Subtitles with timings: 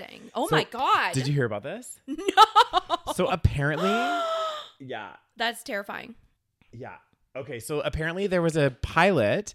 [0.00, 0.30] interesting.
[0.34, 1.12] Oh So, my god.
[1.12, 1.98] Did you hear about this?
[2.08, 3.12] No.
[3.14, 3.88] So apparently,
[4.80, 6.14] yeah, That's terrifying.
[6.72, 6.96] yeah.
[7.36, 9.54] Okay, so apparently there was a pilot.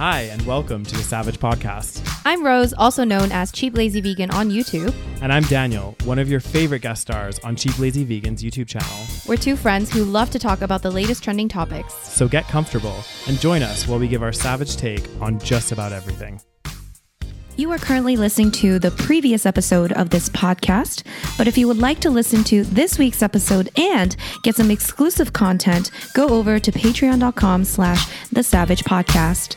[0.00, 2.00] Hi, and welcome to the Savage Podcast.
[2.24, 4.94] I'm Rose, also known as Cheap Lazy Vegan on YouTube.
[5.20, 8.88] And I'm Daniel, one of your favorite guest stars on Cheap Lazy Vegan's YouTube channel.
[9.28, 11.92] We're two friends who love to talk about the latest trending topics.
[12.08, 12.96] So get comfortable
[13.28, 16.40] and join us while we give our savage take on just about everything.
[17.60, 21.02] You are currently listening to the previous episode of this podcast,
[21.36, 25.34] but if you would like to listen to this week's episode and get some exclusive
[25.34, 29.56] content, go over to patreon.com slash the savage podcast.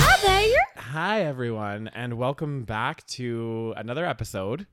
[0.00, 0.66] Hi there.
[0.76, 4.66] Hi, everyone, and welcome back to another episode.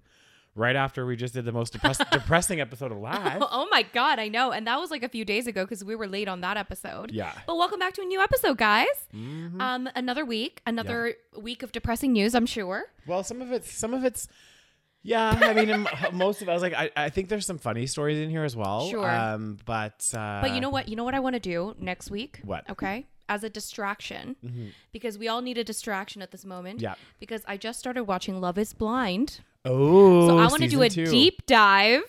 [0.58, 3.44] Right after we just did the most depress- depressing episode alive.
[3.52, 4.52] Oh my god, I know.
[4.52, 7.12] And that was like a few days ago because we were late on that episode.
[7.12, 7.32] Yeah.
[7.46, 8.88] But welcome back to a new episode, guys.
[9.16, 9.62] Mhm.
[9.62, 12.86] Um, another week, another week of depressing news, I'm sure.
[13.06, 14.28] Well, some of it's some of it's
[15.04, 15.30] yeah.
[15.42, 16.52] I mean, most of it.
[16.52, 18.90] I was like, I, I think there's some funny stories in here as well.
[18.90, 19.10] Sure.
[19.10, 20.90] Um, but uh, But you know what?
[20.90, 22.42] You know what I want to do next week?
[22.44, 22.68] What?
[22.70, 23.06] Okay.
[23.30, 24.72] As a distraction, Mhm.
[24.94, 26.80] because we all need a distraction at this moment.
[26.82, 26.96] Yeah.
[27.20, 29.42] Because I just started watching Love is Blind.
[29.66, 31.06] Oh, So I want to do a two.
[31.06, 32.04] deep dive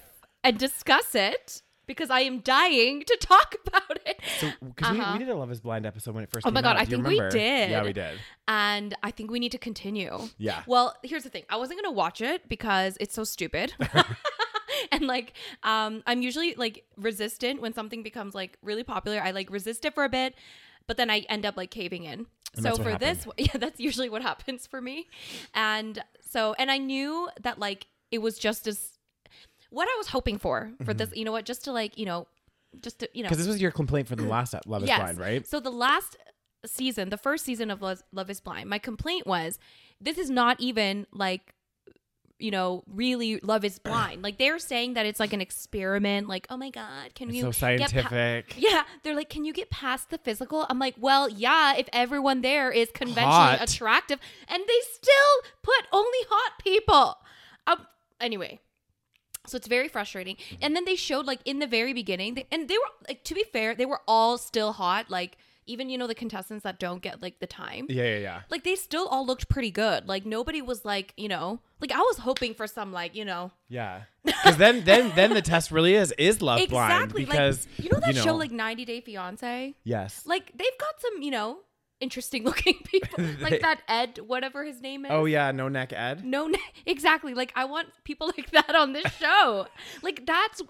[0.45, 4.21] and discuss it because I am dying to talk about it.
[4.39, 5.13] So because Uh-huh.
[5.15, 6.47] we, we did a Love Is Blind episode when it first.
[6.47, 6.83] Oh my God, out.
[6.83, 7.71] I think we did.
[7.71, 8.19] Yeah, we did.
[8.47, 10.17] and I think we need to continue.
[10.39, 10.63] Yeah.
[10.67, 11.45] Well, here's the thing.
[11.49, 13.73] I wasn't gonna watch it because it's so stupid.
[14.93, 19.21] and like um I'm usually like resistant when something becomes like really popular.
[19.21, 20.35] I like resist it for a bit,
[20.89, 22.27] but then I end up like caving in.
[22.57, 25.07] And so for this, yeah, that's usually what happens for me.
[25.55, 28.99] And so and I knew that like it was just as
[29.71, 31.19] what I was hoping for for this, mm-hmm.
[31.19, 32.27] you know what, just to like, you know,
[32.81, 34.99] just to, you know, Because this was your complaint for the last Love Is Yes.
[34.99, 35.47] Blind, right?
[35.47, 36.17] So the last
[36.67, 39.59] season, the first season of Love, Love is Blind, my complaint was
[40.01, 41.55] this is not even like
[42.39, 44.23] you know, really Love is Blind.
[44.23, 46.29] Like they're saying that it's like an experiment.
[46.29, 48.55] Like, oh my god, can It's you so get pa- scientific.
[48.59, 50.67] yeah, they're like, can you get past the physical?
[50.69, 53.63] I'm like, well, yeah, if everyone there is conventionally Hot.
[53.63, 54.19] attractive,
[54.49, 57.19] and they still put only hot people.
[57.67, 57.87] Um,
[58.21, 58.61] anyway,
[59.47, 60.37] so it's very frustrating.
[60.63, 63.35] And then they showed like in the very beginning, they, and they were like, to
[63.35, 65.11] be fair, they were all still hot.
[65.11, 65.37] Like
[65.69, 67.87] even you know the contestants that don't get like the time.
[67.89, 68.41] Yeah, yeah, yeah.
[68.51, 70.09] Like they still all looked pretty good.
[70.09, 73.53] Like nobody was like, you know, like I was hoping for some like, you know,
[73.69, 74.03] Yeah.
[74.25, 77.25] Because then, then, then the test really is is Love Blind exactly.
[77.25, 79.75] because like you know that show like 90 Day Fiance?
[79.85, 80.23] yes.
[80.27, 81.59] Like they've got some, you know,
[82.01, 83.25] interesting looking people.
[83.25, 85.11] They- like that Ed, whatever his name is.
[85.13, 86.25] Oh yeah, no neck Ed.
[86.25, 87.35] No, ne- exactly.
[87.35, 89.67] Like I want people like that on this show.
[90.03, 90.63] like that's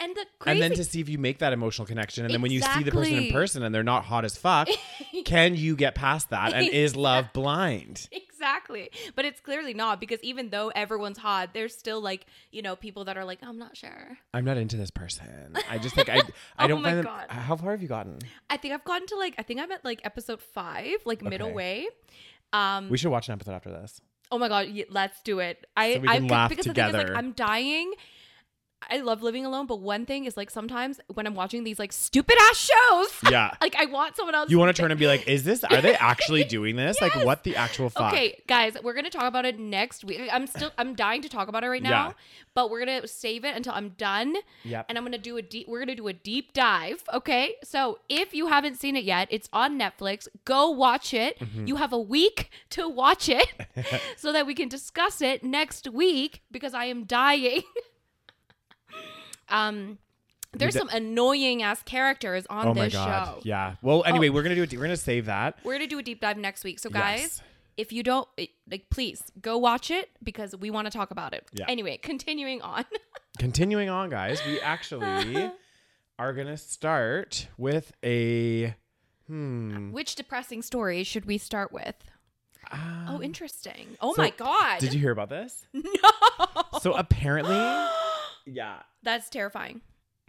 [0.00, 0.60] and the crazy.
[0.60, 2.82] And then to see if you make that emotional connection, and then when you see
[2.82, 4.68] the person in person and they're not hot as fuck,
[5.24, 6.52] can you get past that?
[6.52, 8.08] And is love blind?
[8.12, 12.76] exactly, but it's clearly not because even though everyone's hot, there's still like you know
[12.76, 14.18] people that are like I'm not sure.
[14.34, 15.56] I'm not into this person.
[15.70, 16.16] I just think I
[16.58, 17.04] I Oh don't my find them.
[17.06, 17.26] God.
[17.30, 18.18] How far have you gotten?
[18.50, 21.52] I think I've gotten to like I think I'm at like episode five, like middle
[21.52, 21.86] way.
[22.52, 24.00] Um, We should watch an episode after this.
[24.30, 25.64] Oh my god, let's do it.
[25.76, 27.08] I So I laugh because the thing is together.
[27.08, 27.92] like I'm dying.
[28.90, 31.92] I love living alone, but one thing is like sometimes when I'm watching these like
[31.92, 33.52] stupid ass shows, Yeah.
[33.60, 34.50] like I want someone else.
[34.50, 35.64] You want to turn and be like, is this?
[35.64, 37.00] Are they actually doing this?
[37.00, 38.12] Like, what the actual fuck?
[38.12, 40.20] Okay, guys, we're gonna talk about it next week.
[40.32, 42.12] I'm still I'm dying to talk about it right now, Yeah.
[42.54, 44.34] but we're gonna save it until I'm done.
[44.64, 45.68] Yeah, And I'm gonna do a deep.
[45.68, 47.02] We're gonna do a deep dive.
[47.12, 50.28] Okay, so if you haven't seen it yet, it's on Netflix.
[50.44, 51.38] Go watch it.
[51.38, 51.66] Mm-hmm.
[51.66, 53.48] You have a week to watch it,
[54.16, 57.62] so that we can discuss it next week because I am dying.
[59.48, 59.98] Um,
[60.52, 63.26] there's some annoying ass characters on Oh my this god.
[63.26, 63.40] show.
[63.44, 63.74] Yeah.
[63.82, 64.72] Well, anyway, we're gonna do it.
[64.72, 65.58] We're gonna save that.
[65.64, 66.78] We're gonna do a deep dive next week.
[66.78, 67.42] So guys, Yes.
[67.76, 68.28] if you don't
[68.70, 71.46] like, please go watch it because we want to talk about it.
[71.52, 71.66] Yeah.
[71.68, 72.84] Anyway, continuing on.
[73.36, 75.50] Continuing on, guys, we actually
[76.20, 78.76] are gonna start with a
[79.26, 79.90] hmm.
[79.90, 81.96] Which depressing story should we start with?
[82.72, 83.96] Oh, um, interesting.
[84.00, 84.78] Oh so my god.
[84.80, 85.66] Did you hear about this?
[85.74, 86.80] No.
[86.80, 87.54] So apparently,
[88.46, 89.80] yeah, That's terrifying.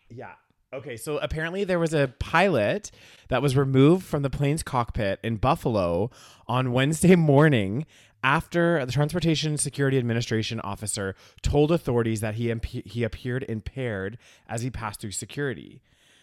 [0.10, 0.34] yeah.
[0.74, 2.92] Okay, so apparently there was a pilot
[3.30, 6.10] that was removed from the plane's cockpit in Buffalo
[6.48, 7.86] on Wednesday morning
[8.24, 14.18] after the Transportation Security Administration officer told authorities that he imp- he appeared impaired
[14.50, 15.82] as he passed through security.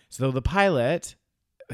[0.08, 1.14] So the pilot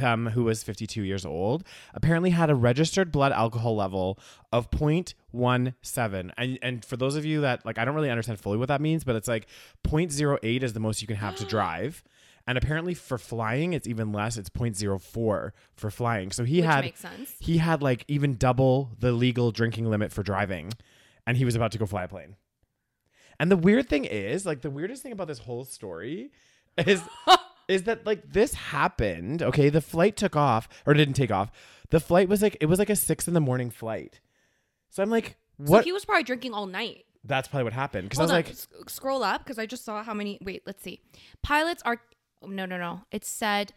[0.03, 1.65] um, who was 52 years old,
[1.95, 4.19] apparently had a registered blood alcohol level
[4.53, 6.31] of 0.17.
[6.37, 8.81] And, and for those of you that, like, I don't really understand fully what that
[8.81, 9.47] means, but it's like
[9.85, 12.03] 0.08 is the most you can have to drive.
[12.47, 14.39] And apparently for flying, it's even less.
[14.39, 15.01] It's 0.04
[15.75, 16.33] for flying.
[16.33, 16.93] So he Which had
[17.39, 20.73] he had like even double the legal drinking limit for driving,
[21.27, 22.37] and he was about to go fly a plane.
[23.39, 26.31] And the weird thing is, like the weirdest thing about this whole story
[26.79, 27.03] is
[27.69, 29.43] is that like this happened.
[29.43, 31.51] Okay, the flight took off or didn't take off.
[31.91, 34.21] The flight was like it was like a six in the morning flight.
[34.91, 35.81] So I'm like, what?
[35.81, 37.05] So he was probably drinking all night.
[37.25, 38.09] That's probably what happened.
[38.09, 40.39] Because I was on, like, s- scroll up because I just saw how many.
[40.43, 41.01] Wait, let's see.
[41.43, 42.01] Pilots are.
[42.47, 43.03] No, no, no.
[43.11, 43.73] It said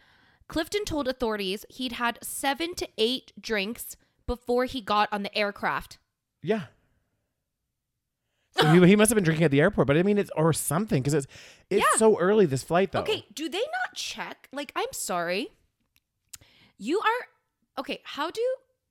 [0.48, 3.96] Clifton told authorities he'd had seven to eight drinks
[4.26, 5.98] before he got on the aircraft.
[6.42, 6.62] yeah.
[8.58, 10.52] So he, he must have been drinking at the airport, but I mean, it's or
[10.52, 11.26] something because it's
[11.70, 11.98] it's Yeah.
[11.98, 13.00] so early this flight though.
[13.00, 14.48] Okay, do they not check?
[14.52, 15.48] Like, I'm sorry.
[16.78, 18.00] You are okay.
[18.04, 18.42] How do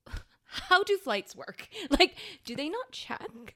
[0.45, 1.67] how do flights work?
[1.99, 2.15] Like,
[2.45, 3.55] do they not check?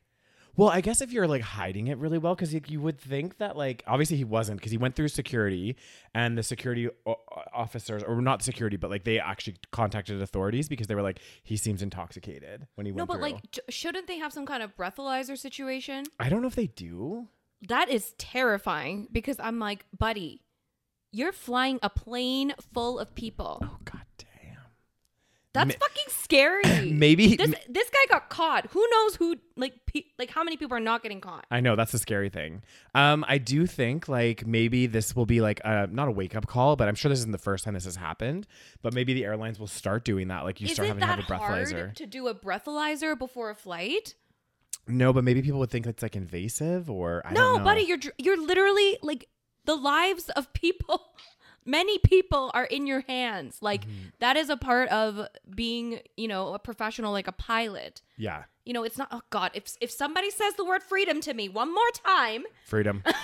[0.58, 3.38] Well, I guess if you're like hiding it really well, because you, you would think
[3.40, 5.76] that like obviously he wasn't because he went through security
[6.14, 7.16] and the security o-
[7.54, 11.58] officers or not security, but like they actually contacted authorities because they were like he
[11.58, 12.98] seems intoxicated when he went.
[12.98, 13.02] Through.
[13.02, 13.34] No, but through.
[13.34, 16.06] like, j- shouldn't they have some kind of breathalyzer situation?
[16.20, 17.28] I don't know if they do.
[17.68, 20.42] That is terrifying because I'm like, buddy,
[21.12, 23.62] you're flying a plane full of people.
[23.64, 23.78] Oh.
[25.56, 26.92] That's Ma- fucking scary.
[26.94, 28.68] Maybe this this guy got caught.
[28.72, 31.46] Who knows who like pe- like how many people are not getting caught?
[31.50, 32.62] I know that's the scary thing.
[32.94, 36.46] Um, I do think like maybe this will be like a, not a wake up
[36.46, 38.46] call, but I'm sure this isn't the first time this has happened.
[38.84, 40.44] But maybe the airlines will start doing that.
[40.44, 41.94] Like you Is start having to have a breathalyzer.
[41.96, 44.16] to do a breathalyzer before a flight?
[44.88, 47.64] No, but maybe people would think it's like invasive or I no, don't know.
[47.64, 49.28] buddy, you're you're literally like
[49.66, 51.02] the lives of people.
[51.66, 53.58] Many people are in your hands.
[53.62, 54.10] Like Mm-hmm.
[54.20, 58.02] that is a part of being, you know, a professional like a pilot.
[58.18, 59.10] Yeah, You know, it's not.
[59.12, 63.04] Oh God, if if somebody says the word freedom to me one more time, freedom.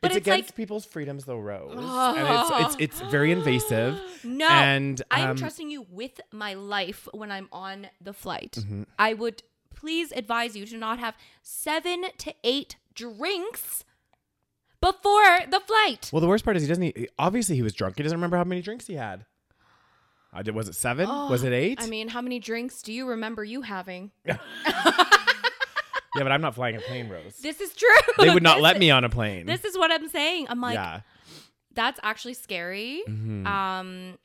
[0.00, 3.98] But it's, it's against like- people's freedoms, though, Rose, and it's it's it's very invasive.
[4.24, 8.52] no, And, I'm um, trusting you with my life when I'm on the flight.
[8.60, 8.82] Mm-hmm.
[8.98, 9.42] I would
[9.74, 13.84] please advise you to not have seven to eight drinks
[14.92, 16.10] before the flight.
[16.12, 16.84] Well, the worst part is he doesn't.
[16.84, 17.96] e- Obviously, he was drunk.
[17.96, 19.24] He doesn't remember how many drinks he had.
[20.32, 20.54] I did.
[20.54, 21.08] Was it seven?
[21.08, 21.78] was it eight?
[21.80, 24.10] I mean, how many drinks do you remember you having?
[24.26, 24.38] yeah,
[26.14, 27.36] but I'm not flying a plane, Rose.
[27.38, 27.88] This is true.
[28.18, 29.46] They would not This- let me on a plane.
[29.46, 30.46] This is what I'm saying.
[30.48, 31.00] I'm like, yeah,
[31.72, 33.02] that's actually scary.
[33.08, 33.46] Mhm.
[33.46, 34.18] Um,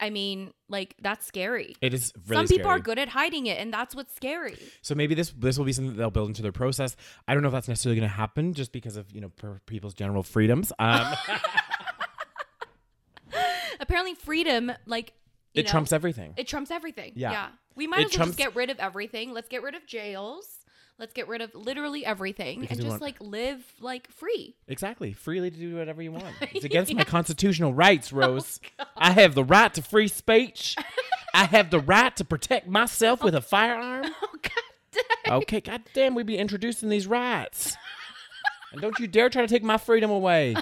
[0.00, 1.74] I mean, like that's scary.
[1.80, 4.56] it is really Some people are good at hiding it, and that's what's scary.
[4.82, 6.96] So maybe this this will be something that they'll build into their process.
[7.26, 9.60] I don't know if that's necessarily going to happen, just because of you know per
[9.66, 10.72] people's general freedoms.
[10.78, 11.14] Um,
[13.80, 15.12] Apparently, freedom, like
[15.54, 16.34] it know, trumps everything.
[16.36, 17.12] It trumps everything.
[17.14, 17.32] Yeah.
[17.32, 17.48] Yeah.
[17.76, 19.32] We might It as well trumps- just get rid of everything.
[19.32, 20.46] Let's get rid of jails.
[20.98, 24.56] Let's get rid of literally everything Because and just want- like live like free.
[24.66, 25.12] Exactly.
[25.12, 26.26] Freely to do whatever you want.
[26.40, 28.58] It's against my constitutional rights, Oh, Rose.
[28.96, 30.74] I have the right to free speech.
[31.32, 34.06] I have the right to protect myself with a oh, firearm.
[34.06, 35.34] Oh god damn.
[35.34, 37.76] Okay, goddamn, we be introducing these rights.
[38.72, 40.56] And don't you dare try to take my freedom away.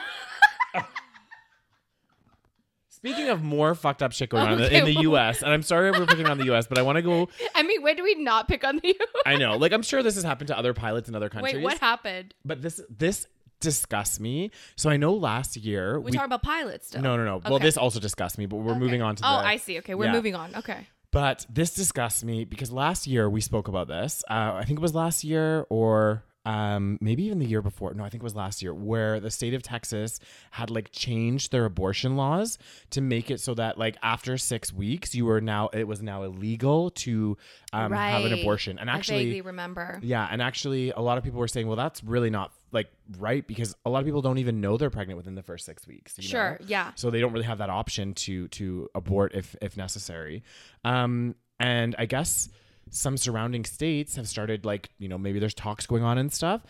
[2.96, 5.52] Speaking of more fucked up shit going on in the- in Okay, the US, and
[5.52, 7.28] I'm sorry we're picking on the US, but I want to go.
[7.54, 8.94] I mean, when do we not pick on you?
[9.24, 11.54] I know, like I'm sure this has happened to other pilots in other countries.
[11.56, 12.34] Wait, what happened?
[12.44, 13.26] But this this
[13.60, 14.50] disgusts me.
[14.76, 17.00] So I know last year We, talking about pilots still.
[17.02, 17.40] No, no, no.
[17.48, 19.46] Well, this also disgusts me, but we're moving on to Oh, the.
[19.46, 19.78] I see.
[19.78, 20.12] Okay, we're Yeah.
[20.12, 20.54] moving on.
[20.56, 20.86] Okay.
[21.10, 24.22] But this disgusts me because last year we spoke about this.
[24.28, 27.92] Uh, I think it was last year or um, maybe even the year before.
[27.92, 30.20] No, I think it was last year where the state of Texas
[30.52, 32.56] had like changed their abortion laws
[32.90, 36.22] to make it so that like after six weeks, you were now it was now
[36.22, 37.36] illegal to
[37.72, 38.78] um, have an abortion.
[38.78, 39.98] And actually, remember.
[40.02, 43.44] yeah, and actually, a lot of people were saying, well, that's really not like right
[43.46, 46.14] because a lot of people don't even know they're pregnant within the first six weeks.
[46.16, 46.58] you Sure.
[46.60, 46.66] know?
[46.68, 46.92] Yeah.
[46.94, 50.44] So they don't really have that option to to abort if if necessary.
[50.84, 52.48] Um, and I guess
[52.90, 56.62] some surrounding states have started like you know maybe there's talks going on and stuff.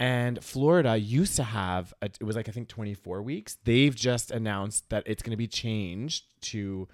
[0.00, 3.58] And Florida used to have a, it was like I think 24 weeks.
[3.64, 6.86] They've just announced that it's going to be changed to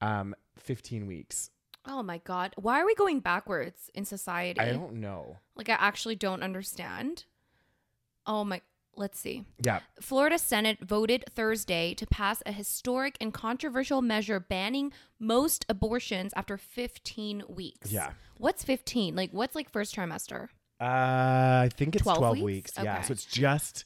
[0.00, 1.50] um 15 weeks.
[1.86, 2.54] Oh my god.
[2.56, 4.60] Why are we going backwards in society?
[4.60, 5.38] I don't know.
[5.56, 7.24] like I actually don't understand.
[8.26, 8.60] Oh my
[8.96, 9.44] let's see.
[9.64, 9.80] Yeah.
[10.00, 16.56] Florida Senate voted Thursday to pass a historic and controversial measure banning most abortions after
[16.56, 17.90] 15 weeks.
[17.92, 18.12] Yeah.
[18.38, 19.14] What's 15?
[19.14, 20.48] Like what's like first trimester?
[20.80, 22.44] Uh, I think it's 12 12, weeks?
[22.44, 22.72] weeks.
[22.82, 23.02] Yeah.
[23.02, 23.84] So it's just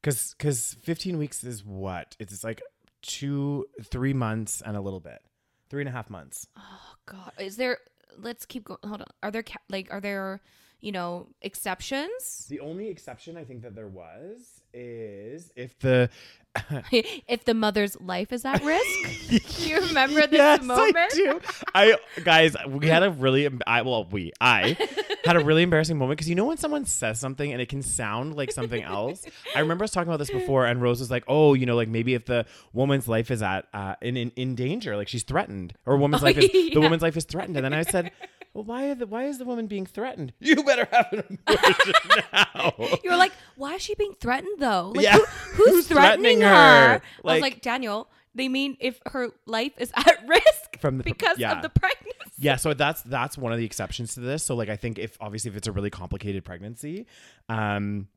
[0.00, 2.16] because because 15 weeks is what?
[2.18, 2.62] It's like
[3.02, 5.20] two, three months and a little bit.
[5.68, 6.46] Three and a half months.
[6.56, 7.32] Oh god.
[7.38, 7.78] Is there
[8.20, 8.78] let's keep going.
[8.84, 9.06] Hold on.
[9.22, 10.40] Are there ca- like are there,
[10.80, 12.46] you know, exceptions?
[12.48, 16.10] The only exception I think that there was is if the
[16.92, 19.28] if the mother's life is at risk.
[19.28, 20.96] do you remember this yes, moment?
[20.96, 21.40] I do.
[21.74, 24.76] I guys, we had a really I well we I
[25.24, 27.82] had a really embarrassing moment because you know when someone says something and it can
[27.82, 29.24] sound like something else.
[29.54, 31.88] I remember us talking about this before, and Rose was like, "Oh, you know, like
[31.88, 35.74] maybe if the woman's life is at uh, in, in in danger, like she's threatened,
[35.86, 38.12] or woman's Oh, life is the woman's life is threatened," and then I said.
[38.58, 40.32] Well, why, are the, why is the woman being threatened?
[40.40, 41.94] You better have an abortion
[42.32, 42.72] now.
[43.04, 44.92] You were like, why is she being threatened though?
[44.96, 45.16] Like, Yeah.
[45.18, 46.48] who, who's, Who's threatening, threatening her?
[46.48, 46.94] her?
[46.94, 51.04] I was Like- like, Daniel, they mean if her life is at risk From the-
[51.04, 51.52] because yeah.
[51.56, 52.14] of the pregnancy.
[52.40, 54.42] Yeah, so that's that's one of the exceptions to this.
[54.44, 57.06] So like I think if obviously if it's a really complicated pregnancy,
[57.48, 58.08] um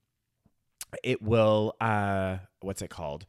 [1.04, 3.26] it will uh what's it called?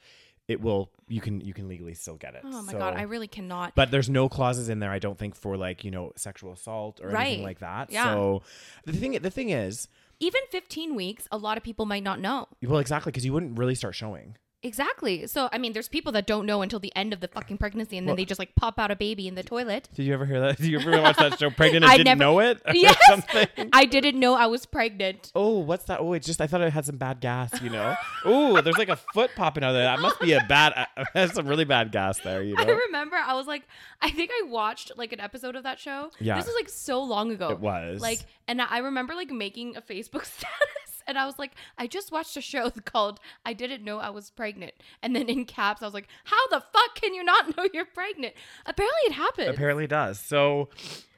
[0.48, 2.42] It will you can you can legally still get it.
[2.44, 3.74] Oh my So- god, I really cannot.
[3.74, 7.00] but there's no clauses in there I don't think for like, you know, sexual assault
[7.02, 7.90] or anything like that.
[7.90, 8.12] Yeah.
[8.14, 8.42] So
[8.84, 9.88] the thing the thing is,
[10.20, 12.48] Even 15 weeks, a lot of people might not know.
[12.62, 14.36] well exactly because you wouldn't really start showing.
[14.62, 15.26] Exactly.
[15.26, 17.98] So, I mean, there's people that don't know until the end of the fucking pregnancy
[17.98, 19.88] and then they just like pop out a baby in the toilet.
[19.94, 20.56] Did you ever hear that?
[20.58, 22.62] Did you ever watch that show Pregnant and I didn't never- know it?
[22.72, 22.96] Yes.
[23.06, 23.48] something?
[23.72, 25.30] I didn't know I was pregnant.
[25.34, 26.00] Oh, what's that?
[26.00, 27.94] Oh, it's just I thought I had some bad gas, you know.
[28.24, 29.84] oh, there's like a foot popping out of there.
[29.84, 30.72] That must be a bad.
[30.76, 33.62] Uh, has some really bad gas there, you I remember I was like,
[34.00, 36.10] I think I watched like an episode of that show.
[36.20, 36.36] Yeah.
[36.36, 37.50] This was like so long ago.
[37.50, 41.52] It was Like, and I remember like making a Facebook status, and I was like,
[41.78, 45.44] I just watched a show called "I Didn't Know I Was Pregnant," and then in
[45.44, 48.34] caps, I was like, How the fuck can you not know you're pregnant?
[48.66, 49.48] Apparently, it happens.
[49.48, 50.18] apparently it does.
[50.20, 50.68] So,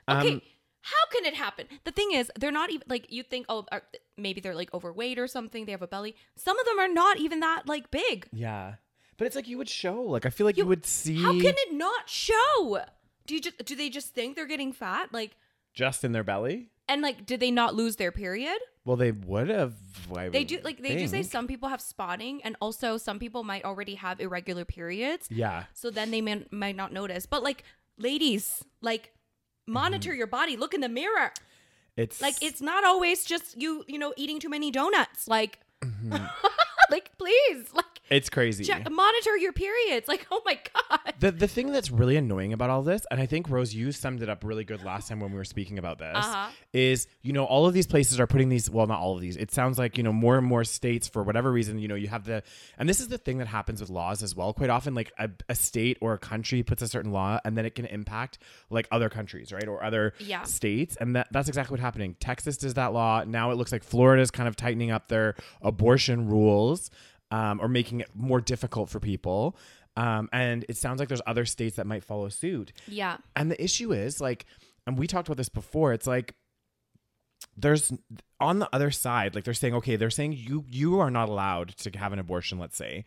[0.08, 0.42] um, Okay.
[0.86, 1.66] How can it happen?
[1.84, 3.46] The thing is, they're not even like you think.
[3.48, 3.82] Oh, are,
[4.18, 5.64] maybe they're like overweight or something.
[5.64, 6.14] They have a belly.
[6.36, 8.28] Some of them are not even that like big.
[8.32, 8.74] yeah,
[9.16, 10.02] but it's like you would show.
[10.02, 12.80] Like I feel like you, You- would see How can it not show?
[13.26, 15.08] Do you just do they just think they're getting fat?
[15.10, 15.36] Like,
[15.72, 16.68] just in their belly.
[16.88, 18.56] And like, did they not lose their period?
[18.84, 19.74] Well, they would have.
[20.30, 23.64] They do like they do say some people have spotting, and also some people might
[23.64, 25.26] already have irregular periods.
[25.30, 27.24] Yeah, So then they may, might not notice.
[27.24, 27.64] But like,
[27.96, 29.12] ladies, like,
[29.66, 30.18] monitor Mm-hmm.
[30.18, 30.56] your body.
[30.58, 31.32] Look in the mirror.
[31.96, 35.26] it's Like, it's not always just you, you know, eating too many donuts.
[35.26, 36.12] Like, Mm-hmm.
[36.90, 38.64] like please, like, it's crazy.
[38.64, 40.06] check, monitor your periods.
[40.14, 41.14] Like, oh my god.
[41.20, 44.22] The the thing that's really annoying about all this, and I think Rose, you summed
[44.22, 46.50] it up really good last time when we were speaking about this, Uh-huh.
[46.72, 48.68] is you know all of these places are putting these.
[48.70, 49.36] Well, not all of these.
[49.36, 51.78] It sounds like you know more and more states for whatever reason.
[51.78, 52.42] You know you have the,
[52.78, 54.52] and this is the thing that happens with laws as well.
[54.52, 57.64] Quite often, like a, a state or a country puts a certain law, and then
[57.66, 58.38] it can impact
[58.70, 60.42] like other countries, right, or other Yeah.
[60.42, 62.16] states, and that that's exactly what's happening.
[62.20, 63.24] Texas does that law.
[63.26, 66.90] Now it looks like Florida's kind of tightening up their abortion rules
[67.34, 69.56] um, or making it more difficult for people.
[69.96, 72.72] Um, and it sounds like there's other states that might follow suit.
[72.86, 73.16] Yeah.
[73.34, 74.46] And the issue is like,
[74.86, 75.92] and we talked about this before.
[75.92, 76.34] It's like
[77.56, 77.92] there's
[78.38, 81.76] on the other side, like they're saying, okay, they're saying you you are not allowed
[81.78, 83.04] to have an abortion, let's say.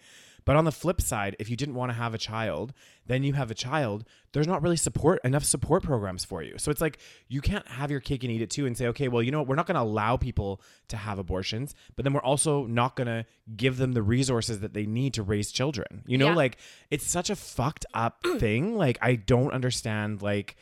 [0.47, 2.71] But on the flip side, if you didn't want to have a child,
[3.05, 4.05] then you have a child.
[4.31, 6.57] There's not really support enough support programs for you.
[6.57, 9.09] So it's like you can't have your cake and eat it too, and say, okay,
[9.09, 12.13] well, you know what, we're not going to allow people to have abortions, but then
[12.13, 13.25] we're also not going to
[13.57, 16.03] give them the resources that they need to raise children.
[16.07, 16.35] You know, Yeah.
[16.35, 16.57] like
[16.89, 18.75] it's such a fucked up thing.
[18.77, 20.55] Like I don't understand like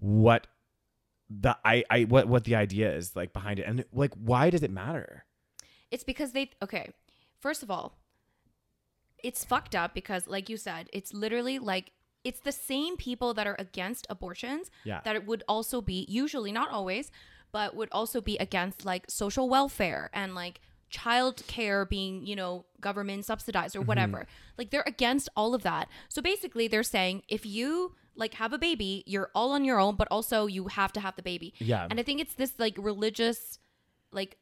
[0.00, 0.46] what
[1.30, 4.62] the I I what what the idea is like behind it, and like why does
[4.62, 5.24] it matter?
[5.90, 6.90] It's because they okay.
[7.40, 7.96] First of all,
[9.22, 11.92] it's fucked up because like you said, it's literally like
[12.24, 15.00] it's the same people that are against abortions Yeah.
[15.04, 17.10] that it would also be usually not always,
[17.52, 20.60] but would also be against like social welfare and like
[20.90, 23.82] child care being, you know, government subsidized Mm-hmm.
[23.84, 24.26] or whatever.
[24.58, 25.88] Like they're against all of that.
[26.08, 29.94] So basically they're saying if you like have a baby, you're all on your own,
[29.96, 31.54] but also you have to have the baby.
[31.58, 31.86] Yeah.
[31.88, 33.58] And I think it's this like religious
[34.12, 34.36] like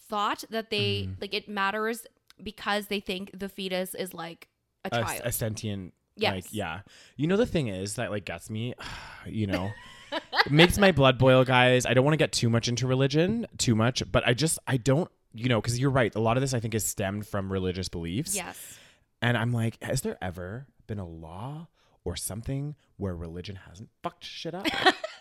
[0.00, 1.20] thought that they Mm-hmm.
[1.20, 2.04] like it matters
[2.42, 4.48] because they think the fetus is like
[4.84, 5.22] a a, child.
[5.24, 6.34] a sentient Yes.
[6.34, 6.80] like yeah
[7.16, 8.74] you know the thing is that like gets me
[9.26, 9.70] you know
[10.12, 13.46] it makes my blood boil guys i don't want to get too much into religion
[13.56, 16.42] too much but i just i don't you know because you're right a lot of
[16.42, 18.78] this i think is stemmed from religious beliefs yes.
[19.22, 21.66] and i'm like has there ever been a law
[22.04, 24.66] or something where religion hasn't fucked shit up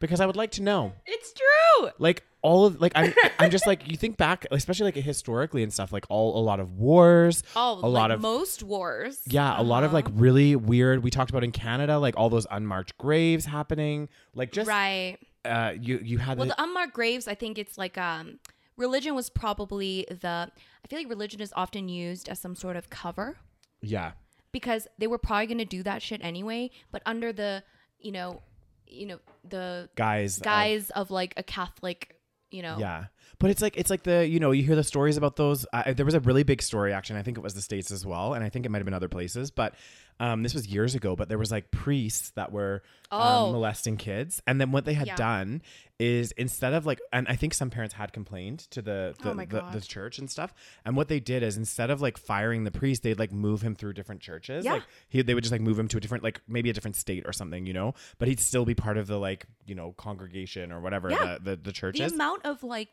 [0.00, 1.90] because i would like to know It's true.
[1.98, 5.72] like all of like I'm I'm just like you think back especially like historically and
[5.72, 9.20] stuff like all a lot of wars Oh, a lot of most wars.
[9.26, 10.14] yeah, a lot of like Uh-huh.
[10.16, 11.02] really weird.
[11.02, 14.08] We talked about in Canada, like all those unmarked graves happening.
[14.34, 15.18] Like just right.
[15.44, 18.38] uh, you you had Well, the, the unmarked graves, I think it's like um,
[18.76, 20.48] religion was probably the.
[20.84, 23.36] I feel like religion is often used as some sort of cover
[23.82, 24.12] yeah
[24.52, 27.62] because they were probably going to do that shit anyway, but under the,
[27.98, 28.42] you know,
[28.88, 29.18] you know
[29.48, 30.38] the guys.
[30.38, 32.16] guys guise of like a Catholic,
[32.50, 33.06] you know, yeah.
[33.38, 35.66] But it's like it's like the you know you hear the stories about those.
[35.72, 37.18] Uh, there was a really big story actually.
[37.20, 38.94] I think it was the states as well, and I think it might have been
[38.94, 39.50] other places.
[39.50, 39.74] But
[40.20, 41.14] um, this was years ago.
[41.16, 43.46] But there was like priests that were Oh.
[43.46, 45.16] um, molesting kids, and then what they had Yeah.
[45.16, 45.62] done
[45.98, 49.34] is instead of like, and I think some parents had complained to the the, Oh
[49.34, 50.52] the, the church and stuff.
[50.84, 53.74] And what they did is instead of like firing the priest, they'd like move him
[53.74, 54.64] through different churches.
[54.64, 54.74] Yeah.
[54.74, 56.96] Like he, they would just like move him to a different like maybe a different
[56.96, 57.94] state or something, you know.
[58.18, 61.38] But he'd still be part of the like you know congregation or whatever Yeah.
[61.40, 62.12] the, the the church the is.
[62.12, 62.88] amount of like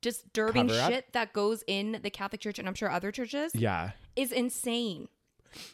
[0.00, 3.92] disturbing shit that goes in the Catholic Church and I'm sure other churches yeah.
[4.16, 5.08] is insane.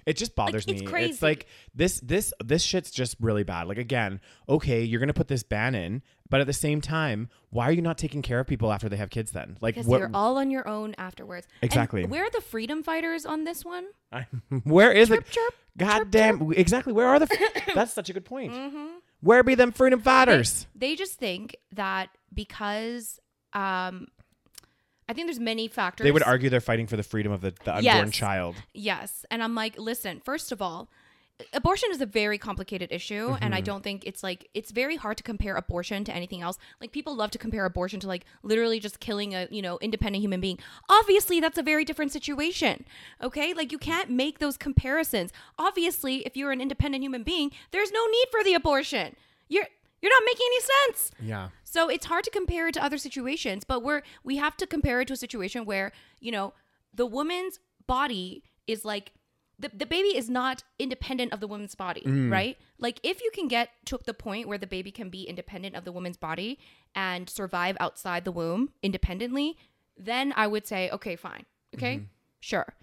[0.07, 0.87] It just bothers it's me.
[0.87, 1.11] crazy.
[1.11, 3.67] It's like this this this shit's just really bad.
[3.69, 7.69] Like again, okay, you're gonna put this ban in, but at the same time, why
[7.69, 9.33] are you not taking care of people after they have kids?
[9.33, 9.99] Then, like, Because what?
[10.01, 11.47] you're all on your own afterwards.
[11.63, 12.05] And Exactly.
[12.05, 13.87] where are the freedom fighters on this one?
[14.65, 15.31] Where is Chirp, it?
[15.31, 16.53] chirp, God damn!
[16.53, 16.93] Exactly.
[16.93, 17.29] Where are the?
[17.75, 18.53] that's such a good point.
[18.53, 18.87] Mm-hmm.
[19.21, 20.67] Where be them freedom fighters?
[20.75, 23.21] They just think that because
[23.53, 24.09] um
[25.11, 26.05] I think there's many factors.
[26.05, 28.11] They would argue they're fighting for the freedom of the, the unborn Yes.
[28.13, 28.55] child.
[28.73, 29.25] Yes.
[29.31, 30.89] And I'm like, listen, first of all,
[31.53, 33.55] abortion is a very complicated issue and Mm-hmm.
[33.55, 36.59] I don't think it's like it's very hard to compare abortion to anything else.
[36.81, 40.23] Like people love to compare abortion to like literally just killing a, you know, independent
[40.23, 40.59] human being.
[40.89, 42.85] Obviously, that's a very different situation.
[43.21, 43.53] Okay?
[43.55, 45.33] Like you can't make those comparisons.
[45.59, 49.17] Obviously, if you're an independent human being, there's no need for the abortion.
[49.49, 49.67] You're
[50.03, 51.11] you're not making any sense.
[51.21, 51.49] Yeah.
[51.65, 55.01] So it's hard to compare it to other situations, but we're we have to compare
[55.01, 56.55] it to a situation where, you know,
[56.95, 59.13] the woman's body is like
[59.59, 62.33] the, the baby is not independent of the woman's body, mm.
[62.33, 62.57] right?
[62.79, 65.85] Like if you can get to the point where the baby can be independent of
[65.85, 66.59] the woman's body
[66.95, 69.59] and survive outside the womb independently,
[69.99, 71.45] then I would say, okay, fine.
[71.75, 71.97] Okay?
[71.97, 72.05] Mm-hmm.
[72.41, 72.75] Sure.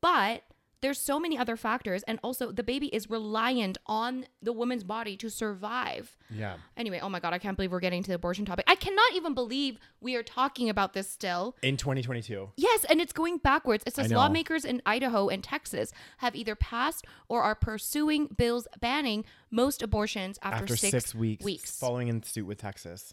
[0.00, 0.42] But
[0.86, 5.16] there's so many other factors and also the baby is reliant on the woman's body
[5.16, 6.16] to survive.
[6.30, 6.58] Yeah.
[6.76, 8.64] Anyway, oh my god, I can't believe we're getting to the abortion topic.
[8.68, 11.56] I cannot even believe we are talking about this still.
[11.60, 12.50] In 2022.
[12.56, 13.82] Yes, and it's going backwards.
[13.84, 19.24] It says lawmakers in Idaho and Texas have either passed or are pursuing bills banning
[19.50, 21.76] most abortions after, After six, weeks, weeks.
[21.80, 23.12] following in suit with Texas.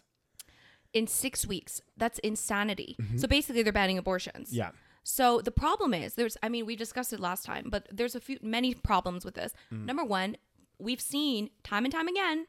[0.92, 1.80] in six weeks.
[1.96, 2.96] That's insanity.
[3.16, 4.50] So basically, they're banning abortions.
[4.50, 4.58] Mm-hmm.
[4.58, 4.70] Yeah.
[5.04, 8.20] So the problem is there's I mean we discussed it last time, but there's a
[8.20, 9.52] few many problems with this.
[9.72, 9.84] Mm.
[9.84, 10.36] Number 1,
[10.78, 12.46] we've seen time and time again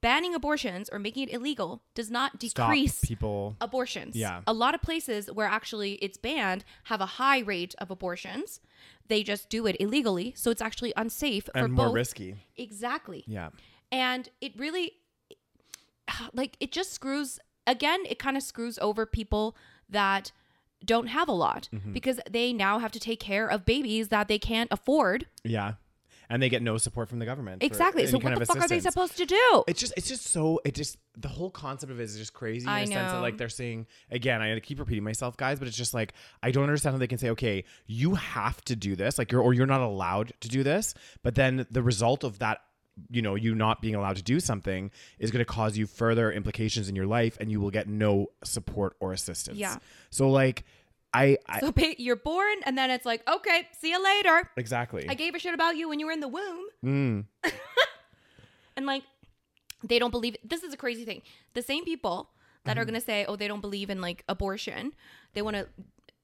[0.00, 3.56] banning abortions or making it illegal does not Stop decrease people.
[3.60, 4.16] abortions.
[4.16, 4.40] Yeah.
[4.46, 8.60] A lot of places where actually it's banned have a high rate of abortions.
[9.08, 11.94] They just do it illegally, so it's actually unsafe for and more both.
[11.94, 12.36] risky.
[12.56, 13.24] Exactly.
[13.26, 13.50] Yeah.
[13.92, 14.92] And it really
[16.32, 19.56] like it just screws again, it kind of screws over people
[19.88, 20.32] that
[20.84, 21.92] don't have a lot Mm-hmm.
[21.92, 25.26] because they now have to take care of babies that they can't afford.
[25.44, 25.74] Yeah.
[26.32, 27.60] And they get no support from the government.
[27.62, 28.06] Exactly.
[28.06, 28.94] So kind what of the fuck are they assistance.
[28.94, 29.64] supposed to do?
[29.66, 32.66] It's just, it's just so, it just, the whole concept of it is just crazy
[32.66, 35.66] in I a sense that like they're saying, again, I keep repeating myself, guys, but
[35.66, 38.94] it's just like, I don't understand how they can say, okay, you have to do
[38.94, 40.94] this, like you're, or you're not allowed to do this.
[41.24, 42.60] But then the result of that,
[43.10, 46.30] you know, you not being allowed to do something is going to cause you further
[46.32, 49.56] implications in your life and you will get no support or assistance.
[49.58, 49.76] Yeah.
[50.10, 50.64] So like,
[51.12, 54.50] I, I So you're born and then it's like, okay, see you later.
[54.56, 55.06] exactly.
[55.08, 56.64] I gave a shit about you when you were in the womb.
[56.84, 57.24] mm,
[58.76, 59.02] And like,
[59.82, 61.22] they don't believe this is a crazy thing.
[61.54, 62.30] The same people
[62.64, 62.80] that Mm-hmm.
[62.80, 64.92] are gonna say, oh, they don't believe in like abortion,
[65.32, 65.66] they want to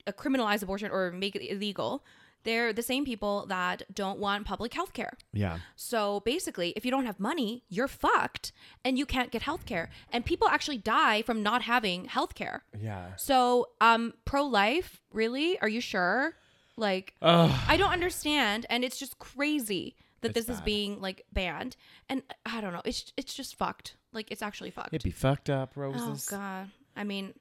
[0.06, 2.04] uh, criminalize abortion or make it illegal.
[2.46, 5.12] They're the same people that don't want public health care.
[5.32, 5.58] yeah.
[5.74, 8.52] So basically, if you don't have money, you're fucked
[8.84, 9.90] and you can't get health care.
[10.12, 12.64] And people actually die from not having health care.
[12.80, 13.16] Yeah.
[13.16, 15.58] So, um, pro life, really?
[15.60, 16.34] Are you sure?
[16.76, 17.50] Like, Ugh.
[17.68, 21.74] I don't understand, and it's just crazy that It's this is being like banned.
[22.08, 23.96] And I don't know, it's it's just fucked.
[24.12, 24.94] Like, it's actually fucked.
[24.94, 26.28] It'd be fucked up, roses.
[26.32, 27.34] oh god, I mean,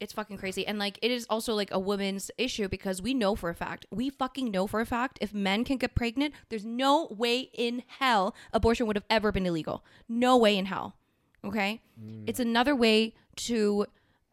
[0.00, 0.66] it's fucking crazy.
[0.66, 3.86] And like, it is also like a woman's issue because we know for a fact,
[3.90, 7.82] we fucking know for a fact, if men can get pregnant, there's no way in
[7.86, 9.84] hell abortion would have ever been illegal.
[10.08, 10.96] No way in hell.
[11.44, 12.24] Okay, mm.
[12.26, 13.86] it's another way to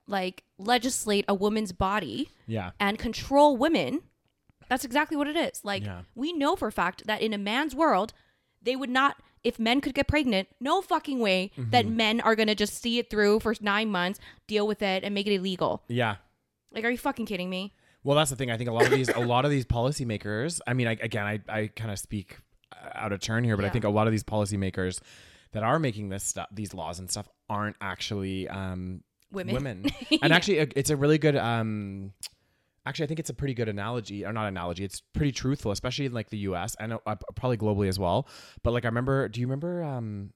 [0.08, 2.72] like legislate a woman's body Yeah.
[2.80, 4.02] and control women.
[4.70, 5.62] That's exactly what it is.
[5.64, 6.02] Like Yeah.
[6.16, 8.14] we know for a fact that in a man's world,
[8.62, 11.96] they would not if men could get pregnant, no fucking way that Mm-hmm.
[11.96, 15.28] men are to just see it through for 9 months, deal with it and make
[15.28, 15.84] it illegal.
[15.88, 16.16] Yeah.
[16.72, 17.74] Like are you fucking kidding me?
[18.04, 18.52] Well, that's the thing.
[18.52, 20.60] I think a lot of these, a lot of these policymakers.
[20.68, 22.38] I mean, I, again, I, I kind of speak
[22.74, 25.00] uh, out of turn here, but I think a lot of these policymakers
[25.54, 29.54] that are making this stuff, these laws and stuff, aren't actually um, Women.
[29.56, 29.86] Women.
[30.22, 31.36] And actually, uh, it's a really good.
[31.36, 32.14] Um,
[32.86, 34.84] actually, I think it's a pretty good analogy, or not analogy.
[34.84, 36.76] It's pretty truthful, especially in like the U.S.
[36.80, 38.28] and uh, probably globally as well.
[38.64, 39.28] But like, I remember.
[39.30, 40.32] Do you remember um,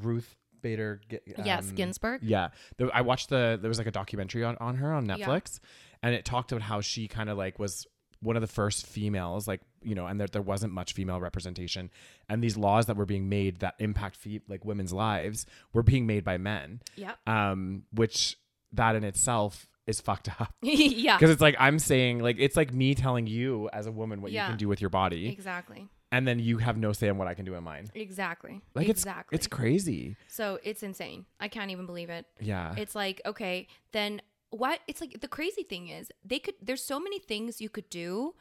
[0.00, 1.00] Ruth Bader.
[1.08, 2.22] Gi- yes, um, Ginsburg.
[2.22, 3.58] Yeah, there, I watched the.
[3.60, 5.60] There was like a documentary on, on her on Netflix,
[6.02, 7.86] and it talked about how she kind of like was
[8.20, 11.90] one of the first females, like you know, and there there wasn't much female representation,
[12.28, 16.06] and these laws that were being made that impact fe- like women's lives were being
[16.06, 17.16] made by men, Yep.
[17.26, 18.36] um, which
[18.72, 21.16] that in itself is fucked up yeah.
[21.16, 24.30] because it's like I'm saying like it's like me telling you as a woman what
[24.30, 24.44] Yeah.
[24.44, 25.88] you can do with your body, Exactly.
[26.12, 27.88] and then you have no say in what I can do in mine.
[27.94, 28.60] Exactly.
[28.74, 29.34] Like exactly.
[29.34, 30.16] it's it's crazy.
[30.28, 31.26] so it's insane.
[31.40, 32.26] I can't even believe it.
[32.40, 32.74] Yeah.
[32.76, 34.20] It's like, okay, then
[34.50, 37.88] what it's like the crazy thing is they could there's so many things you could
[37.90, 38.34] do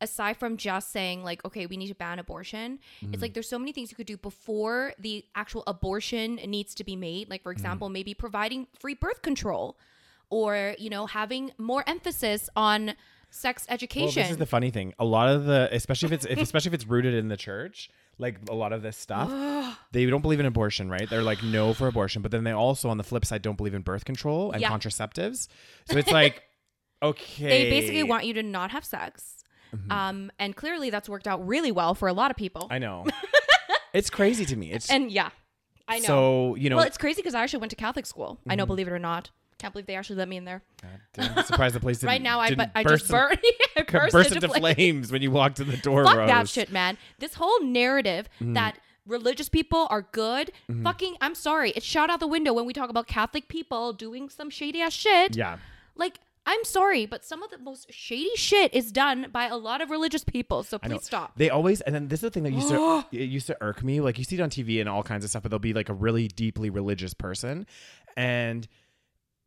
[0.00, 2.78] aside from just saying like, okay, we need to ban abortion.
[3.04, 3.12] Mm.
[3.12, 6.84] It's like there's so many things you could do before the actual abortion needs to
[6.84, 7.28] be made.
[7.28, 7.44] Like Mm.
[7.44, 9.78] for example, maybe providing free birth control
[10.30, 12.94] or, you know, having more emphasis on
[13.30, 14.22] sex Well, education.
[14.22, 14.94] this is the funny thing.
[14.98, 17.90] A lot of the, especially if it's, if, especially if it's rooted in the church,
[18.18, 19.30] like a lot of this stuff,
[19.92, 21.08] they don't believe in abortion, right?
[21.08, 23.74] They're like no for abortion, but then they also, on the flip side, don't believe
[23.74, 24.70] in birth control and Yeah.
[24.70, 25.48] contraceptives.
[25.86, 26.42] So it's like,
[27.02, 29.36] okay, they basically want you to not have sex.
[29.88, 32.66] Um, and clearly that's worked out really well for a lot of people.
[32.70, 33.06] I know.
[33.94, 34.72] it's crazy to me.
[34.72, 35.30] It's and yeah,
[35.86, 36.04] I know.
[36.06, 36.76] so you know.
[36.76, 38.40] well, it's crazy because I actually went to Catholic school.
[38.46, 38.58] I Mm-hmm.
[38.58, 39.30] know, believe it or not.
[39.60, 40.62] Can't believe they actually let me in there.
[41.18, 43.12] I'm surprised the place didn't, right now, I, didn't I burst just
[43.76, 44.74] into, burst, burst into, into flames.
[44.76, 46.04] flames when you walked in the door.
[46.04, 46.28] Fuck Rose.
[46.28, 46.96] that shit, man.
[47.18, 48.54] This whole narrative Mm-hmm.
[48.54, 52.72] that religious people are good, fucking, I'm sorry, it's shot out the window when we
[52.72, 55.36] talk about Catholic people doing some shady ass shit.
[55.36, 55.58] Yeah.
[55.96, 59.80] Like, I'm sorry, but some of the most shady shit is done by a lot
[59.82, 60.62] of religious people.
[60.62, 61.32] So please stop.
[61.36, 63.82] They always, and then this is the thing that used to it used to irk
[63.84, 64.00] me.
[64.00, 65.88] Like you see it on TV and all kinds of stuff, but they'll be like
[65.90, 67.66] a really deeply religious person,
[68.16, 68.66] and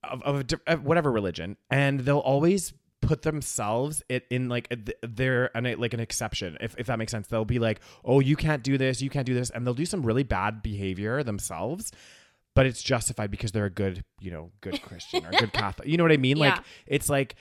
[0.03, 5.77] of, of, of whatever religion, and they'll always put themselves it in like they're an,
[5.77, 7.27] like an exception if, if that makes sense.
[7.27, 9.85] They'll be like oh you can't do this you can't do this and they'll do
[9.85, 11.91] some really bad behavior themselves
[12.55, 15.97] but it's justified because they're a good you know good christian or good catholic you
[15.97, 16.37] know what i mean?
[16.37, 17.35] Like it's like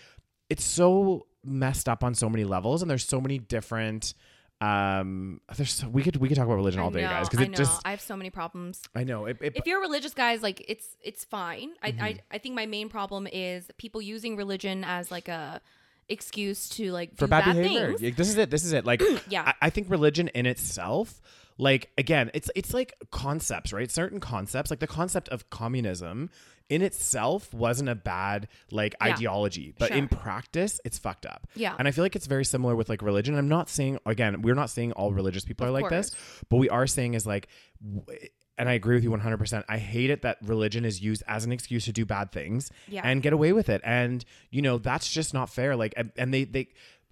[0.50, 4.14] it's so messed up on so many levels and there's so many different
[4.62, 7.40] um there's we could we could talk about religion all I day know, guys because
[7.42, 7.56] I it know.
[7.56, 8.82] just I have so many problems.
[8.94, 12.04] i know it, it if you're religious guys like it's it's fine I, Mm-hmm.
[12.04, 15.60] I i think my main problem is people using religion as like a
[16.08, 18.84] excuse to like for do bad, bad, behavior things this is it this is it
[18.84, 19.42] like Yeah.
[19.46, 21.20] I, I think religion in itself
[21.58, 26.30] like again it's it's like concepts right certain concepts like the concept of communism
[26.68, 29.08] in itself wasn't a bad like Yeah.
[29.14, 31.74] ideology but in practice it's fucked up Yeah.
[31.78, 34.54] and i feel like it's very similar with like religion i'm not saying again we're
[34.54, 36.10] not saying all religious people Of are like this
[36.48, 37.48] but we are saying is like
[37.82, 39.64] w- and I agree with you 100%.
[39.66, 43.00] I hate it that religion is used as an excuse to do bad things Yeah.
[43.02, 43.80] and get away with it.
[43.82, 45.74] And, you know, that's just not fair.
[45.74, 46.68] Like, and, and they, they,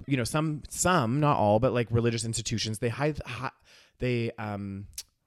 [0.06, 3.50] you know, some, some, not all, but like religious institutions, they hide, hi,
[4.00, 4.86] they, um,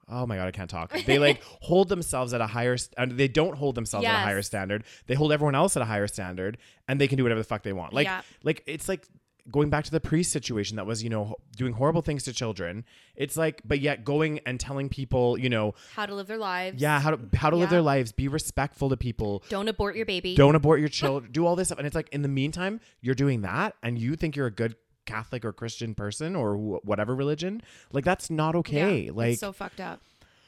[0.10, 0.92] Oh my god, I can't talk.
[1.06, 4.42] They like hold themselves at a higher, st- they don't hold themselves at a higher
[4.42, 4.84] standard.
[5.08, 7.64] They hold everyone else at a higher standard, and they can do whatever the fuck
[7.64, 7.94] they want.
[7.94, 8.22] Like, Yeah.
[8.44, 9.08] like it's like
[9.52, 12.86] going back to the priest situation that was, you know, doing horrible things to children.
[13.16, 16.82] It's like, but yet going and telling people, you know, how to live their lives
[16.82, 20.06] yeah, how to how to live their lives, be respectful to people, don't abort your
[20.06, 22.80] baby don't abort your children, do all this stuff, and it's like in the meantime,
[23.02, 26.86] you're doing that, and you think you're a good Catholic or Christian person or wh-
[26.86, 27.62] whatever religion,
[27.92, 29.02] like that's not Yeah, okay.
[29.08, 30.00] it's like, so fucked up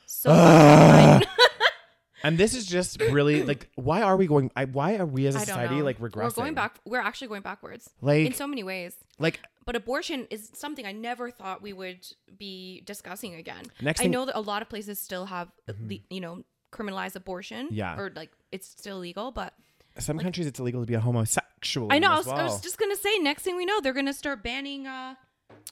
[0.07, 1.31] so fucked up.
[2.23, 4.51] and this is just really like, why are we going?
[4.55, 5.83] I, why are we as a society know.
[5.83, 6.15] like regressing?
[6.23, 10.27] we're going back we're actually going backwards Like- in so many ways Like, but abortion
[10.29, 12.05] is something I never thought we would
[12.37, 13.63] be discussing again.
[13.81, 16.13] Next I thing- know that a lot of places still have, uh, le- mm-hmm.
[16.13, 17.69] you know, criminalized abortion.
[17.71, 17.97] Yeah.
[17.97, 19.53] Or like it's still legal, but
[19.99, 21.87] some countries, it's illegal to be a homosexual.
[21.91, 22.11] I know.
[22.11, 23.17] I as was, I was just gonna say.
[23.19, 24.87] Next thing we know, they're gonna start banning.
[24.87, 25.15] uh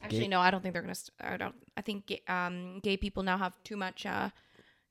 [0.02, 0.96] Actually, Gay- no, I don't think they're gonna.
[0.96, 1.56] St- I don't.
[1.78, 4.30] I think gay, um, gay people now have too much, uh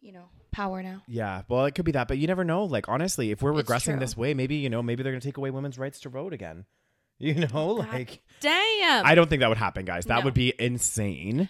[0.01, 1.03] you know, power now.
[1.07, 2.65] Yeah, well, it could be that, but you never know.
[2.65, 3.99] Like, honestly, if we're It's regressing true.
[4.01, 6.65] this way, maybe you know, maybe they're gonna take away women's rights to vote again.
[7.19, 9.07] You know, like Damn.
[9.07, 10.07] I don't think that would happen, guys.
[10.07, 10.25] That No.
[10.25, 11.49] would be insane.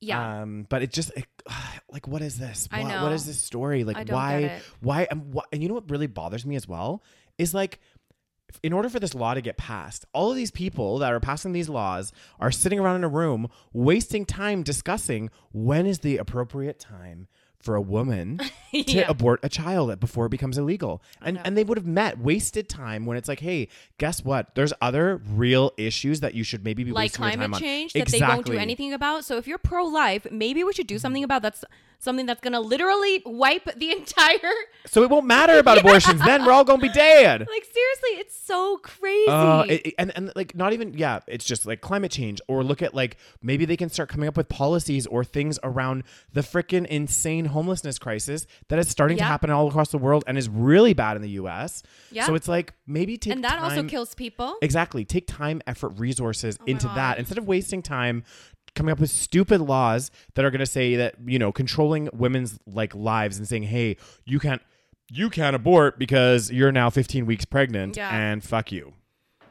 [0.00, 0.40] yeah.
[0.42, 1.26] Um, but it just it,
[1.92, 2.68] like, what is this?
[2.72, 3.84] What, what is this story?
[3.84, 4.62] Like, why?
[4.80, 5.06] Why?
[5.10, 5.42] And, why?
[5.52, 7.02] And you know what really bothers me as well
[7.40, 7.80] is like.
[8.64, 11.52] In order for this law to get passed, all of these people that are passing
[11.52, 16.80] these laws are sitting around in a room wasting time discussing when is the appropriate
[16.80, 17.28] time
[17.60, 18.38] for a woman
[18.72, 19.04] to Yeah.
[19.08, 21.02] abort a child before it becomes illegal.
[21.20, 24.54] And and they would have met wasted time when it's like, hey, guess what?
[24.54, 27.60] There's other real issues that you should maybe be like wasting your time climate on.
[27.60, 29.24] change that they won't do anything about.
[29.24, 31.26] So if you're pro life, maybe we should do something mm-hmm.
[31.26, 31.64] about that's
[32.00, 34.50] something that's gonna literally wipe the entire
[34.86, 36.20] So it won't matter about abortions.
[36.24, 37.40] Then we're all gonna be dead.
[37.40, 39.28] like seriously, it's so crazy.
[39.28, 42.40] Uh, it- it- and and like not even yeah, it's just like climate change.
[42.48, 46.02] Or look at like maybe they can start coming up with policies or things around
[46.32, 50.36] the freaking insane homelessness crisis that is starting to happen all across the world and
[50.38, 51.82] is really bad in the US.
[52.10, 52.26] Yeah.
[52.26, 54.56] So it's like maybe take and that also kills people.
[54.62, 55.04] Exactly.
[55.04, 58.24] Take time, effort, resources Oh into that instead of wasting time
[58.80, 62.58] coming up with stupid laws that are going to say that, you know, controlling women's
[62.66, 64.62] like lives and saying, "Hey, you can't
[65.12, 68.08] you can't abort because you're now 15 weeks pregnant Yeah.
[68.16, 68.94] and fuck you."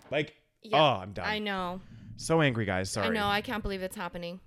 [0.10, 1.28] Like, Yeah, oh, I'm done.
[1.28, 1.82] I know.
[2.18, 2.90] So angry, guys.
[2.90, 3.08] Sorry.
[3.08, 3.28] I know.
[3.28, 4.40] I can't believe it's happening.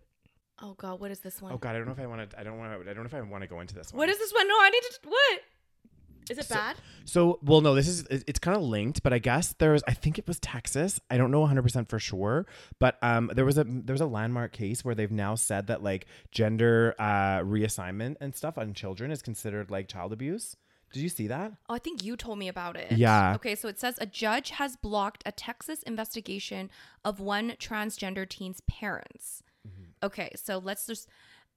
[0.61, 1.53] Oh god, what is this one?
[1.53, 3.05] Oh god, I don't know if I want to I don't want to I don't
[3.05, 3.99] know if I want to go into this one.
[3.99, 4.49] What is this one?
[4.49, 5.09] No, I need to.
[5.09, 5.41] What?
[6.31, 6.77] Is it So- bad?
[7.05, 9.93] So, well, no, this is it's kind of linked, but I guess there was I
[9.95, 11.01] think it was Texas.
[11.11, 12.47] I don't know 100% for sure,
[12.79, 15.83] but um there was a there was a landmark case where they've now said that
[15.83, 20.57] like gender uh reassignment and stuff on children is considered like child abuse.
[20.93, 21.53] Did you see that?
[21.71, 22.93] Oh, I think you told me about it.
[22.93, 23.35] Yeah.
[23.37, 26.69] Okay, so it says a judge has blocked a Texas investigation
[27.05, 29.43] of one transgender teen's parents.
[29.67, 29.85] Mm-hmm.
[30.07, 31.09] Okay, so let's just.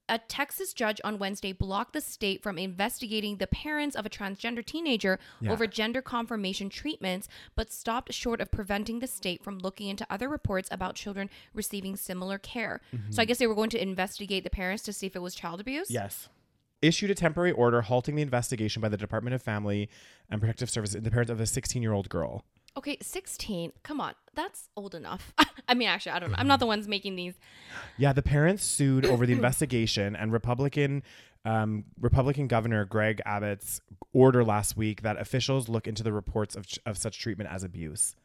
[0.08, 4.64] A Texas judge on Wednesday blocked the state from investigating the parents of a transgender
[4.64, 5.52] teenager Yeah.
[5.52, 10.30] over gender confirmation treatments, but stopped short of preventing the state from looking into other
[10.30, 12.82] reports about children receiving similar care.
[12.94, 13.12] Mm-hmm.
[13.12, 15.34] So I guess they were going to investigate the parents to see if it was
[15.34, 15.90] child abuse.
[15.90, 16.30] Yes.
[16.84, 19.90] Issued a temporary order halting the investigation by the Department of Family
[20.30, 22.46] and Protective Services the parents of a 16-year-old girl.
[22.78, 23.72] Okay, 16.
[23.84, 24.14] Come on.
[24.34, 25.34] That's old enough.
[25.68, 26.38] I mean, actually, I don't know.
[26.38, 27.34] I'm not the ones making these.
[27.98, 31.04] Yeah, the parents sued over the investigation and Republican
[31.46, 33.80] um, Republican Governor Greg Abbott's
[34.14, 38.16] order last week that officials look into the reports of, of such treatment as abuse.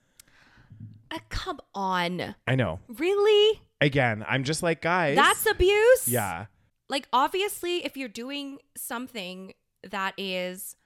[1.10, 2.34] Uh, come on.
[2.46, 2.80] I know.
[2.88, 3.60] Really?
[3.80, 5.16] Again, I'm just like guys.
[5.16, 6.08] That's abuse?
[6.08, 6.46] yeah,
[6.88, 9.52] Like, obviously, if you're doing something
[9.90, 10.76] that is,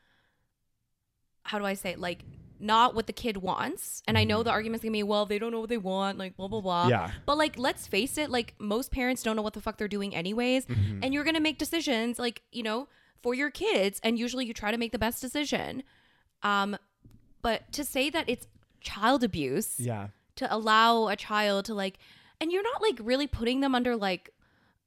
[1.44, 2.00] how do I say it?
[2.00, 2.24] Like,
[2.60, 4.02] not what the kid wants.
[4.06, 6.36] And I know the argument's gonna be, well, they don't know what they want, like,
[6.36, 6.82] blah, blah, blah.
[6.82, 6.90] Mm-hmm.
[6.90, 7.10] Yeah.
[7.26, 10.14] But, like, let's face it, like, most parents don't know what the fuck they're doing,
[10.14, 10.66] anyways.
[10.66, 11.00] Mm-hmm.
[11.02, 12.88] And you're gonna make decisions, like, you know,
[13.22, 14.00] for your kids.
[14.02, 15.82] And usually you try to make the best decision.
[16.42, 16.76] Um,
[17.42, 18.46] but to say that it's
[18.80, 20.08] child abuse, yeah.
[20.36, 21.98] to allow a child to like
[22.40, 24.30] and you're not like really putting them under like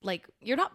[0.02, 0.72] like you're not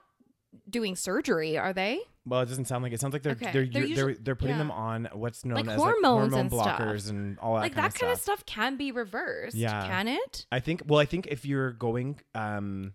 [0.68, 3.00] doing surgery are they Well, it doesn't sound like it.
[3.00, 3.46] Sounds like they're Okay.
[3.52, 4.58] they're They're they're, usually- they're, putting yeah.
[4.58, 6.78] them on what's known Like as hormones like hormone and stuff.
[6.80, 8.38] blockers and all that like kind that of kind of stuff.
[8.40, 9.86] stuff can be reversed Yeah.
[9.86, 10.82] can it I think.
[10.86, 12.94] Well, I think if you're going, um,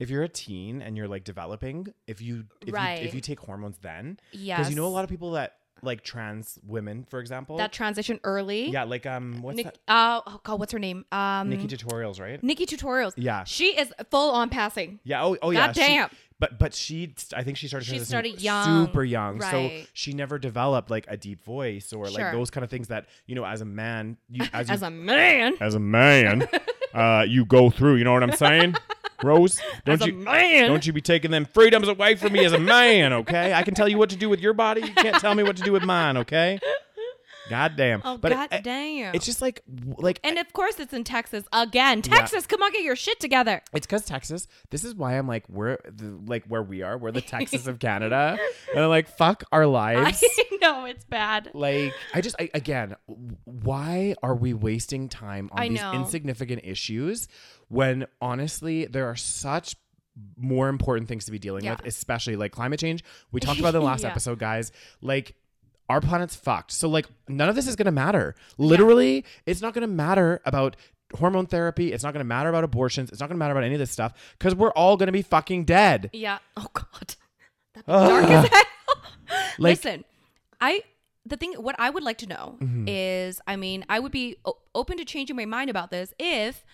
[0.00, 3.02] if you're a teen and you're like developing, if you if you Right.
[3.04, 6.02] if you take hormones then, yes because you know a lot of people that like
[6.02, 7.56] trans women, for example.
[7.58, 9.78] that transition early yeah, like um, what's Nick, that?
[9.86, 12.42] uh, oh god what's her name um Nikkie tutorials, right?
[12.42, 13.44] Nikkie tutorials Yeah.
[13.44, 15.22] she is full on passing Yeah.
[15.24, 15.66] Oh, oh yeah.
[15.68, 16.10] God she- damn.
[16.40, 17.86] But but she, I think she started.
[17.86, 19.40] She started young, super young.
[19.40, 23.06] So she never developed like a deep voice or like those kind of things that
[23.26, 26.48] you know as a man, you as, you, a man as a man,
[26.94, 27.96] uh, you go through.
[27.96, 28.76] You know what I'm saying,
[29.24, 29.60] Rose?
[29.84, 30.14] Don't as you?
[30.14, 33.52] man Don't you be taking them freedoms away from me as a man, okay?
[33.52, 34.82] I can tell you what to do with your body.
[34.82, 36.60] You can't tell me what to do with mine, okay?
[37.50, 38.02] God damn.
[38.04, 39.62] oh but god it- eh, damn it's just like
[39.98, 43.18] like and eh, of course it's in texas again texas come on get your shit
[43.20, 44.46] together It's because Texas.
[44.70, 46.96] This is why I'm like we're the, like where we are.
[46.98, 48.38] We're the Texas of Canada,
[48.74, 50.22] and I'm like fuck our lives.
[50.22, 51.50] I know it's bad.
[51.54, 52.96] like I just I, again,
[53.44, 55.92] why are we wasting time on I these know.
[55.94, 57.28] insignificant issues
[57.68, 59.76] when honestly there are such
[60.36, 61.72] more important things to be dealing Yeah.
[61.76, 63.04] with, especially like climate change.
[63.30, 64.10] We talked about it in the last Yeah.
[64.10, 64.72] episode, guys.
[65.00, 65.34] Like
[65.88, 66.72] our planet's fucked.
[66.72, 68.34] So like none of this is gonna matter.
[68.58, 70.76] Literally, it's not gonna matter about
[71.16, 71.92] hormone therapy.
[71.92, 73.10] It's not gonna matter about abortions.
[73.10, 75.64] It's not gonna matter about any of this stuff because we're all gonna be fucking
[75.64, 76.10] dead.
[76.12, 76.38] Yeah.
[76.56, 77.14] Oh God.
[77.74, 78.62] That's dark as hell.
[79.58, 80.04] Like- Listen,
[80.60, 80.82] I
[81.26, 82.84] the thing what I would like to know Mm-hmm.
[82.88, 86.64] is, I mean, I would be o- open to changing my mind about this if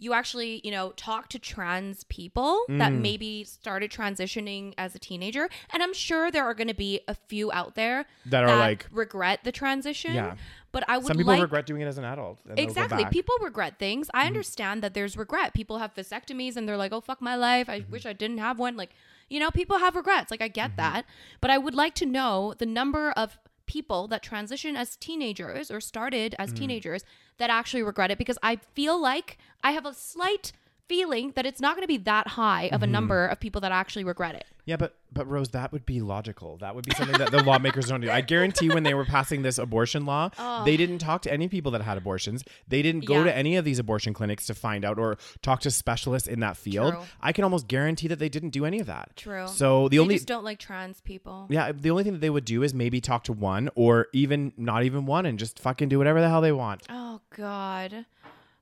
[0.00, 3.00] you actually, you know, talk to trans people that Mm.
[3.00, 7.14] maybe started transitioning as a teenager, and I'm sure there are going to be a
[7.14, 10.14] few out there That are like- regret the transition.
[10.14, 10.36] Yeah.
[10.72, 12.38] But I would Some people like regret doing it as an adult.
[12.48, 13.04] and they'll go Exactly.
[13.06, 14.08] People regret things.
[14.14, 14.28] I mm-hmm.
[14.28, 15.52] understand that there's regret.
[15.52, 17.68] People have vasectomies and they're like, oh, fuck my life.
[17.68, 17.92] I mm-hmm.
[17.92, 18.76] wish I didn't have one.
[18.76, 18.90] Like,
[19.28, 20.30] you know, people have regrets.
[20.30, 20.76] Like, I get mm-hmm.
[20.76, 21.06] that.
[21.40, 23.38] But I would like to know the number of
[23.70, 26.56] people that transition as teenagers or started as mm.
[26.56, 27.04] teenagers
[27.38, 30.52] that actually regret it because I feel like I have a slight
[30.88, 32.92] feeling that it's not going to be that high of a mm-hmm.
[32.92, 34.44] number of people that actually regret it.
[34.64, 36.56] Yeah, but but Rose, that would be logical.
[36.58, 38.10] That would be something that the lawmakers don't do.
[38.10, 40.28] I guarantee when they were passing this abortion law,
[40.64, 40.76] they oh.
[40.76, 42.44] didn't talk to any people that had abortions.
[42.68, 43.18] They didn't go Oh.
[43.18, 43.24] Yeah.
[43.24, 46.56] to any of these abortion clinics to find out or talk to specialists in that
[46.56, 46.94] field.
[46.94, 47.02] True.
[47.20, 49.16] I can almost guarantee that they didn't do any of that.
[49.16, 49.48] True.
[49.48, 51.46] So the They only just don't like trans people.
[51.50, 54.52] yeah, the only thing that they would do is maybe talk to one or even
[54.56, 56.82] not even one and just fucking do whatever the hell they want.
[56.88, 58.06] Oh God.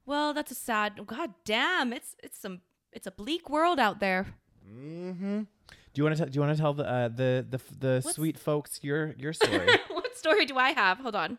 [0.08, 1.06] Well, that's a sad.
[1.06, 4.24] God damn, it's it's some it's a bleak world out there.
[4.66, 5.40] Mm-hmm.
[5.40, 6.30] Do you want to tell?
[6.30, 9.34] do you want to tell the uh, the the the What's- sweet folks your your
[9.34, 9.68] story?
[9.90, 10.96] what story do I have?
[11.00, 11.36] Hold on.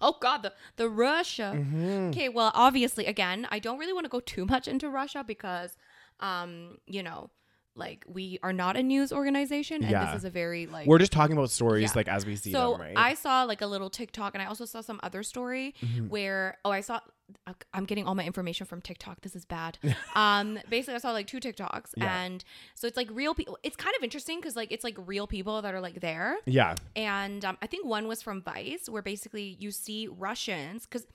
[0.00, 1.52] Oh God, the the Russia.
[1.54, 2.08] Mm-hmm.
[2.08, 5.76] Okay, well, obviously, again, I don't really want to go too much into Russia because,
[6.20, 7.28] um, you know,
[7.74, 10.06] like we are not a news organization, and Yeah.
[10.06, 11.92] this is a very like We're just talking about stories Yeah.
[11.96, 12.94] like as we see so them, right?
[12.96, 16.08] I saw like a little TikTok, and I also saw some other story Mm-hmm.
[16.08, 17.00] where oh, I saw.
[17.72, 19.22] I'm getting all my information from TikTok.
[19.22, 19.78] This is bad.
[20.14, 22.22] um, basically, I saw like two TikToks, Yeah.
[22.24, 23.56] and so it's like real people.
[23.62, 26.74] It's kind of interesting because like it's like real people that are like there, yeah,
[26.94, 31.06] and um, I think one was from Vice, where basically you see Russians because.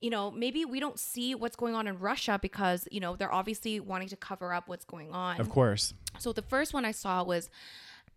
[0.00, 3.32] You know, maybe we don't see what's going on in Russia because, you know, they're
[3.32, 5.40] obviously wanting to cover up what's going on.
[5.40, 5.92] of course.
[6.18, 7.50] So the first one I saw was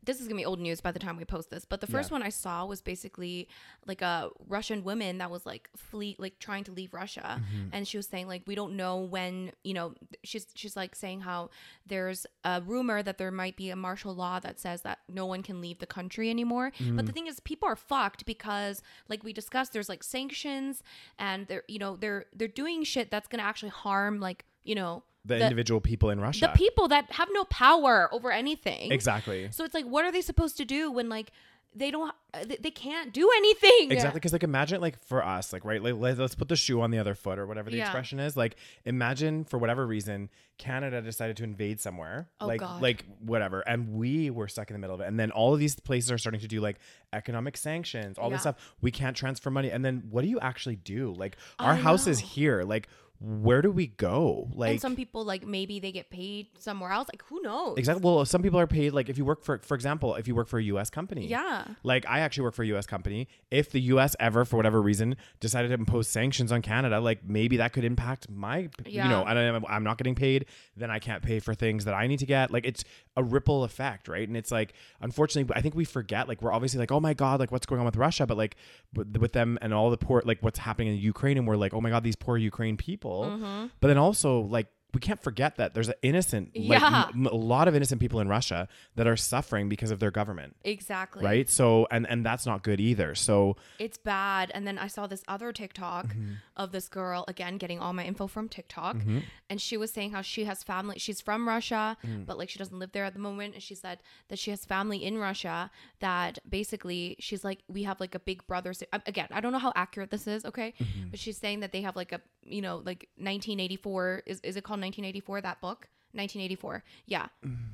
[0.04, 2.10] this is gonna be old news by the time we post this, but the first
[2.10, 2.16] Yeah.
[2.16, 3.48] one I saw was basically
[3.86, 7.70] like a Russian woman that was like flee like trying to leave Russia, Mm-hmm.
[7.72, 11.22] and she was saying like we don't know when you know she's she's like saying
[11.22, 11.50] how
[11.86, 15.42] there's a rumor that there might be a martial law that says that no one
[15.44, 16.72] can leave the country anymore.
[16.78, 16.98] But Mm-hmm.
[17.06, 20.84] the thing is, people are fucked because like we discussed, there's like sanctions,
[21.18, 25.04] and they're you know they're they're doing shit that's gonna actually harm like you know
[25.26, 26.48] The, individual people in Russia.
[26.52, 28.92] the people that have no power over anything.
[28.92, 29.48] exactly.
[29.52, 31.32] So it's like, what are they supposed to do when like
[31.76, 33.90] they don't, uh, they, can't do anything?
[33.92, 36.82] Exactly, because like imagine like for us, like right, like let- let's put the shoe
[36.82, 37.86] on the other foot or whatever the Yeah.
[37.86, 38.36] expression is.
[38.38, 42.82] Like imagine for whatever reason Canada decided to invade somewhere, Oh, like God.
[42.82, 45.08] like whatever, and we were stuck in the middle of it.
[45.08, 46.78] And then all of these places are starting to do like
[47.12, 48.58] economic sanctions, all this stuff.
[48.82, 51.14] We can't transfer money, and then what do you actually do?
[51.18, 52.88] Like our I house is here, like
[53.20, 54.50] where do we go?
[54.54, 57.08] Like and some people like maybe they get paid somewhere else.
[57.12, 57.78] Like who knows?
[57.78, 58.04] Exactly.
[58.04, 60.48] Well, some people are paid like if you work for, for example, if you work
[60.50, 60.90] for a U.S.
[60.90, 61.28] company.
[61.28, 61.66] Yeah.
[61.84, 62.86] Like I actually work for a U.S.
[62.86, 63.30] company.
[63.50, 64.16] If the U.S.
[64.20, 68.30] ever, for whatever reason, decided to impose sanctions on Canada, like maybe that could impact
[68.30, 69.04] my, Yeah.
[69.06, 70.46] you know, and I'm, I'm not getting paid,
[70.76, 72.52] then I can't pay for things that I need to get.
[72.52, 72.84] Like it's
[73.16, 74.28] a ripple effect, right?
[74.28, 76.28] And it's like, unfortunately, I think we forget.
[76.28, 78.56] Like we're obviously like, oh my god, like what's going on with Russia, but like
[78.94, 81.82] with, them and all the poor, like what's happening in Ukraine, and we're like, oh
[81.82, 83.26] my god, these poor Ukraine people.
[83.26, 83.68] Mm-hmm.
[83.80, 84.68] But then also like.
[84.94, 88.28] We can't forget that there's an innocent, like m- a lot of innocent people in
[88.28, 91.24] Russia that are suffering because of their government, Exactly.
[91.26, 91.50] right?
[91.50, 93.16] So, and and that's not good either.
[93.16, 94.52] So, It's bad.
[94.54, 96.34] And then I saw this other TikTok Mm-hmm.
[96.58, 99.20] of this girl again getting all my info from TikTok, Mm-hmm.
[99.50, 101.00] and she was saying how she has family.
[101.00, 102.26] She's from Russia, Mm.
[102.28, 103.54] but like she doesn't live there at the moment.
[103.56, 103.98] And she said
[104.30, 105.72] that she has family in Russia.
[106.02, 108.74] That basically she's like we have like a big brother.
[108.74, 110.46] si- Again, I don't know how accurate this is.
[110.46, 111.10] Okay, Mm-hmm.
[111.10, 114.64] but she's saying that they have like a you know like 1984 is is it
[114.64, 117.28] called 1984 that book 1984 yeah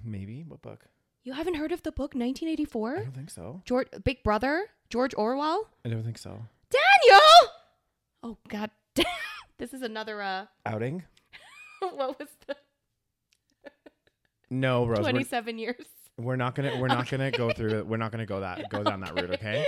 [0.04, 0.86] maybe what book?
[1.24, 2.92] you haven't heard of the book 1984?
[2.98, 3.62] I don't think so.
[3.66, 6.32] George Big Brother George Orwell I don't think so.
[6.72, 7.22] Daniel.
[8.24, 8.70] Oh God,
[9.60, 10.22] this is another.
[10.22, 11.04] uh Outing?
[11.82, 12.56] What was the
[14.50, 14.98] No, Rose.
[14.98, 15.86] We're, twenty-seven years?
[16.18, 17.84] we're not gonna we're not gonna go through.
[17.84, 19.32] We're not gonna go that go down that route.
[19.32, 19.66] Okay.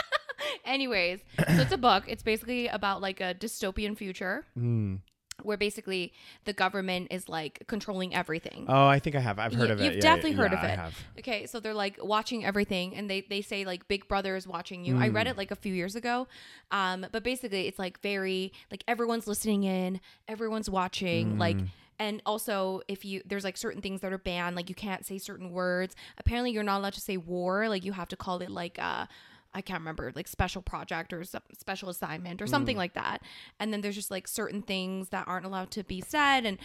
[0.64, 2.04] Anyways, so it's a book.
[2.06, 4.96] It's basically about like a dystopian future Hmm.
[5.44, 6.12] Where basically
[6.44, 8.66] the government is like controlling everything.
[8.68, 9.38] Oh, I think I have.
[9.38, 9.84] I've heard You- of it.
[9.84, 10.78] You've Yeah, definitely yeah, heard yeah, of I it.
[10.78, 10.98] have.
[11.18, 14.84] Okay, so they're like watching everything, and they they say like Big Brother is watching
[14.84, 14.98] you.
[14.98, 15.30] I read Mm.
[15.30, 16.26] it like a few years ago,
[16.70, 21.56] um, but basically it's like very like everyone's listening in, everyone's watching, like.
[21.56, 21.68] Mm.
[22.02, 25.18] And also, if you there's like certain things that are banned, like you can't say
[25.18, 25.94] certain words.
[26.16, 27.68] Apparently, you're not allowed to say war.
[27.68, 29.04] Like you have to call it like uh,
[29.52, 32.50] I can't remember, like special project or some special assignment or Mm.
[32.50, 33.22] something like that.
[33.58, 36.58] And then there's just like certain things that aren't allowed to be said, and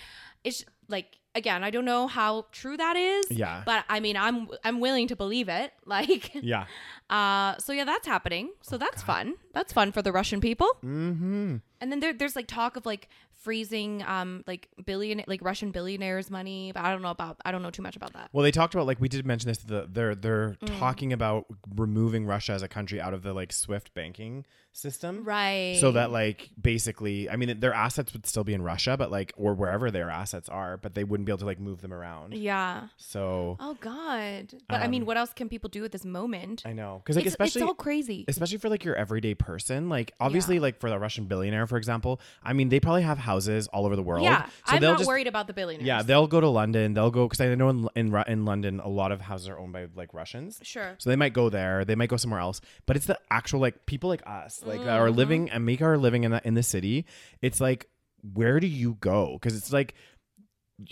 [0.43, 3.25] it's like again, I don't know how true that is.
[3.29, 3.63] Yeah.
[3.65, 5.73] But I mean, I'm I'm willing to believe it.
[5.85, 6.65] Like, Yeah.
[7.09, 8.51] uh, so yeah, that's happening.
[8.61, 9.35] So that's fun.
[9.53, 10.67] That's fun for the Russian people.
[10.83, 11.57] Mm-hmm.
[11.81, 13.09] And then there, there's like talk of like
[13.45, 16.71] freezing, um, like billion, like Russian billionaires' money.
[16.73, 17.37] But I don't know about.
[17.45, 18.29] I don't know too much about that.
[18.33, 19.59] Well, they talked about like we did mention this.
[19.59, 20.79] The, they're they're Mm.
[20.79, 25.77] talking about removing Russia as a country out of the like SWIFT banking system, Right.
[25.79, 29.33] So that like basically, I mean, their assets would still be in Russia, but like
[29.37, 32.33] or wherever their assets are, but they wouldn't be able to like move them around.
[32.33, 32.87] Yeah.
[32.97, 34.53] So Oh God.
[34.67, 36.63] But I mean, Um, what else can people do at this moment?
[36.65, 38.25] I know because like it's, especially it's all crazy.
[38.27, 40.61] especially for like your everyday person like obviously Yeah.
[40.61, 43.95] like for the russian billionaire for example i mean they probably have houses all over
[43.95, 45.87] the world Yeah, so I'm they'll not just worried about the billionaires.
[45.87, 48.87] yeah they'll go to london they'll go because i know in, in in london a
[48.89, 50.95] lot of houses are owned by like russians sure.
[50.97, 53.85] so they might go there they might go somewhere else but it's the actual like
[53.85, 55.01] people like us like that Mm-hmm.
[55.03, 57.05] are living and make our living in the in the city
[57.41, 57.87] it's like
[58.33, 59.93] where do you go because it's like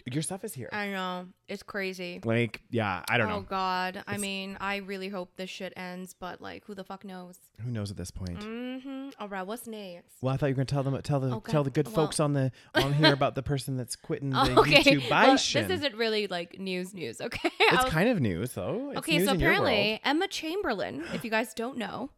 [0.09, 0.69] your stuff is here.
[0.71, 2.21] I know it's crazy.
[2.23, 3.37] like, yeah, I don't oh know.
[3.39, 4.01] Oh god!
[4.07, 7.37] I mean, I really hope this shit ends, but like, who the fuck knows?
[7.61, 8.39] Who knows at this point?
[8.39, 9.09] Mm-hmm.
[9.19, 10.15] All right, what's next?
[10.21, 12.21] Well, I thought you were gonna tell them, tell the, tell the good well- folks
[12.21, 15.95] on the on here about the person that's quitting the okay, YouTube well, this isn't
[15.95, 16.93] really like news.
[16.93, 17.51] News, okay?
[17.59, 18.91] it's was- kind of news though.
[18.91, 19.63] It's okay, news so in your world.
[19.65, 22.09] apparently Emma Chamberlain, if you guys don't know,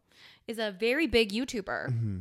[0.46, 1.88] is a very big YouTuber.
[1.90, 2.18] Mm-hmm.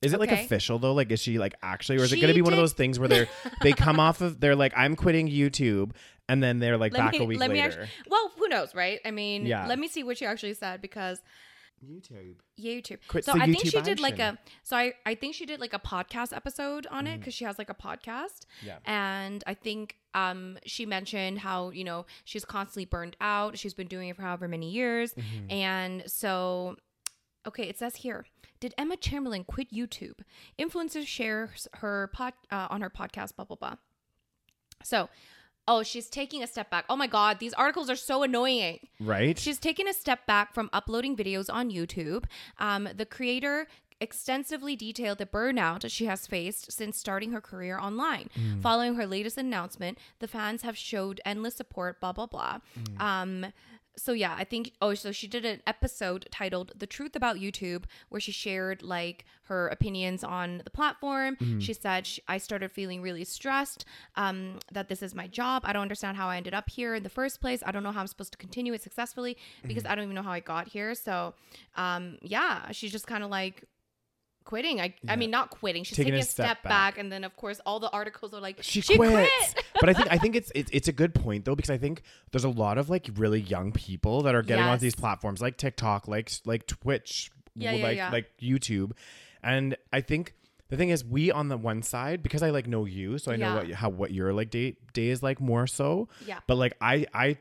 [0.00, 0.94] Is it like official though?
[0.94, 2.98] Like, is she like actually, or is it going to be one of those things
[3.00, 3.28] where they're
[3.62, 5.90] they come off of they're like I'm quitting YouTube,
[6.28, 7.80] and then they're like Let back me a week let me later.
[7.82, 7.88] actually.
[8.08, 9.00] Well, who knows, right?
[9.04, 9.66] I mean, Yeah.
[9.66, 11.20] let me see what she actually said because
[11.84, 12.34] YouTube.
[12.60, 12.98] YouTube.
[13.08, 14.38] Quit so the I think YouTube she did like a.
[14.62, 17.58] So I I think she did like a podcast episode on it because she has
[17.58, 18.46] like a podcast.
[18.64, 18.78] Yeah.
[18.84, 23.58] And I think um she mentioned how you know she's constantly burned out.
[23.58, 25.50] She's been doing it for however many years, Mm-hmm.
[25.50, 26.76] and so.
[27.48, 28.26] Okay, it says here.
[28.60, 30.20] Did Emma Chamberlain quit YouTube?
[30.58, 33.36] Influencers shares her pod uh, on her podcast.
[33.36, 33.74] Blah blah blah.
[34.84, 35.08] So,
[35.66, 36.84] oh, she's taking a step back.
[36.90, 38.80] Oh my god, these articles are so annoying.
[39.00, 39.38] Right.
[39.38, 42.24] She's taking a step back from uploading videos on YouTube.
[42.58, 43.66] Um, the creator
[44.00, 48.28] extensively detailed the burnout she has faced since starting her career online.
[48.60, 52.58] Following her latest announcement, the fans have showed endless support, blah, blah, blah.
[53.00, 53.46] Um,
[53.98, 57.84] so yeah, I think oh so she did an episode titled The Truth About YouTube
[58.08, 61.36] where she shared like her opinions on the platform.
[61.60, 63.84] She said she, I started feeling really stressed
[64.16, 65.62] um that this is my job.
[65.64, 67.62] I don't understand how I ended up here in the first place.
[67.66, 69.36] I don't know how I'm supposed to continue it successfully
[69.66, 70.94] because I don't even know how I got here.
[70.94, 71.34] So
[71.76, 73.64] um yeah, she's just kind of like
[74.48, 74.80] quitting.
[74.80, 75.84] I I mean not quitting.
[75.84, 76.96] She's taking, a step, back.
[76.96, 79.12] and then of course all the articles are like she, she, quits.
[79.52, 79.64] quit.
[79.80, 82.02] but I think I think it's, it's it's a good point though because I think
[82.32, 85.58] there's a lot of like really young people that are getting onto these platforms like
[85.58, 88.10] TikTok, like like Twitch, Yeah, yeah, like yeah.
[88.10, 88.92] like YouTube,
[89.42, 90.34] and I think
[90.70, 93.36] the thing is we on the one side because I like know you, so I
[93.36, 96.08] know what how what your like day day is like more so.
[96.26, 96.38] Yeah.
[96.46, 97.36] But like I I.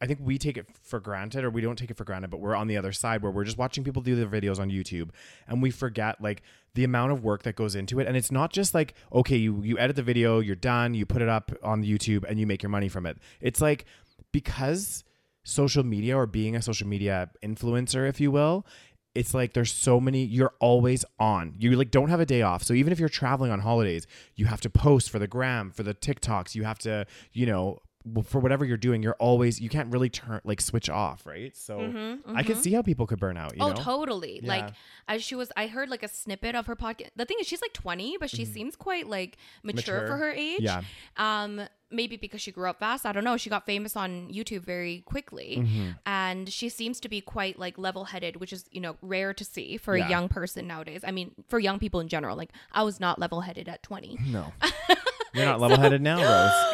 [0.00, 2.40] I think we take it for granted, or we don't take it for granted, but
[2.40, 5.10] we're on the other side where we're just watching people do their videos on YouTube,
[5.48, 6.42] and we forget like
[6.74, 8.06] the amount of work that goes into it.
[8.06, 11.22] And it's not just like okay, you you edit the video, you're done, you put
[11.22, 13.18] it up on YouTube, and you make your money from it.
[13.40, 13.84] It's like
[14.32, 15.04] because
[15.42, 18.66] social media or being a social media influencer, if you will,
[19.14, 22.62] it's like there's so many you're always on you like don't have a day off
[22.62, 24.06] so even if you're traveling on holidays
[24.36, 27.78] you have to post for the gram for the tiktoks you have to you know
[28.24, 32.18] for whatever you're doing you're always you can't really turn like switch off right so
[32.34, 34.40] i can see how people could burn out you oh, know totally.
[34.42, 34.48] Yeah.
[34.48, 34.74] Like
[35.08, 37.08] as she was, I heard like a snippet of her podcast.
[37.16, 40.04] The thing is, she's like 20, but she seems quite like mature, Mm-hmm.
[40.04, 40.06] Mature.
[40.08, 40.60] for her age.
[40.60, 40.82] Yeah.
[41.16, 43.04] Um, maybe because she grew up fast.
[43.04, 43.36] I don't know.
[43.36, 45.88] She got famous on YouTube very quickly, Mm-hmm.
[46.06, 49.76] and she seems to be quite like level-headed, which is you know rare to see
[49.76, 50.06] for Yeah.
[50.06, 51.02] a young person nowadays.
[51.04, 52.36] I mean, for young people in general.
[52.36, 54.18] Like I was not level-headed at 20.
[54.28, 54.52] no
[55.34, 56.18] you're not level-headed now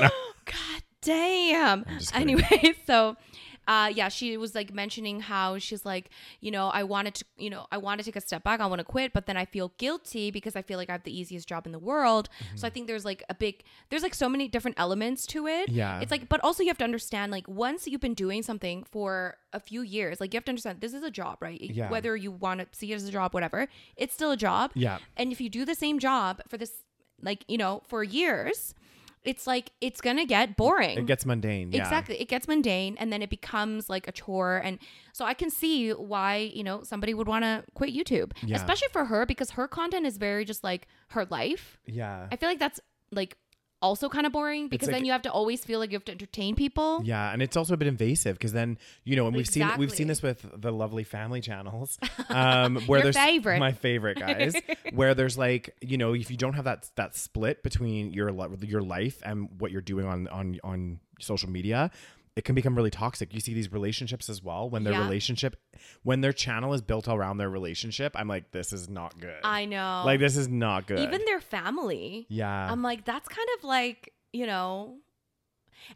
[0.00, 0.10] rose
[1.06, 1.84] damn.
[2.14, 3.16] Anyway, so
[3.68, 7.50] uh yeah, she was like mentioning how she's like, you know, I wanted to, you
[7.50, 9.44] know, I want to take a step back, I want to quit, but then I
[9.44, 12.28] feel guilty because I feel like I have the easiest job in the world.
[12.38, 12.56] Mm-hmm.
[12.58, 15.68] So I think there's like a big there's like so many different elements to it.
[15.68, 16.00] Yeah.
[16.00, 19.36] It's like but also you have to understand like once you've been doing something for
[19.52, 21.60] a few years, like you have to understand this is a job, right?
[21.60, 21.90] Yeah.
[21.90, 24.70] Whether you want to see it as a job whatever, it's still a job.
[24.74, 24.98] Yeah.
[25.16, 26.84] And if you do the same job for this
[27.22, 28.74] like, you know, for years,
[29.26, 30.96] it's like it's to get boring.
[30.98, 32.20] it gets mundane yeah Exactly.
[32.20, 34.56] It gets mundane and then it becomes like a chore.
[34.64, 34.78] And
[35.12, 38.56] so I can see why, you know, somebody would want to quit YouTube, Yeah.
[38.56, 41.78] especially for her because her content is very just like her life.
[41.86, 42.80] yeah I feel like that's
[43.12, 43.36] like
[43.82, 46.12] also kind of boring because then you have to always feel like you have to
[46.12, 47.02] entertain people.
[47.04, 49.92] Yeah, and it's also a bit invasive because then you know, and we've seen we've
[49.92, 51.98] seen this with the lovely family channels,
[52.28, 53.58] um, where there's favorite.
[53.58, 54.54] my favorite guys,
[54.92, 58.30] where there's like you know, if you don't have that that split between your
[58.62, 61.90] your life and what you're doing on on on social media.
[62.36, 63.32] It can become really toxic.
[63.32, 64.68] You see these relationships as well.
[64.68, 65.04] When their Yeah.
[65.04, 65.56] relationship,
[66.02, 69.40] when their channel is built around their relationship, I'm like, this is not good.
[69.42, 70.02] I know.
[70.04, 70.98] like this is not good.
[70.98, 72.26] Even their family.
[72.28, 74.98] yeah, I'm like, that's kind of like, you know,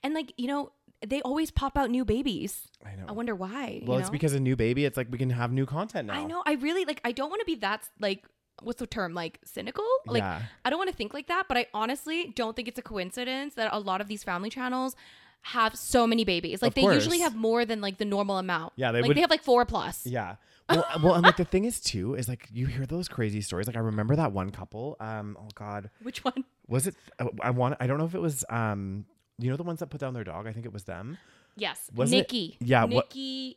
[0.02, 0.72] and like, you know,
[1.06, 2.68] they always pop out new babies.
[2.84, 3.04] I know.
[3.08, 3.82] I wonder why.
[3.86, 4.12] well, it's know?
[4.12, 4.84] because a new baby.
[4.86, 6.14] It's like we can have new content now.
[6.14, 6.42] I know.
[6.46, 7.00] I really like.
[7.04, 8.24] I don't want to be that like.
[8.62, 9.14] What's the term?
[9.14, 9.86] Like cynical?
[10.06, 10.42] Like Yeah.
[10.66, 11.44] I don't want to think like that.
[11.48, 14.94] But I honestly don't think it's a coincidence that a lot of these family channels
[15.42, 16.62] have so many babies.
[16.62, 17.30] Like Of they usually course.
[17.32, 18.72] have more than like the normal amount.
[18.76, 20.06] Yeah, they like would- they have like four plus.
[20.06, 20.36] Yeah.
[20.68, 23.66] Well, well, and like the thing is too is like you hear those crazy stories.
[23.66, 24.96] Like I remember that one couple.
[25.00, 26.44] Um, oh God, Which one?
[26.68, 26.94] was it?
[27.18, 27.76] uh, I want.
[27.80, 28.44] I don't know if it was.
[28.48, 29.04] Um,
[29.38, 30.46] you know the ones that put down their dog.
[30.46, 31.18] I think it was them.
[31.56, 31.90] Yes.
[31.92, 32.56] Was it- Nikki.
[32.60, 33.56] yeah, what- Nikki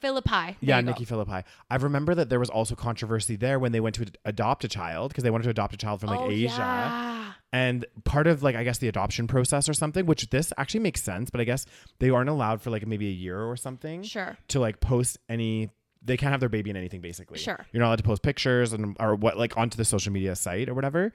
[0.00, 0.28] Phillippi.
[0.30, 0.90] There yeah, you go.
[0.90, 1.42] Nikki Phillippi.
[1.70, 4.68] I remember that there was also controversy there when they went to ad- adopt a
[4.68, 6.56] child because they wanted to adopt a child from like oh, Asia.
[6.58, 7.32] Yeah.
[7.52, 11.02] And part of like I guess the adoption process or something, which this actually makes
[11.02, 11.66] sense, but I guess
[11.98, 14.38] they aren't allowed for like maybe a year or something Sure.
[14.48, 15.70] to like post any
[16.04, 17.38] they can't have their baby in anything basically.
[17.38, 17.64] Sure.
[17.72, 20.68] You're not allowed to post pictures and or what like onto the social media site
[20.68, 21.12] or whatever.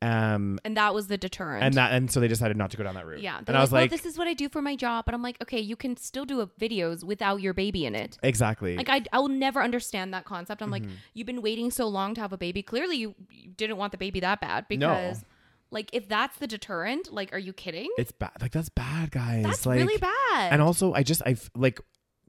[0.00, 1.64] Um And that was the deterrent.
[1.64, 3.20] and that and so they decided not to go down that route.
[3.20, 3.38] yeah.
[3.38, 5.06] And They're I was like, this is what I do for my job.
[5.06, 8.16] But I'm like, okay, you can still do a videos without your baby in it.
[8.22, 8.76] exactly.
[8.76, 10.62] Like I, I will never understand that concept.
[10.62, 10.84] I'm Mm-hmm.
[10.88, 12.62] like, you've been waiting so long to have a baby.
[12.62, 15.24] Clearly, you, you didn't want the baby that bad because,
[15.70, 17.90] like, if that's the deterrent, like, are you kidding?
[17.98, 18.32] it's bad.
[18.40, 19.44] Like that's bad, guys.
[19.44, 20.52] That's like, really bad.
[20.52, 21.80] And also, I just I've like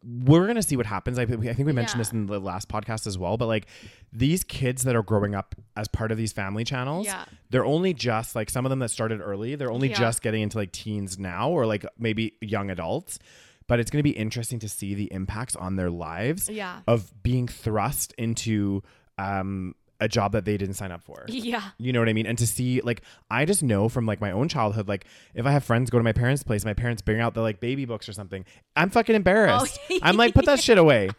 [0.02, 1.20] we're gonna see what happens.
[1.20, 2.04] I, I think we mentioned Yeah.
[2.04, 3.36] this in the last podcast as well.
[3.36, 3.68] But like
[4.14, 7.26] these kids that are growing up as part of these family channels, Yeah.
[7.50, 9.56] they're only just like some of them that started early.
[9.56, 9.98] They're only Yeah.
[10.00, 13.20] just getting into like teens now, or like maybe young adults.
[13.68, 16.80] But it's gonna be interesting to see the impacts on their lives yeah.
[16.88, 18.82] of being thrust into
[19.18, 21.26] um, a job that they didn't sign up for.
[21.28, 21.62] Yeah.
[21.78, 22.26] You know what I mean?
[22.26, 25.52] And to see, like, I just know from like my own childhood, like, if I
[25.52, 28.08] have friends go to my parents' place, my parents bring out the like baby books
[28.08, 28.46] or something,
[28.76, 29.78] I'm fucking embarrassed.
[29.92, 31.10] Oh, I'm like, put that shit away.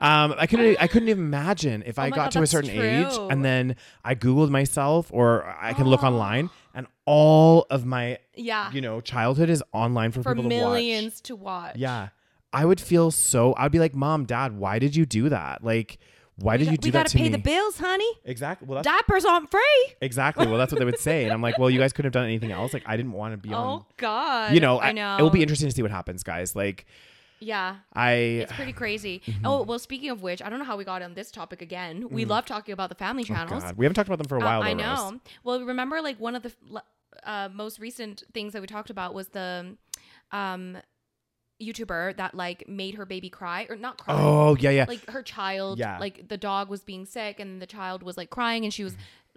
[0.00, 2.46] Um, I couldn't, I couldn't even imagine if I Oh my got God, to a
[2.46, 7.84] certain age and then I Googled myself or I can look online and all of
[7.84, 8.70] my, Yeah.
[8.72, 10.64] you know, childhood is online for, For people to watch.
[10.72, 11.76] millions to watch.
[11.76, 12.08] Yeah.
[12.52, 15.62] I would feel so, I'd be like, mom, dad, why did you do that?
[15.64, 15.98] Like,
[16.40, 16.86] why We did got- you do that?
[16.86, 17.28] we that gotta to pay me?
[17.30, 18.10] the bills, honey.
[18.24, 18.66] Exactly.
[18.68, 19.92] Well, that's Diapers aren't free.
[20.00, 20.46] Exactly.
[20.46, 22.24] Well, that's what they would say, and I'm like, well, you guys couldn't have done
[22.24, 22.72] anything else.
[22.72, 23.80] Like, I didn't want to be on.
[23.80, 24.52] Oh God.
[24.54, 25.16] You know, I know.
[25.18, 26.54] It will be interesting to see what happens, guys.
[26.56, 26.86] Like,
[27.40, 27.76] Yeah.
[27.92, 28.10] I.
[28.44, 29.20] It's pretty crazy.
[29.28, 29.46] Mm-hmm.
[29.46, 32.08] Oh well, speaking of which, I don't know how we got on this topic again.
[32.10, 33.30] We love talking about the family Mm.
[33.30, 33.62] oh, channels.
[33.64, 34.62] God, we haven't talked about them for a Uh, while.
[34.62, 35.10] I though, know.
[35.12, 35.20] Rose.
[35.44, 36.52] Well, remember, like one of the
[37.24, 39.76] uh, most recent things that we talked about was the
[40.32, 40.78] um,
[41.60, 44.14] YouTuber that like made her baby cry or not cry.
[44.16, 44.84] Oh yeah, yeah.
[44.88, 45.98] Like her child, Yeah.
[45.98, 48.96] like the dog was being sick and the child was like crying and she was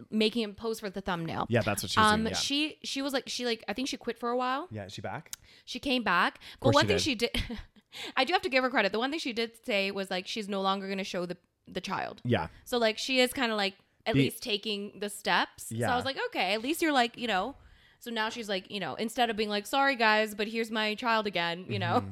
[0.10, 1.46] making him pose for the thumbnail.
[1.50, 2.32] yeah, that's what she was Um, doing.
[2.34, 2.38] Yeah.
[2.38, 4.68] she she was like she like I think she quit for a while.
[4.72, 5.32] yeah, is she back?
[5.66, 7.02] She came back, but one she thing did.
[7.04, 7.58] she did,
[8.18, 8.92] I do have to give her credit.
[8.92, 11.38] The one thing she did say was like she's no longer going to show the
[11.68, 12.22] the child.
[12.26, 15.72] Yeah, So like she is kind of like at least taking the steps.
[15.72, 15.88] Yeah.
[15.88, 17.56] So I was like, okay, at least you're like, you know.
[18.02, 20.96] So now she's like, you know, instead of being like, sorry guys, but here's my
[20.96, 22.04] child again, you know.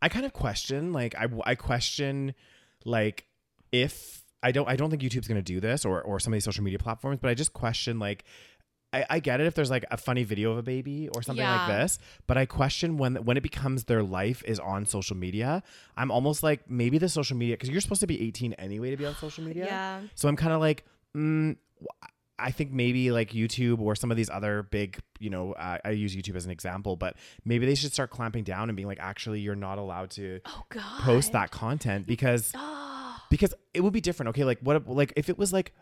[0.00, 0.92] I kind of question.
[0.92, 2.34] Like, I I question,
[2.84, 3.26] like,
[3.72, 6.44] if I don't I don't think YouTube's gonna do this or or some of these
[6.44, 8.24] social media platforms, but I just question like.
[8.94, 11.42] I, I get it if there's like a funny video of a baby or something
[11.42, 15.62] like this, but I question when when it becomes their life is on social media.
[15.96, 18.98] I'm almost like maybe the social media because you're supposed to be 18 anyway to
[18.98, 19.64] be on social media.
[19.64, 20.00] Yeah.
[20.14, 20.84] So I'm kind of like,
[21.16, 21.56] mm,
[22.42, 25.90] I think maybe like YouTube or some of these other big, you know, uh, I
[25.90, 28.98] use YouTube as an example, but maybe they should start clamping down and being like,
[29.00, 30.62] actually, you're not allowed to Oh
[31.00, 32.52] post that content because
[33.30, 34.30] because it would be different.
[34.30, 35.72] Okay, like what like if it was like,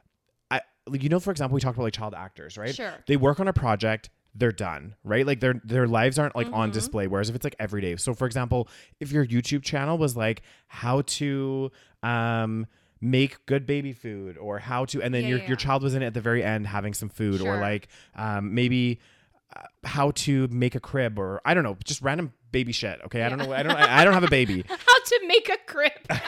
[0.50, 0.60] I
[0.92, 2.74] you know, for example, we talked about like child actors, right?
[2.74, 2.92] Sure.
[3.06, 4.10] They work on a project.
[4.34, 5.26] They're done, right?
[5.26, 6.54] Like their their lives aren't like Mm-hmm.
[6.54, 7.06] on display.
[7.08, 8.68] Whereas if it's like every day, so for example,
[9.00, 11.72] if your YouTube channel was like how to
[12.04, 12.66] um
[13.00, 15.94] make good baby food or how to, and then Yeah, your yeah, your child was
[15.94, 19.00] in it at the very end having some food, or like um maybe
[19.56, 23.00] uh, how to make a crib, or I don't know, just random baby shit.
[23.06, 24.64] Okay, I don't know, I don't I don't have a baby.
[24.68, 25.92] how to make a crib.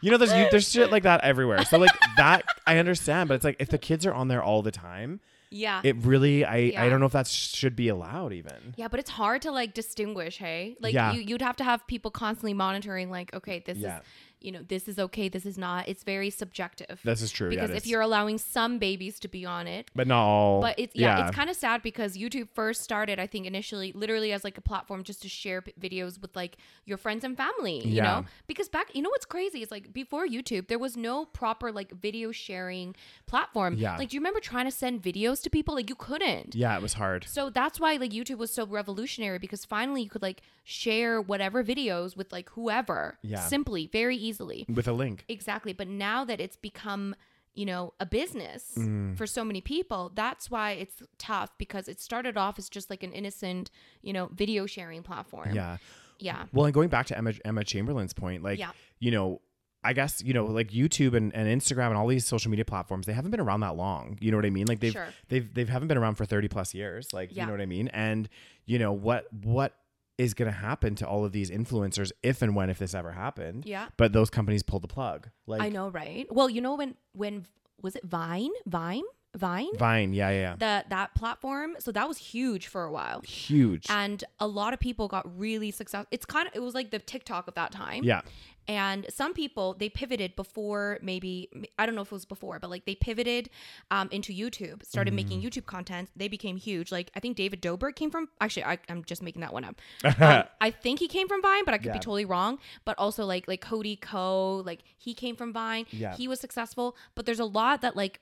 [0.00, 1.64] You know, there's you- there's shit like that everywhere.
[1.64, 4.60] So like that, I understand, but it's like if the kids are on there all
[4.62, 5.80] the time, yeah.
[5.84, 8.74] it really, I I don't know if that sh- should be allowed even.
[8.76, 10.76] yeah, but it's hard to like distinguish, hey?
[10.80, 11.12] Like Yeah.
[11.12, 13.98] you you'd have to have people constantly monitoring like, okay, this Yeah.
[13.98, 14.02] is
[14.44, 15.88] you know, this is okay, this is not.
[15.88, 17.00] It's very subjective.
[17.04, 17.50] This is true.
[17.50, 17.90] because it if is.
[17.90, 20.60] you're allowing some babies to be on it, but not all.
[20.60, 24.32] but it's yeah, it's kind of sad because YouTube first started, I think, initially literally
[24.32, 27.86] as like a platform just to share p- videos with like your friends and family,
[27.86, 28.02] you Yeah.
[28.04, 28.24] know?
[28.46, 31.92] Because back, you know what's crazy is like before YouTube, there was no proper like
[31.92, 32.94] video sharing
[33.26, 33.74] platform.
[33.76, 33.96] Yeah.
[33.96, 35.74] Like, do you remember trying to send videos to people?
[35.74, 36.54] Like, you couldn't.
[36.54, 37.24] yeah, it was hard.
[37.28, 41.64] So that's why like YouTube was so revolutionary because finally you could like share whatever
[41.64, 43.40] videos with like whoever Yeah.
[43.40, 44.64] simply, very easily.
[44.72, 45.24] With a link.
[45.28, 45.72] Exactly.
[45.72, 47.14] But now that it's become,
[47.54, 49.16] you know, a business Mm.
[49.16, 53.02] for so many people, that's why it's tough because it started off as just like
[53.02, 53.70] an innocent,
[54.02, 55.52] you know, video sharing platform.
[55.54, 55.78] Yeah.
[56.18, 56.44] Yeah.
[56.52, 58.70] Well, and going back to Emma Emma Chamberlain's point, like Yeah.
[59.00, 59.40] you know.
[59.84, 63.04] I guess you know, like YouTube and, and Instagram and all these social media platforms,
[63.04, 64.16] they haven't been around that long.
[64.20, 64.68] You know what I mean?
[64.68, 65.08] Like they've Sure.
[65.28, 67.12] they've they've haven't been around for thirty plus years.
[67.12, 67.42] Like Yeah.
[67.42, 67.88] you know what I mean?
[67.88, 68.28] And
[68.64, 69.74] you know what what
[70.18, 73.12] is going to happen to all of these influencers if and when if this ever
[73.12, 73.64] happened?
[73.66, 73.88] Yeah.
[73.96, 75.28] But those companies pulled the plug.
[75.46, 76.26] Like I know, right?
[76.30, 77.46] Well, you know when when
[77.80, 78.50] was it Vine?
[78.66, 79.04] Vine?
[79.34, 80.56] Vine, Vine, yeah, yeah, yeah.
[80.58, 81.74] the that platform.
[81.78, 83.22] So that was huge for a while.
[83.22, 83.86] Huge.
[83.88, 86.06] And a lot of people got really successful.
[86.10, 88.04] It's kind of it was like the TikTok of that time.
[88.04, 88.20] yeah.
[88.68, 91.48] And some people they pivoted before maybe
[91.78, 93.50] I don't know if it was before, but like they pivoted
[93.90, 95.48] um, into YouTube, started making Mm-hmm.
[95.48, 96.10] YouTube content.
[96.14, 96.92] They became huge.
[96.92, 98.28] Like I think David Dobrik came from.
[98.40, 99.80] Actually, I, I'm just making that one up.
[100.22, 101.92] Um, I think he came from Vine, but I could Yeah.
[101.94, 102.58] be totally wrong.
[102.84, 105.86] But also like like Cody Ko, like he came from Vine.
[105.90, 106.14] Yeah.
[106.14, 108.20] He was successful, but there's a lot that like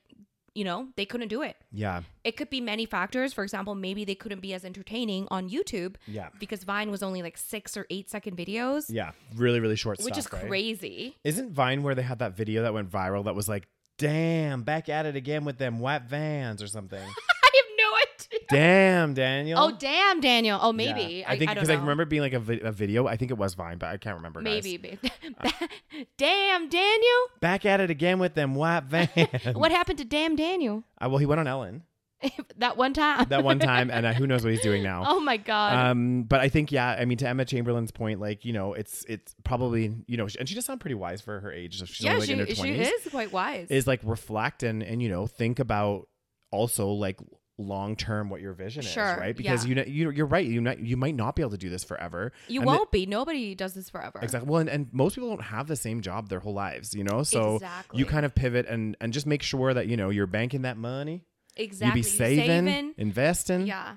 [0.55, 1.57] you know they couldn't do it.
[1.72, 2.03] Yeah.
[2.24, 3.32] It could be many factors.
[3.32, 6.28] For example, maybe they couldn't be as entertaining on YouTube Yeah.
[6.38, 9.12] because Vine was only like six or eight second videos, Yeah.
[9.36, 10.26] Really, really short which stuff.
[10.26, 10.48] is right?
[10.48, 11.16] crazy.
[11.24, 14.88] Isn't Vine where they had that video that went viral that was like, damn, back
[14.88, 16.98] at it again with them white vans or something?
[17.42, 18.39] I have no idea.
[18.51, 19.59] Damn, Daniel.
[19.61, 20.59] Oh damn, Daniel.
[20.61, 20.76] Oh Yeah.
[20.94, 21.24] maybe.
[21.26, 21.80] I think I, don't because I, know.
[21.80, 23.07] remember being like a, vi- a video.
[23.07, 24.40] I think it was Vine, but I can't remember.
[24.40, 24.76] Maybe.
[24.76, 24.98] babe.
[26.18, 27.18] damn, Daniel.
[27.40, 29.55] Back at it again with them white vans.
[29.55, 30.84] What happened to damn Daniel?
[31.01, 31.82] Uh, well, he went on Ellen
[32.59, 33.26] that one time.
[33.30, 35.05] that one time, and uh, who knows what he's doing now.
[35.07, 35.74] oh my god.
[35.90, 39.05] Um, but I think yeah, I mean to Emma Chamberlain's point, like you know, it's
[39.09, 41.78] it's probably you know, and she does sound pretty wise for her age.
[41.78, 43.68] She's yeah, only like she, she is quite wise.
[43.70, 46.09] Is like reflect and and you know think about
[46.51, 47.18] also like
[47.61, 49.37] long term what your vision Sure, is, right?
[49.37, 49.69] Because yeah.
[49.69, 50.47] you know you you're right.
[50.47, 52.33] You not, you might not be able to do this forever.
[52.49, 53.07] you And won't be.
[53.07, 54.19] Nobody does this forever.
[54.23, 54.51] Exactly.
[54.51, 57.23] Well, and, and most people don't have the same job their whole lives, you know.
[57.23, 57.99] So Exactly.
[57.99, 60.77] you kind of pivot and and just make sure that you know you're banking that
[60.77, 61.25] money.
[61.57, 62.01] Exactly.
[62.01, 62.95] You be saving, saving.
[62.97, 63.67] investing.
[63.67, 63.97] Yeah.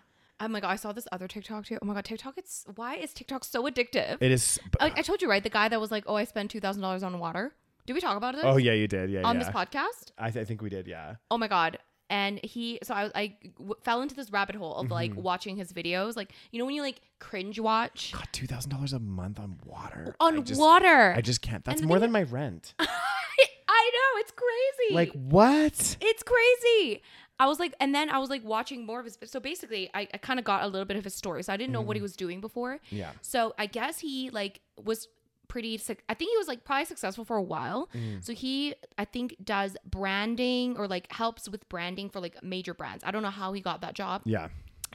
[0.50, 1.78] My god, I saw this other TikTok too.
[1.82, 2.38] Oh my god, TikTok.
[2.38, 4.18] It's why is TikTok so addictive?
[4.20, 4.60] It is.
[4.82, 5.42] Like I told you, right?
[5.42, 7.54] The guy that was like, "Oh, I spent two thousand dollars on water."
[7.86, 8.42] Did we talk about it?
[8.44, 9.10] oh yeah, you did.
[9.10, 9.44] Yeah, on yeah.
[9.44, 10.12] this podcast?
[10.18, 10.88] I, th- I think we did.
[10.88, 11.16] Yeah.
[11.32, 11.80] Oh my god.
[12.10, 15.22] And he, so I, I w- fell into this rabbit hole of like Mm-hmm.
[15.24, 18.94] watching his videos, like you know when you like cringe watch God, two thousand dollars
[18.94, 20.16] a month on water.
[20.20, 21.14] on I just, water.
[21.16, 21.64] I just can't.
[21.64, 22.74] That's the more than my rent.
[22.80, 24.94] I know it's crazy.
[24.94, 25.98] like what?
[26.02, 27.02] it's crazy.
[27.40, 29.18] I was like, and then I was like watching more of his.
[29.26, 31.42] So basically, I, I kind of got a little bit of his story.
[31.44, 32.80] So I didn't know what he was doing before.
[32.92, 33.12] Yeah.
[33.22, 35.08] So I guess he like was
[35.54, 35.76] pretty.
[36.10, 37.90] I think he was like probably successful for a while.
[37.96, 38.26] Mm.
[38.26, 43.04] So he, I think, does branding or like helps with branding for like major brands.
[43.06, 44.48] I don't know how he got that job, Yeah.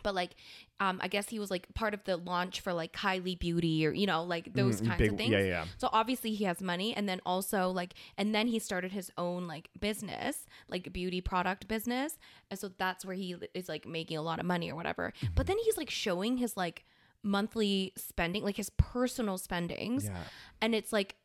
[0.03, 0.33] but like,
[0.81, 3.93] um, I guess he was like part of the launch for like Kylie Beauty or
[3.93, 5.31] you know like those Mm, kinds big- of things.
[5.33, 5.65] yeah, yeah.
[5.77, 9.47] So obviously he has money, and then also like, and then he started his own
[9.47, 12.19] like business, like beauty product business,
[12.51, 15.13] and so that's where he is like making a lot of money or whatever.
[15.23, 15.35] Mm-hmm.
[15.37, 16.85] But then he's like showing his like
[17.23, 20.17] monthly spending, like his personal spendings, Yeah.
[20.61, 21.17] and it's like.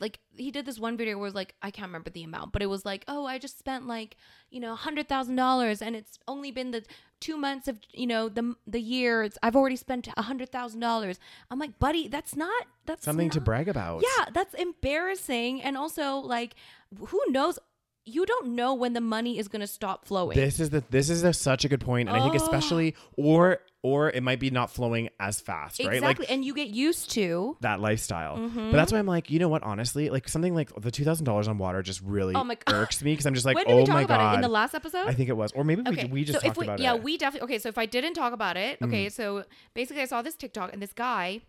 [0.00, 2.50] Like he did this one video where it was like I can't remember the amount,
[2.50, 4.16] but it was like, oh, I just spent like
[4.50, 6.82] you know a hundred thousand dollars, and it's only been the
[7.20, 9.22] two months of you know the the year.
[9.22, 11.20] It's, I've already spent a hundred thousand dollars.
[11.52, 14.02] I'm like, buddy, that's not that's Something to brag about.
[14.02, 15.62] yeah, that's embarrassing.
[15.62, 16.56] And also, like,
[16.98, 17.60] who knows?
[18.06, 20.36] You don't know when the money is going to stop flowing.
[20.36, 22.44] This is the this is a, such a good point, and I think Oh.
[22.44, 25.88] especially or or it might be not flowing as fast, right?
[25.88, 26.26] Like exactly.
[26.28, 27.58] and you get used to.
[27.60, 28.38] that lifestyle.
[28.38, 28.70] Mm-hmm.
[28.70, 29.62] But that's why I'm like, you know what?
[29.62, 32.74] Honestly, like something like the two thousand dollars on water just really Oh my God.
[32.74, 34.32] irks me because I'm just like, when did oh we talk my about god.
[34.32, 34.34] it?
[34.36, 35.06] In the last episode?
[35.06, 36.06] I think it was, or maybe okay.
[36.06, 37.00] we, we just so talked we, about yeah, it.
[37.00, 37.04] Mm.
[37.04, 37.44] we definitely.
[37.44, 40.72] Okay, so if I didn't talk about it, okay, so basically I saw this TikTok
[40.72, 41.42] and this guy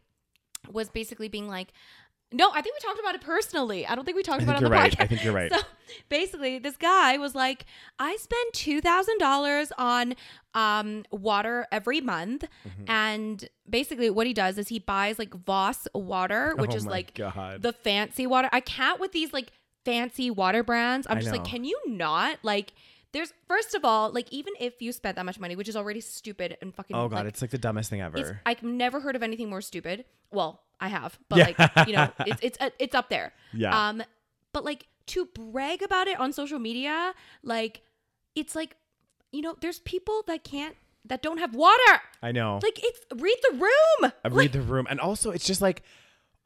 [0.69, 1.71] was basically being like,
[2.31, 3.85] no, I think we talked about it personally.
[3.87, 4.91] I don't think we talked I about it on the right.
[4.91, 5.01] podcast.
[5.03, 5.51] I think you're right.
[5.87, 7.65] So basically, this guy was like,
[7.99, 10.15] I spend two thousand dollars on
[10.55, 12.83] um water every month, Mm-hmm.
[12.89, 17.13] and basically what he does is he buys like Voss water, which Oh is like
[17.13, 17.61] God.
[17.61, 18.49] the fancy water.
[18.51, 19.51] I can't with these like
[19.85, 21.05] fancy water brands.
[21.09, 22.73] I'm I just like, can you not like?
[23.15, 26.01] There's first of all, like even if you spent that much money, which is already
[26.01, 26.93] stupid and fucking.
[26.97, 28.41] oh god, like, it's like the dumbest thing ever.
[28.45, 30.03] I've never heard of anything more stupid.
[30.31, 31.45] Well, I have, but Yeah.
[31.77, 33.31] like you know, it's it's uh, it's up there.
[33.53, 33.87] Yeah.
[33.87, 34.03] Um,
[34.51, 37.83] but like to brag about it on social media, like
[38.35, 38.75] it's like,
[39.31, 42.01] you know, there's people that can't that don't have water.
[42.21, 42.59] I know.
[42.61, 44.11] Like it's read the room.
[44.25, 45.83] I read the room, and also it's just like.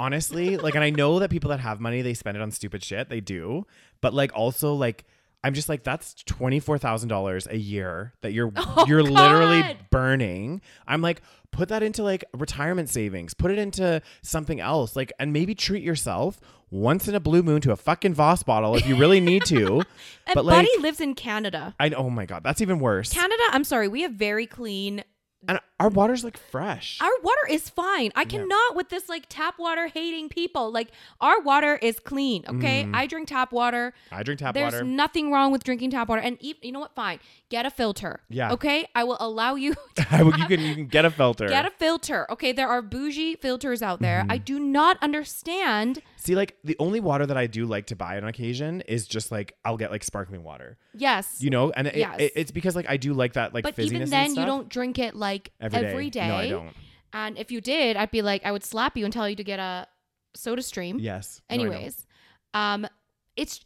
[0.01, 2.82] Honestly, like, and I know that people that have money, they spend it on stupid
[2.82, 3.09] shit.
[3.09, 3.65] They do,
[3.99, 5.03] but like, also, like,
[5.44, 9.64] I'm just like, that's twenty four thousand dollars a year that you're Oh, you're literally
[9.90, 10.62] burning.
[10.88, 11.22] I'm like,
[11.52, 15.84] put that into like retirement savings, put it into something else, like, and maybe treat
[15.84, 16.40] yourself
[16.72, 19.84] once in a blue moon to a fucking Voss bottle if you really need to.
[20.28, 21.74] And but like, Buddy lives in Canada.
[21.80, 23.12] I oh my god, that's even worse.
[23.12, 25.04] Canada, I'm sorry, we have very clean
[25.48, 26.99] And- our water's like fresh.
[27.01, 28.11] Our water is fine.
[28.15, 30.71] I cannot with this like tap water hating people.
[30.71, 30.89] Like
[31.21, 32.43] our water is clean.
[32.47, 33.93] Okay, I drink tap water.
[34.11, 34.43] I drink Mm.
[34.43, 34.86] tap There's water.
[34.86, 36.21] nothing wrong with drinking tap water.
[36.21, 36.95] And ev- you know what?
[36.95, 37.19] Fine,
[37.49, 38.19] get a filter.
[38.30, 38.51] Yeah.
[38.53, 39.75] Okay, I will allow you.
[39.95, 41.47] To I will- you can you can get a filter.
[41.47, 42.30] Get a filter.
[42.32, 44.19] Okay, there are bougie filters out there.
[44.21, 44.32] Mm-hmm.
[44.32, 46.01] I do not understand.
[46.17, 49.32] See, like the only water that I do like to buy on occasion is just
[49.32, 51.38] like I'll get like sparkling water, Yes.
[51.39, 52.15] you know, and it, Yes.
[52.19, 54.34] it- it's because like I do like that like but fizziness even and then, you
[54.36, 54.45] stuff.
[54.47, 55.91] don't drink it like Every day.
[55.91, 56.28] every day.
[56.28, 56.76] No, I don't.
[57.13, 59.43] And if you did, I'd be like, I would slap you and tell you to
[59.43, 59.88] get a
[60.36, 60.99] soda stream.
[60.99, 61.41] Yes.
[61.49, 61.67] No, I don't.
[61.74, 62.05] Anyways,
[62.53, 62.88] um,
[63.36, 63.61] it's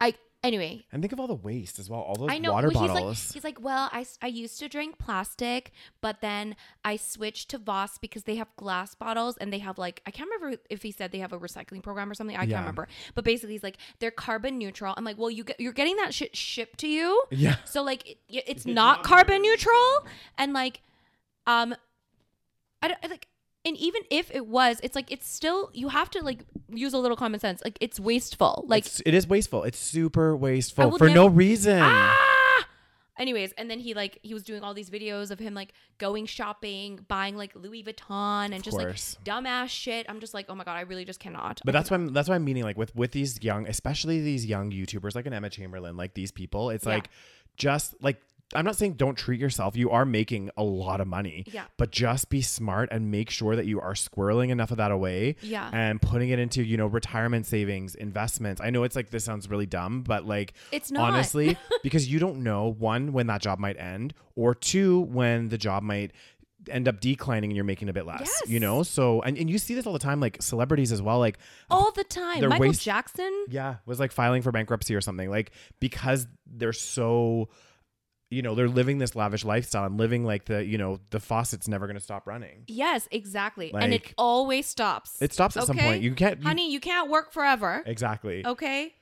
[0.00, 0.84] I anyway.
[0.92, 2.00] and think of all the waste as well.
[2.00, 2.52] All those I know.
[2.52, 3.26] water well, he's bottles.
[3.28, 7.48] like, he's like, well, I, s- I used to drink plastic, but then I switched
[7.50, 10.82] to Voss because they have glass bottles and they have like, I can't remember if
[10.82, 12.36] he said they have a recycling program or something.
[12.36, 12.46] I Yeah.
[12.56, 12.86] can't remember.
[13.14, 14.94] But basically, he's like, they're carbon neutral.
[14.96, 17.22] I'm like, well, you get, you're getting that shit shipped to you.
[17.30, 17.56] yeah.
[17.64, 20.06] So like, it, it's not carbon neutral,
[20.38, 20.80] and like,
[21.46, 21.74] um,
[22.82, 23.28] I don't I, like.
[23.66, 26.98] And even if it was, it's like it's still you have to like use a
[26.98, 27.62] little common sense.
[27.64, 28.64] Like it's wasteful.
[28.68, 29.62] Like It's, it is wasteful.
[29.62, 31.80] It's super wasteful for no reason.
[31.82, 32.34] ah
[33.18, 36.26] anyways and then he like he was doing all these videos of him like going
[36.26, 38.88] shopping buying like louis vuitton and just like
[39.24, 41.94] dumbass shit i'm just like oh my god i really just cannot But that's why
[41.96, 45.26] I'm that's why I'm meaning like with with these young, especially these young YouTubers like
[45.26, 46.70] an Emma Chamberlain, like these people.
[46.70, 46.94] It's Yeah.
[46.94, 47.10] like
[47.56, 48.20] just like
[48.54, 49.76] I'm not saying don't treat yourself.
[49.76, 51.44] You are making a lot of money.
[51.46, 51.64] Yeah.
[51.76, 55.36] But just be smart and make sure that you are squirreling enough of that away.
[55.42, 55.70] Yeah.
[55.72, 58.60] And putting it into, you know, retirement savings, investments.
[58.60, 61.10] I know it's like this sounds really dumb, but like It's not.
[61.12, 65.58] honestly, because you don't know one, when that job might end, or two, when the
[65.58, 66.12] job might
[66.70, 68.20] end up declining and you're making a bit less.
[68.20, 68.42] Yes.
[68.46, 68.82] You know?
[68.82, 71.18] So and, and you see this all the time, like celebrities as well.
[71.18, 71.38] Like
[71.70, 75.28] all the time michael waste- jackson yeah, was like filing for bankruptcy or something.
[75.30, 77.48] Like because they're so
[78.34, 81.68] you know, they're living this lavish lifestyle and living like the, you know, the faucet's
[81.68, 82.64] never going to stop running.
[82.66, 86.02] yes exactly and it always stops It stops at some point.
[86.02, 88.44] You can't you, honey you can't work forever Exactly.
[88.54, 88.92] okay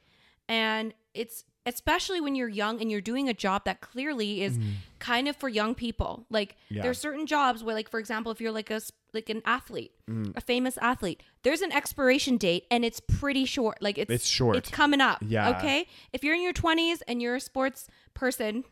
[0.49, 4.59] and it's especially when you're young and you're doing a job that clearly is
[4.99, 6.57] kind of for young people like.
[6.69, 6.83] Yeah.
[6.83, 8.81] there's certain jobs where like for example if you're like a
[9.15, 10.37] like an athlete Mm.
[10.37, 14.57] a famous athlete there's an expiration date and it's pretty short like it's It's short.
[14.57, 15.51] it's coming up Yeah.
[15.57, 18.65] okay if you're in your 20s and you're a sports person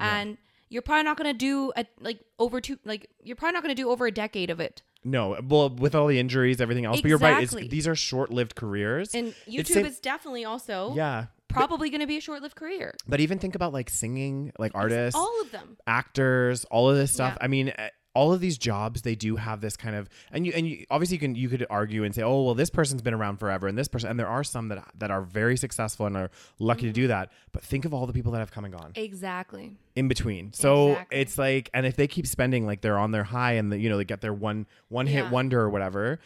[0.00, 0.38] and
[0.68, 3.74] you're probably not going to do a like over two like you're probably not going
[3.74, 7.00] to do over a decade of it No, well, with all the injuries, everything else.
[7.00, 7.42] But you're right.
[7.42, 9.14] It's, these are short-lived careers.
[9.14, 11.26] and YouTube same- is definitely also yeah.
[11.48, 15.18] probably going to be a short-lived career But even think about like singing, like artists,
[15.18, 17.34] all of them actors, all of this stuff.
[17.38, 17.44] Yeah.
[17.44, 17.72] I mean,
[18.18, 21.14] all of these jobs, they do have this kind of, and you, and you, obviously
[21.16, 23.78] you can, you could argue and say, oh, well, this person's been around forever, and
[23.78, 26.92] this person, and there are some that that are very successful and are lucky to
[26.92, 27.08] do Mm-hmm.
[27.08, 27.32] that.
[27.52, 30.52] But think of all the people that have come and gone exactly in between.
[30.52, 31.18] So Exactly.
[31.20, 33.88] it's like, and if they keep spending like they're on their high and the, you
[33.88, 35.30] know they get their one one hit Yeah.
[35.30, 36.18] wonder or whatever,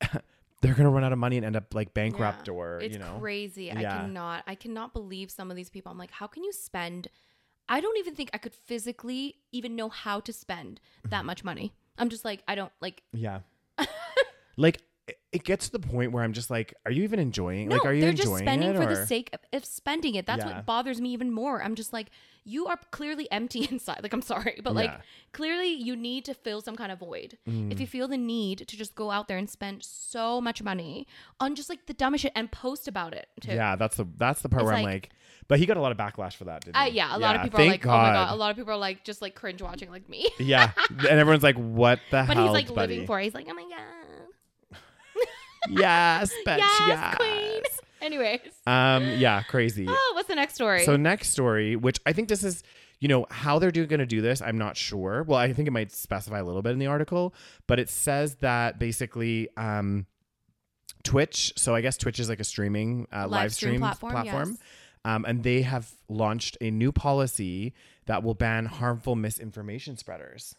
[0.60, 2.54] they're gonna run out of money and end up like bankrupt Yeah.
[2.54, 3.18] or it's you know.
[3.20, 3.64] crazy.
[3.66, 3.78] yeah.
[3.78, 4.42] I cannot.
[4.46, 5.92] I cannot believe some of these people.
[5.92, 7.08] I'm like, how can you spend?
[7.68, 11.26] I don't even think I could physically even know how to spend that mm-hmm.
[11.26, 11.72] much money.
[11.98, 13.02] I'm just like, I don't like.
[13.12, 13.40] Yeah.
[14.56, 14.82] like
[15.32, 17.68] it- gets to the point where I'm just like, are you even enjoying?
[17.68, 20.26] No, like, are you they're enjoying just spending for the sake of, of spending it.
[20.26, 20.54] That's Yeah.
[20.56, 21.62] what bothers me even more.
[21.62, 22.08] I'm just like,
[22.44, 24.00] you are clearly empty inside.
[24.02, 25.00] Like, I'm sorry, but like, Yeah.
[25.32, 27.36] clearly you need to fill some kind of void.
[27.48, 27.72] Mm.
[27.72, 31.06] If you feel the need to just go out there and spend so much money
[31.40, 33.52] on just like the dumbest shit and post about it too.
[33.52, 35.10] Yeah, that's the that's the part It's where I'm like- like,
[35.48, 36.92] but he got a lot of backlash for that, didn't Uh, he?
[36.92, 38.32] yeah, a lot of people are like, oh my god.
[38.32, 40.28] A lot of people are like, just like cringe watching like me.
[40.38, 42.94] yeah, and everyone's like, what the but hell, he's like buddy?
[42.94, 43.24] living for it.
[43.24, 43.70] He's like, oh my god,
[45.70, 47.62] yes, bitch, yes, yes, queen.
[48.00, 49.86] Anyways, Um, yeah, crazy.
[49.88, 50.84] oh, what's the next story?
[50.84, 52.62] So next story, which I think this is,
[53.00, 55.22] you know, how they're going to do this, I'm not sure.
[55.22, 57.34] Well, I think it might specify a little bit in the article,
[57.66, 60.06] but it says that basically, um,
[61.02, 61.52] Twitch.
[61.56, 64.48] So I guess Twitch is like a streaming uh, live, Live stream stream platform, platform.
[64.52, 64.58] yes.
[65.06, 67.74] Um, and they have launched a new policy
[68.06, 70.54] that will ban harmful misinformation spreaders.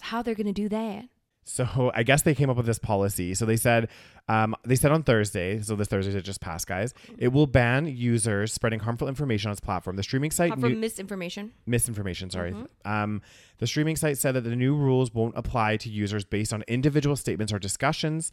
[0.00, 1.04] how they're gonna do that?
[1.48, 3.34] So I guess they came up with this policy.
[3.34, 3.88] So they said,
[4.28, 7.86] um, they said on Thursday, so this Thursday that just passed, guys, it will ban
[7.86, 9.96] users spreading harmful information on its platform.
[9.96, 11.52] The streaming site How new- misinformation.
[11.66, 12.90] misinformation sorry Mm-hmm.
[12.92, 13.22] um,
[13.58, 17.16] the streaming site said that the new rules won't apply to users based on individual
[17.16, 18.30] statements or discussions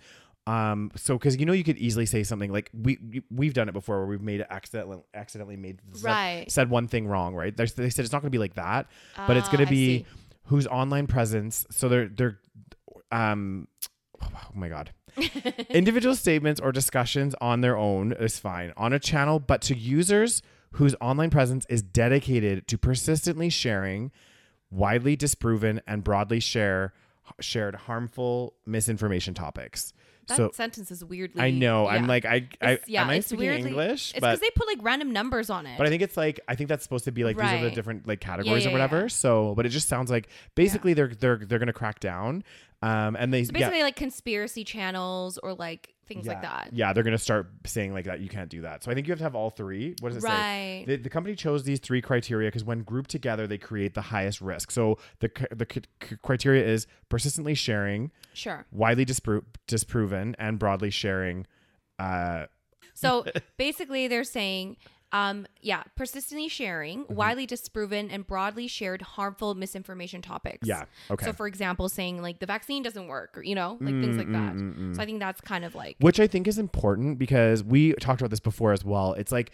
[0.47, 3.71] um, so because you know you could easily say something like we we've done it
[3.73, 6.51] before where we've made it accidentally accidentally made said, Right.
[6.51, 8.87] said one thing wrong right There's, they said it's not going to be like that
[9.27, 10.05] but it's Ah, going to be see.
[10.45, 12.39] whose online presence so they're they're
[13.15, 13.67] um
[14.21, 14.91] oh my god
[15.69, 20.41] individual statements or discussions on their own is fine on a channel but to users
[20.73, 24.11] whose online presence is dedicated to persistently sharing
[24.69, 26.93] widely disproven and broadly share
[27.39, 29.93] shared harmful misinformation topics.
[30.27, 31.41] That so sentence is weirdly.
[31.41, 34.39] I know I'm like I I It's- yeah, am I speaking weirdly- English, It's because
[34.39, 35.77] they put like random numbers on it.
[35.77, 37.71] but I think it's like I think that's supposed to be like these are the
[37.71, 39.01] different like categories yeah, or whatever.
[39.01, 39.07] yeah.
[39.07, 42.43] So, but it just sounds like basically they're they're they're gonna crack down,
[42.81, 46.69] um, and they so yeah, basically like conspiracy channels or like things like that.
[46.71, 48.83] Yeah, they're gonna start saying like that you can't do that.
[48.83, 49.95] So I think you have to have all three.
[50.01, 50.29] What does it say?
[50.29, 50.83] Right.
[50.87, 54.41] The, the company chose these three criteria because when grouped together, they create the highest
[54.41, 54.71] risk.
[54.71, 58.65] So the the c- c- criteria is persistently sharing, Sure.
[58.71, 61.45] widely dispro- disproven, and broadly sharing.
[61.99, 62.45] Uh,
[62.93, 63.25] So
[63.57, 64.77] basically, they're saying,
[65.15, 67.15] um, yeah, persistently sharing, Mm-hmm.
[67.15, 70.67] widely disproven, and broadly shared harmful misinformation topics.
[70.67, 70.85] yeah.
[71.09, 71.25] Okay.
[71.25, 74.31] So, for example, saying like the vaccine doesn't work, or you know, like things like
[74.31, 74.53] that.
[74.95, 78.21] So I think that's kind of like which I think is important because we talked
[78.21, 79.13] about this before as well.
[79.13, 79.51] It's like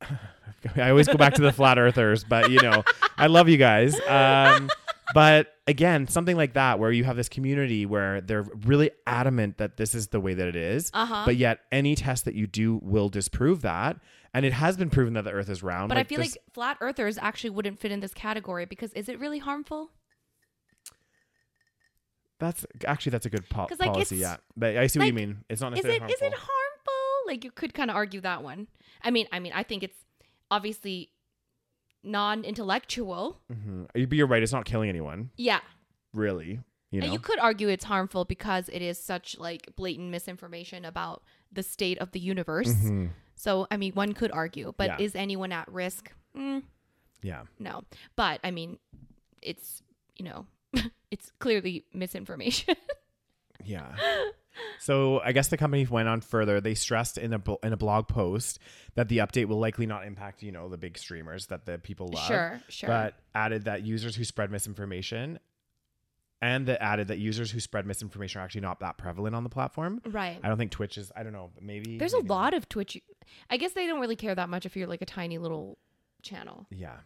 [0.76, 2.82] I always go back to the flat earthers, but you know,
[3.16, 3.98] I love you guys.
[4.08, 4.68] Um,
[5.14, 9.76] but again, something like that where you have this community where they're really adamant that
[9.76, 11.22] this is the way that it is, Uh-huh.
[11.26, 14.00] but yet any test that you do will disprove that.
[14.34, 15.88] And it has been proven that the earth is round.
[15.90, 19.08] But I feel this- like flat earthers actually wouldn't fit in this category because is
[19.08, 19.90] it really harmful?
[22.40, 24.36] that's actually that's a good po- like, policy, yeah.
[24.56, 25.44] But I see what you mean.
[25.50, 26.48] It's not Is necessarily it is it harmful.
[26.48, 27.26] harmful?
[27.26, 28.68] Like you could kind of argue that one.
[29.02, 29.98] I mean, I mean, I think it's
[30.50, 31.10] obviously
[32.08, 33.40] non-intellectual.
[33.52, 33.86] Mhm.
[33.92, 34.42] But you're right.
[34.42, 35.60] It's not killing anyone, Yeah.
[36.12, 36.60] really.
[36.90, 37.04] You know.
[37.04, 41.62] And you could argue it's harmful because it is such like blatant misinformation about the
[41.62, 42.72] state of the universe.
[42.74, 43.10] Mhm.
[43.34, 44.96] So, I mean, one could argue, but Yeah.
[44.98, 46.12] is anyone at risk?
[46.34, 46.62] Mm,
[47.22, 47.44] Yeah.
[47.58, 47.84] no.
[48.16, 48.78] But I mean,
[49.42, 49.82] it's,
[50.16, 50.46] you know,
[51.10, 52.74] it's clearly misinformation.
[53.64, 53.96] Yeah.
[54.80, 56.60] So I guess the company went on further.
[56.60, 58.58] They stressed in a bl- in a blog post
[58.94, 62.08] that the update will likely not impact you know the big streamers that the people
[62.08, 62.24] love.
[62.26, 62.88] Sure, sure.
[62.88, 65.38] But added that users who spread misinformation,
[66.40, 69.50] and that added that users who spread misinformation are actually not that prevalent on the
[69.50, 70.00] platform.
[70.06, 70.38] right.
[70.42, 71.10] I don't think Twitch is.
[71.16, 71.50] I don't know.
[71.54, 72.34] but Maybe There's a maybe not.
[72.34, 73.00] lot of Twitch.
[73.50, 75.78] I guess they don't really care that much if you're like a tiny little
[76.22, 76.66] channel.
[76.70, 76.96] Yeah.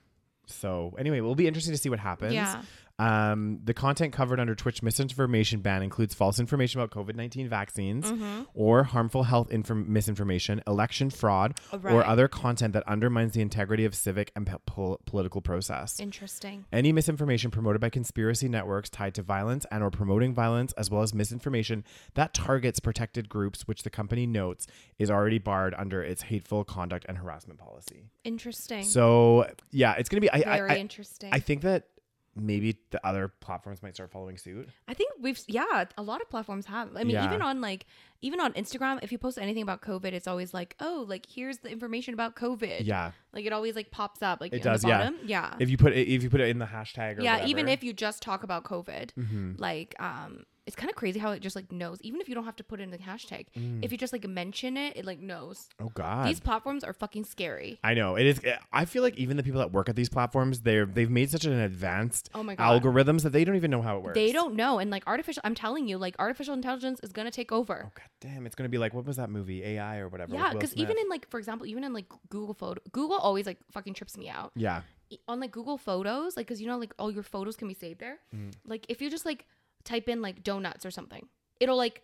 [0.46, 2.34] So anyway, it will be interesting to see what happens.
[2.34, 2.62] Yeah.
[3.02, 8.04] Um, the content covered under Twitch misinformation ban includes false information about COVID nineteen vaccines
[8.12, 8.42] Mm-hmm.
[8.54, 13.94] or harmful health inform- misinformation, election fraud, or other content that undermines the integrity of
[13.94, 15.98] civic and po- political process.
[15.98, 16.64] Interesting.
[16.72, 21.02] Any misinformation promoted by conspiracy networks tied to violence and or promoting violence, as well
[21.02, 21.84] as misinformation
[22.14, 24.66] that targets protected groups, which the company notes
[24.98, 28.10] is already barred under its hateful conduct and harassment policy.
[28.24, 28.84] Interesting.
[28.84, 30.30] So yeah, it's gonna be.
[30.30, 31.30] I, I, Very I, interesting.
[31.32, 31.88] I think that
[32.34, 34.68] maybe the other platforms might start following suit.
[34.88, 36.90] I think we've yeah, a lot of platforms have.
[36.96, 37.26] I mean, Yeah.
[37.26, 37.86] even on like
[38.22, 41.58] even on Instagram, if you post anything about COVID, it's always like, oh, like here's
[41.58, 42.86] the information about COVID.
[42.86, 45.10] Yeah, Like it always like pops up like It does, yeah.
[45.24, 45.54] Yeah.
[45.58, 47.32] if you put it, if you put it in the hashtag or yeah.
[47.34, 47.48] whatever.
[47.50, 49.60] Even if you just talk about COVID, Mhm.
[49.60, 51.98] like um, it's kind of crazy how it just like knows.
[52.02, 53.84] Even if you don't have to put it in the hashtag, Mm.
[53.84, 55.68] if you just like mention it, it like knows.
[55.80, 57.80] oh god, These platforms are fucking scary.
[57.82, 58.40] I know it is.
[58.72, 61.44] I feel like even the people that work at these platforms, they're they've made such
[61.44, 62.82] an advanced Oh my God.
[62.82, 64.14] algorithms that they don't even know how it works.
[64.14, 65.40] They don't know, and like artificial.
[65.44, 67.84] I'm telling you, like artificial intelligence is gonna take over.
[67.86, 68.46] Oh god damn!
[68.46, 70.34] It's gonna be like what was that movie AI or whatever?
[70.34, 73.58] Yeah, because even in like, for example, even in like Google photo, Google always like
[73.72, 74.52] fucking trips me out.
[74.54, 74.82] yeah,
[75.28, 77.98] On like Google Photos, like, cause you know, like all your photos can be saved
[78.00, 78.18] there.
[78.64, 79.44] Like, if you just like
[79.84, 81.28] type in like donuts or something,
[81.60, 82.02] it'll like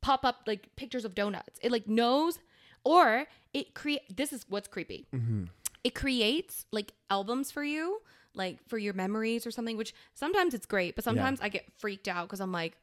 [0.00, 1.58] pop up like pictures of donuts.
[1.62, 2.38] It like knows,
[2.84, 4.02] or it create.
[4.14, 5.06] This is what's creepy.
[5.14, 5.44] Mm-hmm.
[5.82, 8.00] It creates like albums for you,
[8.34, 9.76] like for your memories or something.
[9.76, 12.76] Which sometimes it's great, but sometimes I get freaked out because I'm like,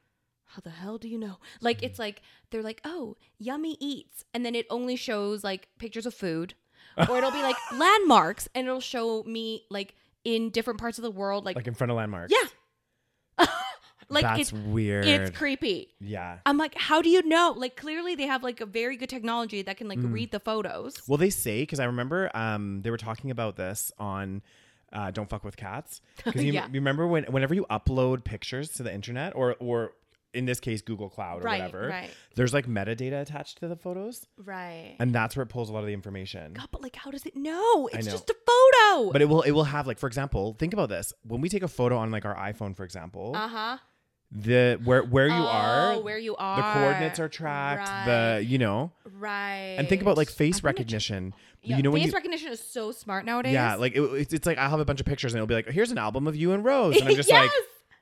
[0.45, 1.37] how the hell do you know?
[1.61, 2.01] Like it's mm-hmm.
[2.01, 6.55] like they're like, oh, yummy eats, and then it only shows like pictures of food,
[7.09, 11.11] or it'll be like landmarks, and it'll show me like in different parts of the
[11.11, 12.33] world, like, like in front of landmarks.
[12.33, 13.45] yeah,
[14.11, 15.05] like that's it's weird.
[15.05, 15.89] it's creepy.
[15.99, 16.37] yeah.
[16.45, 17.53] I'm like, how do you know?
[17.57, 20.13] Like clearly they have like a very good technology that can like Mm.
[20.13, 21.01] read the photos.
[21.07, 24.41] Well, they say because I remember um, they were talking about this on
[24.93, 26.65] uh, "Don't Fuck with Cats." Because you, Yeah.
[26.67, 29.93] you remember when whenever you upload pictures to the internet, or or
[30.33, 32.09] in this case Google Cloud or Right, whatever, right.
[32.35, 34.95] there's like metadata attached to the photos, Right.
[34.97, 36.53] and that's where it pulls a lot of the information.
[36.53, 37.89] God, but like, how does it know?
[37.91, 38.11] It's know.
[38.13, 39.11] just a photo.
[39.11, 41.63] But it will it will have like for example, think about this: when we take
[41.63, 43.77] a photo on like our iPhone, for example, uh huh.
[44.31, 46.55] The where where you are, Oh, where you are.
[46.55, 49.75] the coordinates are tracked, the you know, right.
[49.77, 51.33] and think about like face recognition.
[51.61, 53.53] Yeah, you know when face you recognition is so smart nowadays.
[53.53, 55.53] Yeah, like it, it's, it's like I'll have a bunch of pictures and it'll be
[55.55, 57.51] like, here's an album of you and Rose, and I'm just yes, like,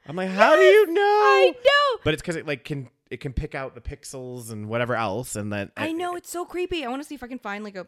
[0.07, 1.01] I'm like, how do you know?
[1.01, 1.99] I know.
[2.03, 5.35] But it's because it like can it can pick out the pixels and whatever else,
[5.35, 6.85] and then I know it's so creepy.
[6.85, 7.85] I want to see if I can find like a.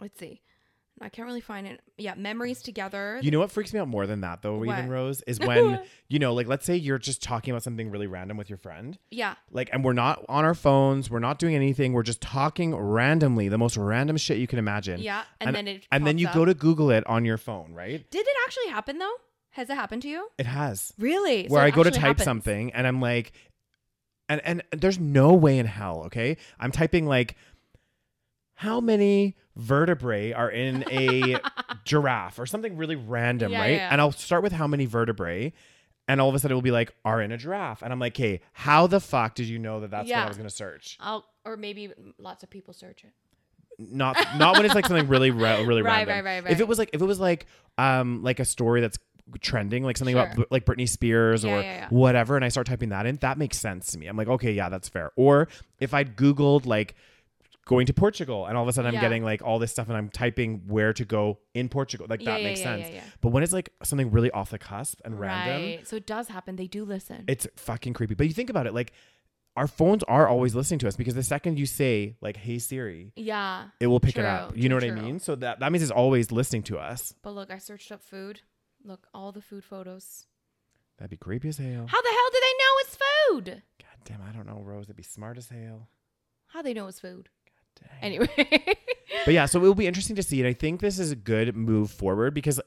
[0.00, 0.40] Let's see.
[1.00, 1.80] I can't really find it.
[1.96, 3.20] Yeah, memories together.
[3.22, 6.18] You know what freaks me out more than that though, even Rose, is when, you
[6.18, 8.98] know, like let's say you're just talking about something really random with your friend.
[9.10, 9.34] yeah.
[9.50, 13.48] Like and we're not on our phones, we're not doing anything, we're just talking randomly,
[13.48, 15.00] the most random shit you can imagine.
[15.00, 16.34] Yeah, and then it And then you up.
[16.34, 18.08] go to Google it on your phone, right?
[18.10, 19.14] Did it actually happen though?
[19.50, 20.28] Has it happened to you?
[20.38, 20.92] It has.
[20.98, 21.46] Really?
[21.46, 22.24] Where it I go to type happens.
[22.24, 23.32] something and I'm like,
[24.28, 26.36] and and there's no way in hell, okay?
[26.60, 27.36] I'm typing like,
[28.54, 31.38] how many vertebrae are in a
[31.84, 33.72] giraffe or something really random, Yeah, right?
[33.74, 33.88] yeah.
[33.90, 35.52] And I'll start with how many vertebrae.
[36.06, 37.82] And all of a sudden it will be like, are in a giraffe.
[37.82, 40.38] And I'm like, hey, how the fuck did you know that that's what I was
[40.38, 40.96] going to search?
[41.00, 43.10] I'll, or maybe lots of people search it.
[43.80, 46.14] Not not when it's like something really ra- really Right, random.
[46.16, 46.52] right, right, right.
[46.52, 47.46] If it was like if it was like
[47.76, 48.98] um like a story that's
[49.40, 51.88] trending, like something about like Britney Spears Yeah, or yeah, yeah.
[51.90, 54.06] whatever, and I start typing that in, that makes sense to me.
[54.08, 55.12] I'm like, okay, yeah, that's fair.
[55.14, 55.46] Or
[55.78, 56.96] if I'd Googled like
[57.68, 59.00] going to Portugal and all of a sudden I'm Yeah.
[59.02, 62.32] getting like all this stuff and I'm typing where to go in Portugal, like Yeah,
[62.32, 62.86] that yeah, makes yeah, sense.
[62.88, 63.02] yeah, yeah.
[63.20, 65.86] But when it's like something really off the cusp and random, Right.
[65.86, 66.56] So it does happen.
[66.56, 67.24] They do listen.
[67.28, 68.14] it's fucking creepy.
[68.14, 68.92] But you think about it, like
[69.54, 73.12] our phones are always listening to us because the second you say like, "Hey Siri,"
[73.16, 73.68] yeah.
[73.80, 74.54] it will pick it up.
[74.56, 75.02] You true, know what I true.
[75.02, 75.18] mean?
[75.20, 77.14] So that that means it's always listening to us.
[77.22, 78.40] But look, I searched up food.
[78.84, 80.26] Look, all the food photos.
[80.96, 81.86] That'd be creepy as hell.
[81.88, 83.62] How the hell do they know it's food?
[83.80, 84.86] God damn, I don't know, Rose.
[84.86, 85.88] That'd be smart as hell.
[86.48, 87.28] How they know it's food?
[88.02, 88.28] Anyway.
[89.24, 91.16] But yeah, so it will be interesting to see, and I think this is a
[91.16, 92.60] good move forward because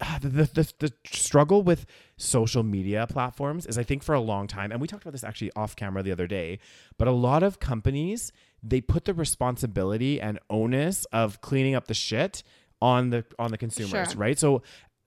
[0.00, 4.20] uh, the, the the the struggle with social media platforms is, I think, for a
[4.20, 6.60] long time, and we talked about this actually off camera the other day.
[6.98, 11.94] But a lot of companies they put the responsibility and onus of cleaning up the
[11.94, 12.44] shit
[12.80, 14.20] on the on the consumers, Sure.
[14.20, 14.38] right?
[14.38, 14.62] So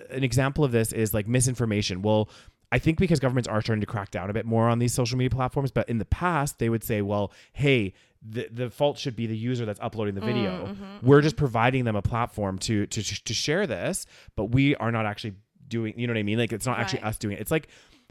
[0.10, 2.02] an example of this is like misinformation.
[2.02, 2.30] Well.
[2.72, 5.18] I think because governments are starting to crack down a bit more on these social
[5.18, 9.16] media platforms, but in the past they would say, well, hey, the, the fault should
[9.16, 10.68] be the user that's uploading the video.
[10.68, 14.06] Mm-hmm, We're just providing them a platform to to to share this,
[14.36, 15.34] but we are not actually
[15.68, 15.94] doing.
[15.98, 16.38] You know what I mean?
[16.38, 17.42] Like it's not actually us doing it.
[17.42, 17.68] It's like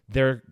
[0.08, 0.42] they're.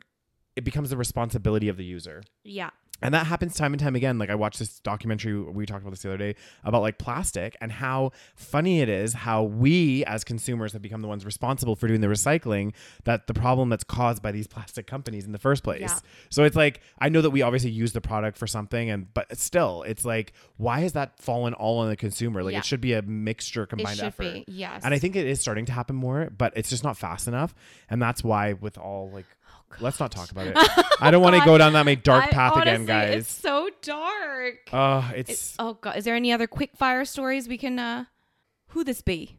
[0.56, 2.22] It becomes the responsibility of the user.
[2.44, 2.70] yeah.
[3.00, 4.18] And that happens time and time again.
[4.18, 6.34] Like I watched this documentary, we talked about this the other day
[6.64, 11.08] about like plastic and how funny it is how we as consumers have become the
[11.08, 12.72] ones responsible for doing the recycling
[13.04, 15.80] that the problem that's caused by these plastic companies in the first place.
[15.80, 15.98] Yeah.
[16.30, 19.26] So it's like I know that we obviously use the product for something and but
[19.38, 22.42] still it's like why has that fallen all on the consumer?
[22.42, 22.58] Like Yeah.
[22.58, 24.22] it should be a mixture It combined should effort.
[24.22, 24.44] be.
[24.48, 24.82] Yes.
[24.84, 27.54] And I think it is starting to happen more, but it's just not fast enough.
[27.88, 29.26] And that's why with all like
[29.80, 30.56] let's not talk about it.
[31.00, 33.20] I don't want to go down that make dark I- path again, guys.
[33.20, 34.68] It's so dark.
[34.72, 38.04] Oh, It- it's oh god, is there any other quick fire stories we can uh
[38.68, 39.38] who this be?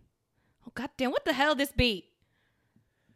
[0.67, 2.05] Oh god damn, what the hell this be?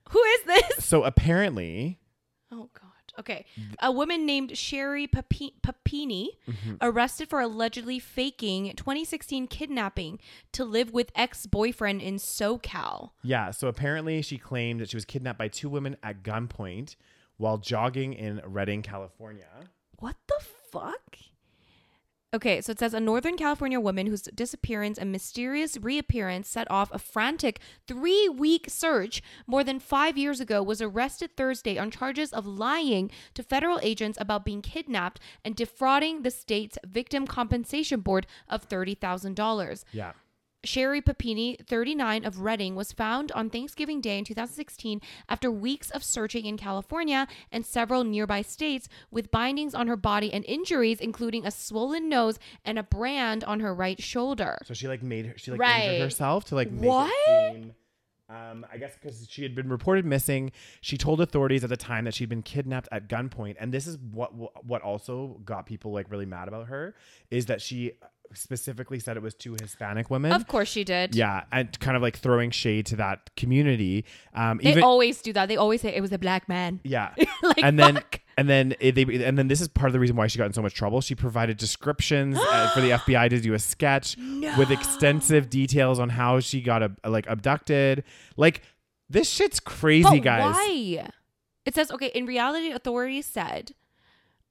[0.10, 0.86] Who is this?
[0.86, 2.00] so apparently
[2.52, 2.83] Oh god.
[3.20, 3.46] Okay.
[3.80, 6.76] A woman named Sherry Papi- Papini Mm-hmm.
[6.82, 10.20] arrested for allegedly faking 2016 kidnapping
[10.52, 13.12] to live with ex-boyfriend in SoCal.
[13.22, 16.96] yeah, so apparently she claimed that she was kidnapped by two women at gunpoint
[17.38, 19.48] while jogging in Redding, California.
[20.00, 21.18] What the fuck?
[22.34, 26.90] Okay, so it says a Northern California woman whose disappearance and mysterious reappearance set off
[26.92, 32.34] a frantic three week search more than five years ago was arrested Thursday on charges
[32.34, 38.26] of lying to federal agents about being kidnapped and defrauding the state's Victim Compensation Board
[38.50, 39.84] of $30,000.
[39.92, 40.14] Yeah.
[40.64, 46.04] Sherry Papini, 39 of Redding, was found on Thanksgiving Day in 2016 after weeks of
[46.04, 51.46] searching in California and several nearby states with bindings on her body and injuries, including
[51.46, 54.58] a swollen nose and a brand on her right shoulder.
[54.66, 55.84] So she like made her she like Right.
[55.90, 57.14] injured herself to like make What?
[57.28, 57.76] it seem
[58.30, 62.06] um, I guess because she had been reported missing, she told authorities at the time
[62.06, 64.32] that she'd been kidnapped at gunpoint, and this is what
[64.66, 66.96] what also got people like really mad about her
[67.30, 67.92] is that she
[68.34, 70.32] specifically said it was two Hispanic women.
[70.32, 71.16] Of course she did.
[71.16, 74.06] Yeah, and kind of like throwing shade to that community.
[74.34, 75.48] Um, They even always do that.
[75.48, 76.80] They always say it was a black man.
[76.84, 77.14] yeah,
[77.44, 78.22] like, and then fuck.
[78.38, 80.46] and then it, they and then this is part of the reason why she got
[80.46, 81.02] in so much trouble.
[81.02, 84.18] She provided descriptions uh, for the FBI to do a sketch
[84.58, 88.04] with extensive details on how she got uh, like abducted.
[88.38, 88.62] Like
[89.10, 90.56] this shit's crazy, But guys.
[90.56, 91.10] Why?
[91.66, 92.08] It says okay.
[92.16, 93.74] In reality, authorities said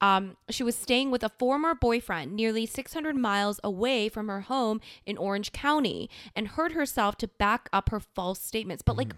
[0.03, 4.81] um, she was staying with a former boyfriend nearly 600 miles away from her home
[5.07, 8.83] in Orange County and hurt herself to back up her false statements.
[8.83, 8.99] But Mm.
[8.99, 9.15] like,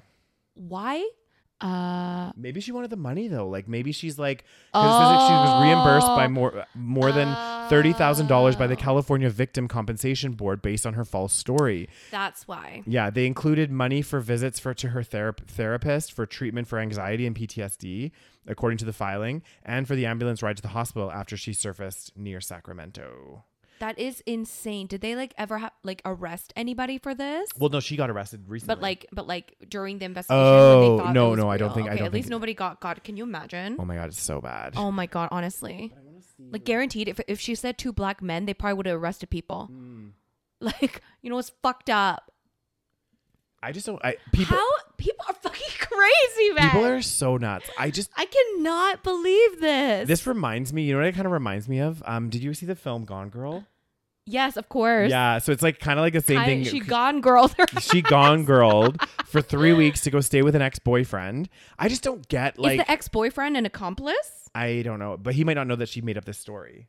[0.54, 1.08] why?
[1.64, 3.48] Uh, Maybe she wanted the money though.
[3.48, 6.28] Like maybe she's like because it says that she was reimbursed by Oh.
[6.28, 7.34] more more than
[7.70, 11.88] thirty thousand dollars by the California Victim Compensation Board based on her false story.
[12.10, 12.82] that's why.
[12.86, 17.26] Yeah, they included money for visits for to her therap- therapist for treatment for anxiety
[17.26, 18.10] and PTSD,
[18.46, 22.12] according to the filing, and for the ambulance ride to the hospital after she surfaced
[22.16, 23.44] near Sacramento.
[23.80, 24.86] That is insane.
[24.86, 27.48] Did they like ever ha- like arrest anybody for this?
[27.58, 28.74] Well, no, she got arrested recently.
[28.74, 30.44] but like, but like during the investigation.
[30.46, 31.74] Oh, when they thought no, it was no, I don't real.
[31.74, 33.02] think- I Okay, don't at least nobody got got.
[33.04, 33.76] Can you imagine?
[33.78, 34.74] oh my god, it's so bad.
[34.76, 35.92] Oh my god, honestly.
[36.38, 39.66] Like guaranteed if if she said two black men, they probably would have arrested people.
[39.66, 40.08] Hmm.
[40.60, 42.30] Like, you know, it's fucked up.
[43.62, 44.00] I just don't.
[44.04, 44.66] I people How
[44.96, 46.70] people are fucking crazy, man.
[46.70, 47.68] people are so nuts.
[47.78, 50.08] I just I cannot believe this.
[50.08, 50.82] this reminds me.
[50.82, 52.02] You know what it kind of reminds me of?
[52.06, 53.66] Um, did you see the film Gone Girl?
[54.26, 55.10] yes, of course.
[55.10, 56.64] Yeah, so it's like kind of like the same I- thing.
[56.64, 57.50] she gone girl.
[57.80, 61.48] she gone girled for three weeks to go stay with an ex boyfriend.
[61.78, 64.48] I just don't get like is the ex boyfriend an accomplice?
[64.54, 66.88] I don't know, but he might not know that she made up this story.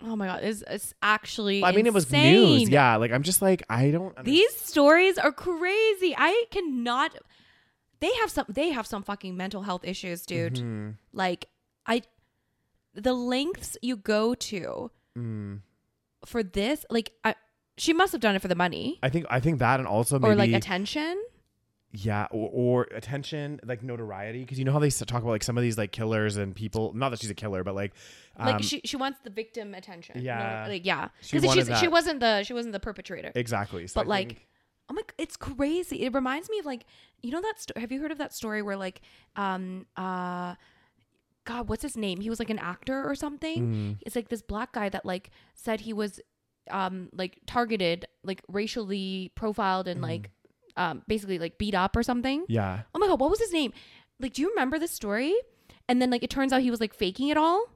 [0.00, 1.64] Oh my god, it's, it's actually.
[1.64, 2.60] I mean, it was insane.
[2.60, 2.68] news.
[2.68, 4.16] Yeah, like I'm just like I don't.
[4.16, 6.14] under- These stories are crazy.
[6.16, 7.16] I cannot.
[8.00, 8.46] They have some.
[8.48, 10.54] They have some fucking mental health issues, dude.
[10.56, 10.94] Mhm.
[11.12, 11.48] Like,
[11.86, 12.02] I,
[12.94, 15.60] the lengths you go to Mm.
[16.24, 17.34] for this, like, I,
[17.76, 20.18] she must have done it for the money I think I think that and also
[20.18, 21.16] maybe or like attention.
[21.92, 25.56] yeah or, or attention like notoriety because you know how they talk about like some
[25.56, 27.92] of these like killers and people not that she's a killer but like
[28.38, 30.18] Like um, she, she wants the victim attention.
[30.18, 30.66] You know, Yeah.
[30.68, 33.32] like yeah, because she's she wasn't the she wasn't the perpetrator.
[33.34, 34.47] exactly so but I like think-
[34.90, 36.02] oh my it's crazy.
[36.04, 36.84] It reminds me of like
[37.22, 39.00] you know that sto- have you heard of that story where like
[39.36, 40.54] um uh
[41.44, 42.20] god what's his name?
[42.20, 43.66] He was like an actor or something?
[43.66, 43.98] Mm.
[44.02, 46.20] it's like this black guy that like said he was
[46.70, 50.30] um like targeted like racially profiled and like
[50.76, 52.44] um basically like beat up or something.
[52.48, 52.82] Yeah.
[52.94, 53.72] Oh my god what was his name?
[54.20, 55.34] Like do you remember this story?
[55.88, 57.66] And then like it turns out he was like faking it all?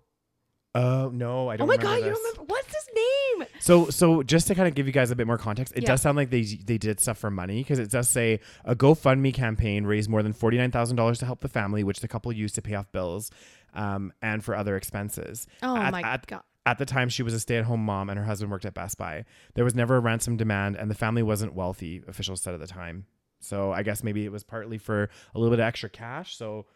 [0.75, 4.23] Oh no I don't Oh my god you don't remember what's his name So, so
[4.23, 5.89] just to kind of give you guys a bit more context, it Yeah.
[5.89, 9.33] does sound like they they did stuff for money because it does say a GoFundMe
[9.35, 12.33] campaign raised more than forty nine thousand dollars to help the family, which the couple
[12.33, 13.31] used to pay off bills,
[13.75, 15.47] um, and for other expenses.
[15.63, 18.09] oh At- my at- god At the time, she was a stay at home mom,
[18.09, 19.25] and her husband worked at Best Buy.
[19.55, 22.03] There was never a ransom demand, and the family wasn't wealthy.
[22.07, 23.07] Officials said at the time.
[23.41, 26.37] So I guess maybe it was partly for a little bit of extra cash.
[26.37, 26.67] So,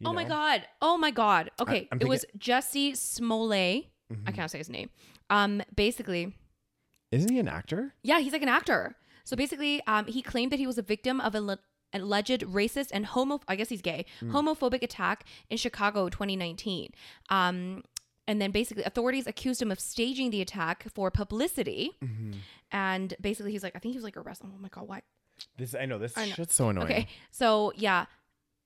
[0.00, 0.30] you oh my know.
[0.30, 0.66] god.
[0.82, 1.52] Oh my god.
[1.60, 1.86] Okay.
[1.92, 3.86] I'm it was Jussie Smollett.
[4.12, 4.28] Mm-hmm.
[4.28, 4.90] I can't say his name.
[5.30, 6.34] Um basically,
[7.12, 7.94] isn't he an actor?
[8.02, 8.96] yeah, he's like an actor.
[9.24, 11.58] So basically, um he claimed that he was a victim of a
[11.92, 14.04] alleged racist and homo I guess he's gay.
[14.20, 14.34] Hmm.
[14.34, 16.92] Homophobic attack in Chicago 2019.
[17.30, 17.82] Um
[18.28, 21.92] and then basically authorities accused him of staging the attack for publicity.
[22.02, 22.32] Mm-hmm.
[22.72, 24.48] And basically he's like I think he was like arrested.
[24.52, 25.04] Oh my god, what?
[25.56, 26.34] This I know this I know.
[26.34, 26.86] shit's so annoying.
[26.86, 27.08] Okay.
[27.30, 28.06] So yeah,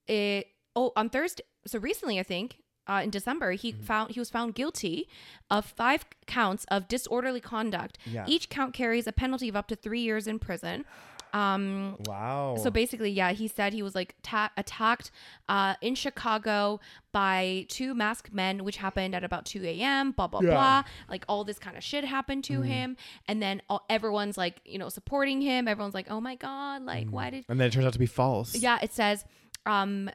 [0.07, 0.47] it.
[0.75, 1.43] Oh, on Thursday.
[1.67, 3.83] So recently, I think uh, in December, he Mm-hmm.
[3.83, 5.07] found he was found guilty
[5.49, 7.97] of five counts of disorderly conduct.
[8.05, 8.25] Yeah.
[8.27, 10.85] Each count carries a penalty of up to three years in prison.
[11.33, 11.95] Um.
[12.07, 12.57] Wow.
[12.61, 15.11] So basically, yeah, he said he was like ta- attacked
[15.47, 16.81] uh, in Chicago
[17.13, 20.11] by two masked men, which happened at about 2 a.m.
[20.11, 20.49] Blah blah Yeah.
[20.49, 20.83] blah.
[21.09, 22.97] Like all this kind of shit happened to him,
[23.29, 25.69] and then all, everyone's like, you know, supporting him.
[25.69, 28.05] Everyone's like, oh my god, like why did and then it turns out to be
[28.07, 28.53] false.
[28.55, 29.23] yeah, it says,
[29.65, 30.09] um,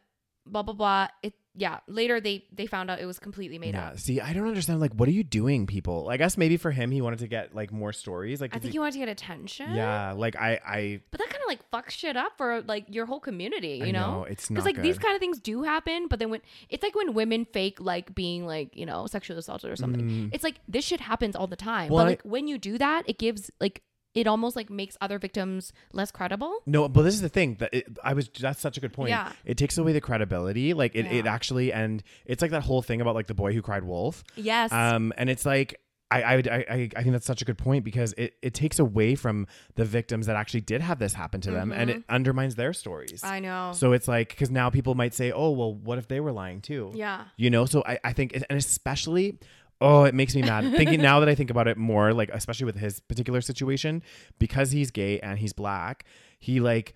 [0.47, 1.09] blah blah blah.
[1.23, 1.79] It yeah.
[1.89, 3.89] Later they they found out it was completely made Yeah.
[3.89, 3.99] up.
[3.99, 4.79] See, I don't understand.
[4.79, 6.09] Like, what are you doing, people?
[6.11, 8.41] I guess maybe for him, he wanted to get like more stories.
[8.43, 9.75] Like, I think he- he wanted to get attention.
[9.75, 10.13] yeah.
[10.13, 13.21] Like, I, I, But that kind of like fucks shit up for like your whole
[13.21, 14.19] community, you I know?
[14.19, 16.83] know, it's Because not like these kind of things do happen, but then when it's
[16.83, 20.29] like when women fake like being like you know sexually assaulted or something.
[20.35, 21.89] It's like this shit happens all the time.
[21.89, 21.93] Mm.
[21.93, 23.83] Well, but I- like when you do that, it gives like
[24.17, 26.61] it almost like makes other victims less credible.
[26.67, 28.29] no, but this is the thing that it, I was.
[28.41, 29.11] That's such a good point.
[29.11, 29.31] Yeah.
[29.45, 30.75] It takes away the credibility.
[30.75, 33.63] Like, it, it actually, and it's like that whole thing about like the boy who
[33.63, 34.25] cried wolf.
[34.35, 34.73] Yes.
[34.73, 35.81] Um, and it's like.
[36.09, 39.17] I, I, I, I think that's such a good point because it, it takes away
[39.17, 42.73] from the victims that actually did have this happen to them and it undermines their
[42.73, 43.23] stories.
[43.23, 43.35] Mm-hmm.
[43.35, 43.73] I know.
[43.75, 46.61] So it's like, because now people might say, oh, well, what if they were lying
[46.61, 46.93] too?
[46.95, 47.25] yeah.
[47.37, 49.41] You know, so I, I think, and especially,
[49.81, 50.73] oh, it makes me mad.
[50.77, 54.03] Thinking now that I think about it more, like, especially with his particular situation,
[54.39, 56.05] because he's gay and he's black,
[56.39, 56.95] he like,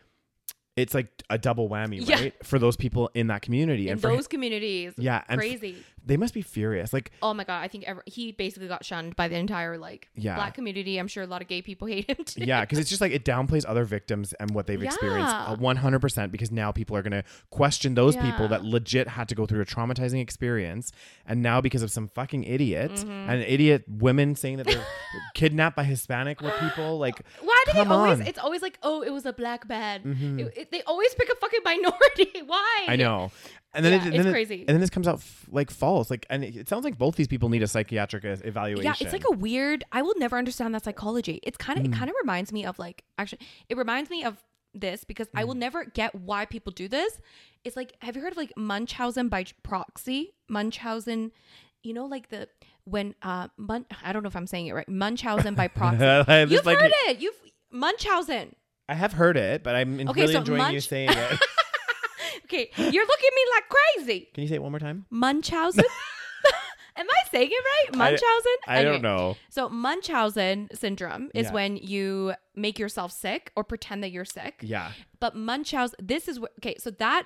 [0.76, 2.14] it's like a double whammy, Yeah.
[2.16, 2.46] right?
[2.46, 3.88] For those people in that community.
[3.88, 4.94] In and for those him- communities.
[4.96, 5.76] yeah, and f- Crazy.
[6.04, 6.92] They must be furious.
[6.92, 10.34] Like, Oh my god, I think he basically got shunned by the entire like Yeah.
[10.36, 10.98] black community.
[10.98, 12.44] I'm sure a lot of gay people hate him too.
[12.44, 15.44] yeah, because it's just like it downplays other victims and what they've experienced Yeah.
[15.46, 19.34] uh, 100% because now people are going to question those people that legit had to
[19.34, 20.92] go through a traumatizing experience.
[21.26, 23.10] And now, because of some fucking idiot Mm-hmm.
[23.30, 24.84] and idiot women saying that they're
[25.34, 27.90] kidnapped by Hispanic people, like, Why do they always?
[28.12, 28.18] on.
[28.18, 28.26] Mm-hmm.
[28.28, 30.36] It's always like, oh, it was a black man.
[30.38, 32.42] It- it- they always pick a fucking minority.
[32.46, 32.84] Why?
[32.88, 33.30] I know.
[33.72, 34.58] And then, Yeah, it, and it's then it- crazy.
[34.60, 36.10] and then this comes out f- like false.
[36.10, 38.84] Like, and it, it sounds like both these people need a psychiatric e- evaluation.
[38.84, 39.84] Yeah, it's like a weird.
[39.92, 41.38] I will never understand that psychology.
[41.44, 41.94] It's kind of Mm.
[41.94, 44.36] it kind of reminds me of like actually it reminds me of
[44.74, 45.46] this because I Mm.
[45.46, 47.20] will never get why people do this.
[47.64, 50.34] It's like have you heard of like Munchausen by proxy?
[50.48, 51.30] Munchausen
[51.82, 52.48] you know, like the
[52.84, 56.04] when uh, Mun- I don't know if I'm saying it right, Munchausen by proxy.
[56.52, 57.20] You've like- heard it.
[57.20, 57.40] You've
[57.70, 58.54] Munchausen.
[58.88, 61.40] I have heard it, but I'm Okay, really so enjoying you saying it.
[62.52, 64.28] Okay, you're looking at me like crazy.
[64.34, 65.06] Can you say it one more time?
[65.10, 65.84] Munchausen.
[66.96, 67.96] Am I saying it right?
[67.96, 68.52] Munchausen.
[68.66, 69.36] I Anyway, don't know.
[69.48, 71.52] So Munchausen syndrome is Yeah.
[71.52, 74.56] when you make yourself sick or pretend that you're sick.
[74.62, 74.90] Yeah.
[75.20, 76.52] But Munchausen, this is what.
[76.58, 77.24] Okay, so that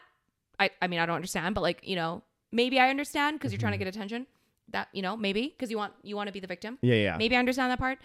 [0.61, 2.23] I I mean I don't understand, but like you know
[2.53, 3.85] maybe I understand because you're trying to Mm-hmm.
[3.87, 4.27] get attention.
[4.71, 6.79] That you know maybe because you want you want to be the victim.
[6.83, 7.17] Yeah, yeah.
[7.17, 7.99] Maybe I understand that part.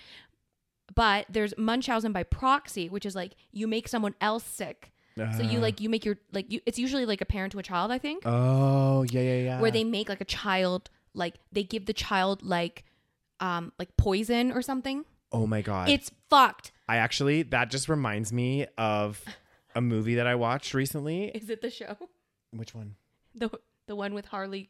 [0.96, 4.92] But there's Munchausen by proxy, which is like you make someone else sick.
[5.38, 6.60] So you Uh, like you make your like you.
[6.66, 9.62] It's usually like a parent to a child, I think, Oh, yeah, yeah, yeah.
[9.62, 12.84] where they make like a child like they give the child like
[13.40, 15.06] um like poison or something.
[15.32, 15.90] Oh my god.
[15.90, 16.72] It's fucked.
[16.88, 19.24] I actually that just reminds me of
[19.76, 21.26] a movie that I watched recently.
[21.36, 21.96] Is it the show?
[22.52, 22.96] Which one?
[23.36, 23.50] The
[23.88, 24.70] the one with Harley.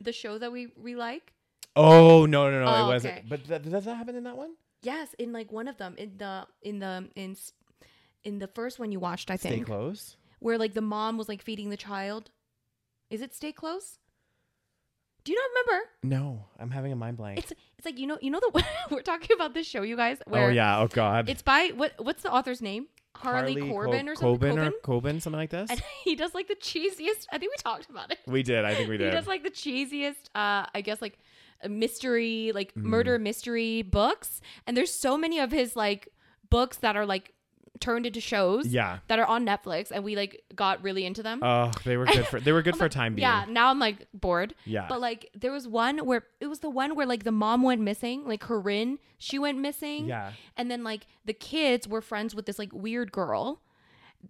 [0.00, 1.32] The show that we we like.
[1.74, 2.70] Oh no no no!
[2.70, 3.14] Oh, it wasn't.
[3.18, 3.24] okay.
[3.28, 4.52] But th- does that happen in that one?
[4.82, 7.52] Yes, in like one of them in the in the in s-
[8.24, 9.54] in the first one you watched, I think.
[9.56, 10.16] Stay close.
[10.40, 12.30] where like the mom was like feeding the child.
[13.10, 13.98] Is it Stay Close?
[15.24, 15.88] Do you not remember?
[16.02, 17.38] No, I'm having a mind blank.
[17.38, 20.18] It's it's like you know you know the we're talking about this show, you guys.
[20.26, 20.80] Where oh yeah.
[20.80, 21.28] Oh god.
[21.28, 22.86] It's by what what's the author's name?
[23.14, 24.50] Harley, Corbin Co- or something.
[24.50, 24.72] Coben Coben?
[24.72, 25.70] or Coben, something like this.
[25.70, 27.26] and he does like the cheesiest.
[27.30, 28.18] I think we talked about it.
[28.26, 28.64] we did.
[28.64, 29.10] I think we did.
[29.12, 30.28] He does like the cheesiest.
[30.34, 31.18] Uh, I guess like
[31.68, 32.82] mystery, like Mm.
[32.84, 34.40] murder mystery books.
[34.66, 36.08] And there's so many of his like
[36.50, 37.32] books that are like
[37.82, 38.68] turned into shows.
[38.68, 39.00] yeah.
[39.08, 41.40] That are on Netflix, and we like got really into them.
[41.42, 42.40] Oh, they were good for.
[42.40, 43.22] They were good for a time being.
[43.28, 43.44] yeah.
[43.46, 44.54] Now I'm like bored.
[44.64, 44.86] Yeah.
[44.88, 47.82] But like there was one where it was the one where like the mom went
[47.82, 50.06] missing, like Corinne, she went missing.
[50.06, 50.32] Yeah.
[50.56, 53.60] And then like the kids were friends with this like weird girl.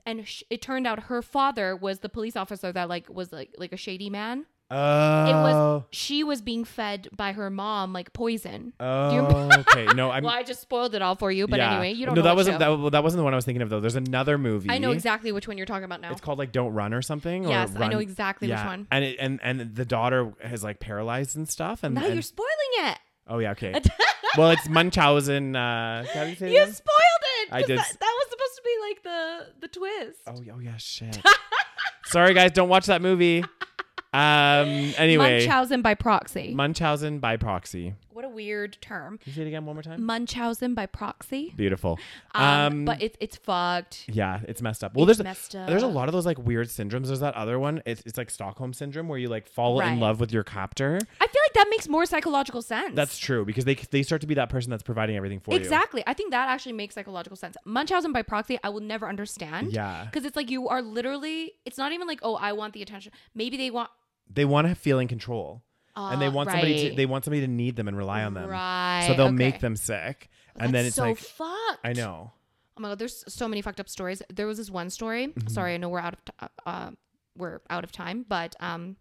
[0.07, 3.55] And sh- it turned out her father was the police officer that like was like
[3.59, 4.47] like a shady man.
[4.75, 5.27] Oh.
[5.27, 8.73] It was she was being fed by her mom like poison.
[8.81, 9.51] Oh.
[9.59, 9.85] okay.
[9.95, 10.25] No, I'm.
[10.25, 11.73] well, I just spoiled it all for you, but yeah.
[11.73, 13.61] anyway, you don't no, know that wasn't that, that wasn't the one I was thinking
[13.61, 13.81] of though.
[13.81, 14.71] There's another movie.
[14.71, 16.11] I know exactly which one you're talking about now.
[16.11, 17.45] It's called like Don't Run or something.
[17.45, 18.89] or Yes, I know exactly which one.
[18.91, 21.85] And it, and and the daughter is like paralyzed and stuff.
[21.85, 22.99] And, now and- you're spoiling it.
[23.29, 23.79] oh yeah, okay.
[24.39, 25.55] well, it's Munchausen.
[25.55, 27.53] Uh, how do you say You spoiled it.
[27.53, 30.21] I did That, that was supposed to be like the the twist.
[30.27, 31.21] Oh, oh yeah, shit.
[32.07, 33.45] Sorry guys, don't watch that movie.
[34.13, 34.93] Um.
[34.99, 36.53] Anyway, Munchausen by proxy.
[36.55, 37.95] Munchausen by proxy.
[38.11, 39.17] what a weird term.
[39.19, 40.05] Can you say it again one more time?
[40.05, 41.55] Munchausen by proxy.
[41.57, 41.99] Beautiful.
[42.35, 44.05] Um, Um, but it's it's fucked.
[44.09, 44.95] yeah, it's messed up.
[44.95, 45.67] Well, It's there's messed up.
[45.67, 47.07] there's a lot of those like weird syndromes.
[47.07, 47.83] There's that other one.
[47.87, 50.99] It's it's like Stockholm syndrome where you like fall in love with your captor.
[51.21, 52.95] I feel like that makes more psychological sense.
[52.95, 55.57] That's true because they they start to be that person that's providing everything for you.
[55.59, 56.03] exactly.
[56.07, 57.57] I think that actually makes psychological sense.
[57.65, 59.73] Munchausen by proxy, I will never understand.
[59.73, 60.05] Yeah.
[60.05, 61.53] Because it's like you are literally.
[61.65, 63.11] It's not even like oh I want the attention.
[63.35, 63.89] Maybe they want.
[64.31, 65.63] They want to feel in control.
[65.97, 68.35] and they Uh, want somebody to they want somebody to need them and rely on
[68.35, 68.49] them.
[68.49, 69.05] Right.
[69.07, 69.35] So they'll okay.
[69.35, 70.29] make them sick.
[70.57, 71.81] and then it's so like fucked.
[71.85, 72.33] I know.
[72.77, 74.23] Oh my god, there's so many fucked up stories.
[74.33, 75.29] There was this one story.
[75.29, 75.49] Mm-hmm.
[75.49, 76.91] Sorry, I know we're out of t- uh, uh,
[77.37, 78.97] we're out of time, but um,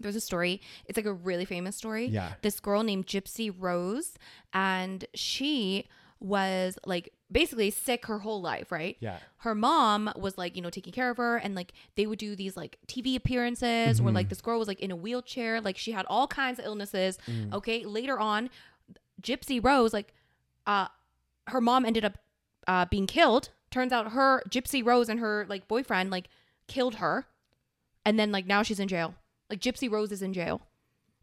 [0.00, 0.62] there's a story.
[0.86, 2.06] It's like a really famous story.
[2.06, 2.32] Yeah.
[2.40, 4.14] This girl named Gypsy Rose,
[4.54, 5.88] and she
[6.22, 8.96] was like basically sick her whole life, right?
[9.00, 9.18] Yeah.
[9.38, 12.36] Her mom was like, you know, taking care of her, and like they would do
[12.36, 14.16] these like TV appearances where Mm-hmm.
[14.16, 17.18] like this girl was like in a wheelchair, like she had all kinds of illnesses.
[17.28, 17.52] Mm.
[17.54, 18.50] Okay, later on,
[19.20, 20.12] Gypsy Rose, like,
[20.66, 20.88] uh,
[21.48, 22.18] her mom ended up
[22.68, 23.50] uh, being killed.
[23.70, 26.28] Turns out her Gypsy Rose and her like boyfriend like
[26.68, 27.26] killed her,
[28.04, 29.14] and then like now she's in jail.
[29.50, 30.60] Like Gypsy Rose is in jail,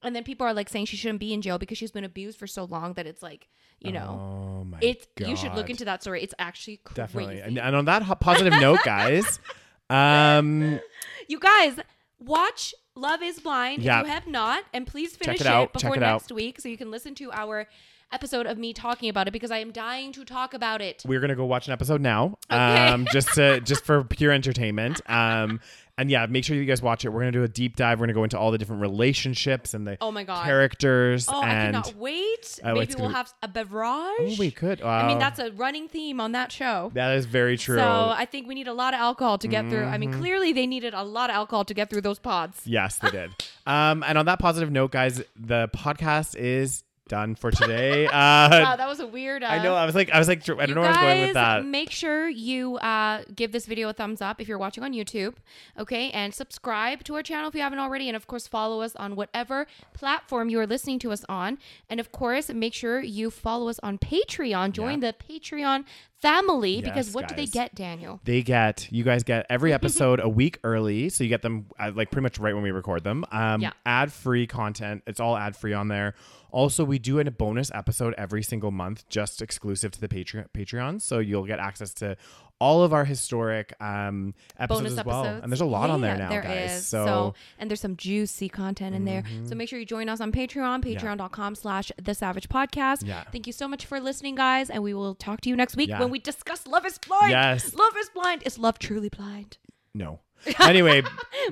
[0.04, 2.38] and then people are like saying she shouldn't be in jail because she's been abused
[2.40, 3.48] for so long that it's like
[3.80, 6.22] you know Oh my it's you should look into that story.
[6.24, 6.96] It's actually crazy.
[6.96, 7.40] Definitely.
[7.42, 9.40] And, and on that positive note, guys,
[9.90, 10.80] um,
[11.28, 11.80] You guys
[12.20, 14.02] watch Love Is Blind Yeah.
[14.02, 15.74] if you have not, and please finish it out.
[15.74, 16.22] before it out.
[16.22, 17.68] next week so you can listen to our
[18.12, 21.04] episode of me talking about it because I am dying to talk about it.
[21.06, 22.58] we're gonna go watch an episode now, Okay.
[22.88, 25.00] um, just to just for pure entertainment.
[25.08, 25.60] Um,
[26.00, 27.10] and yeah, make sure you guys watch it.
[27.10, 28.00] We're gonna do a deep dive.
[28.00, 30.46] We're gonna go into all the different relationships and the Oh my God.
[30.46, 31.28] characters.
[31.30, 32.60] Oh, I cannot wait.
[32.64, 33.80] Oh, Maybe we'll be- have a beverage.
[34.20, 34.82] oh, we could.
[34.82, 36.92] I mean, that's a running theme on that show.
[36.94, 37.78] that is very true.
[37.78, 39.84] So I think we need a lot of alcohol to get through.
[39.86, 40.22] I mean, Mm-hmm.
[40.22, 42.62] clearly they needed a lot of alcohol to get through those pods.
[42.66, 43.32] Yes, they did.
[43.68, 48.08] um, and on that positive note, guys, the podcast is done for today.
[48.20, 49.44] Uh, Wow, that was a weird.
[49.44, 49.76] Uh, I know.
[49.76, 51.66] I was like, I was like, I don't know where I was going with that.
[51.66, 55.36] Make sure you uh, give this video a thumbs up if you're watching on YouTube.
[55.78, 56.12] Okay.
[56.12, 58.08] And subscribe to our channel if you haven't already.
[58.08, 61.58] And of course, follow us on whatever platform you are listening to us on.
[61.90, 64.72] And of course, make sure you follow us on Patreon.
[64.72, 65.86] Join the Patreon
[66.22, 68.20] family because Yes, what do they get, Daniel?
[68.24, 71.92] They get you guys get every episode a week early, so you get them uh,
[71.94, 73.26] like pretty much right when we record them.
[73.32, 73.72] Um, Yeah.
[73.86, 75.04] ad free content.
[75.08, 76.14] It's all ad free on there.
[76.52, 80.48] Also, we do a bonus episode every single month, just exclusive to the Patreon.
[80.52, 82.18] Patreon, so you'll get access to
[82.60, 85.24] all of our historic um, episodes bonus as well.
[85.24, 85.44] episodes.
[85.44, 86.72] And there's a lot on there now, there guys.
[86.80, 86.86] is.
[86.88, 87.62] So, Mm-hmm.
[87.62, 89.24] and there's some juicy content in there.
[89.46, 93.06] So make sure you join us on Patreon, patreon.com slash the savage podcast.
[93.06, 93.24] Yeah.
[93.32, 94.70] Thank you so much for listening, guys.
[94.70, 96.00] And we will talk to you next week Yeah.
[96.00, 97.32] when we discuss Love is Blind.
[97.32, 97.74] Yes.
[97.74, 98.44] Love is blind.
[98.46, 99.58] Is love truly blind?
[99.94, 100.20] no.
[100.60, 101.04] Anyway,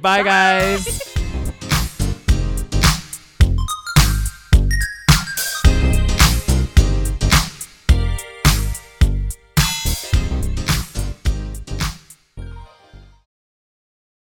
[0.02, 1.14] bye guys.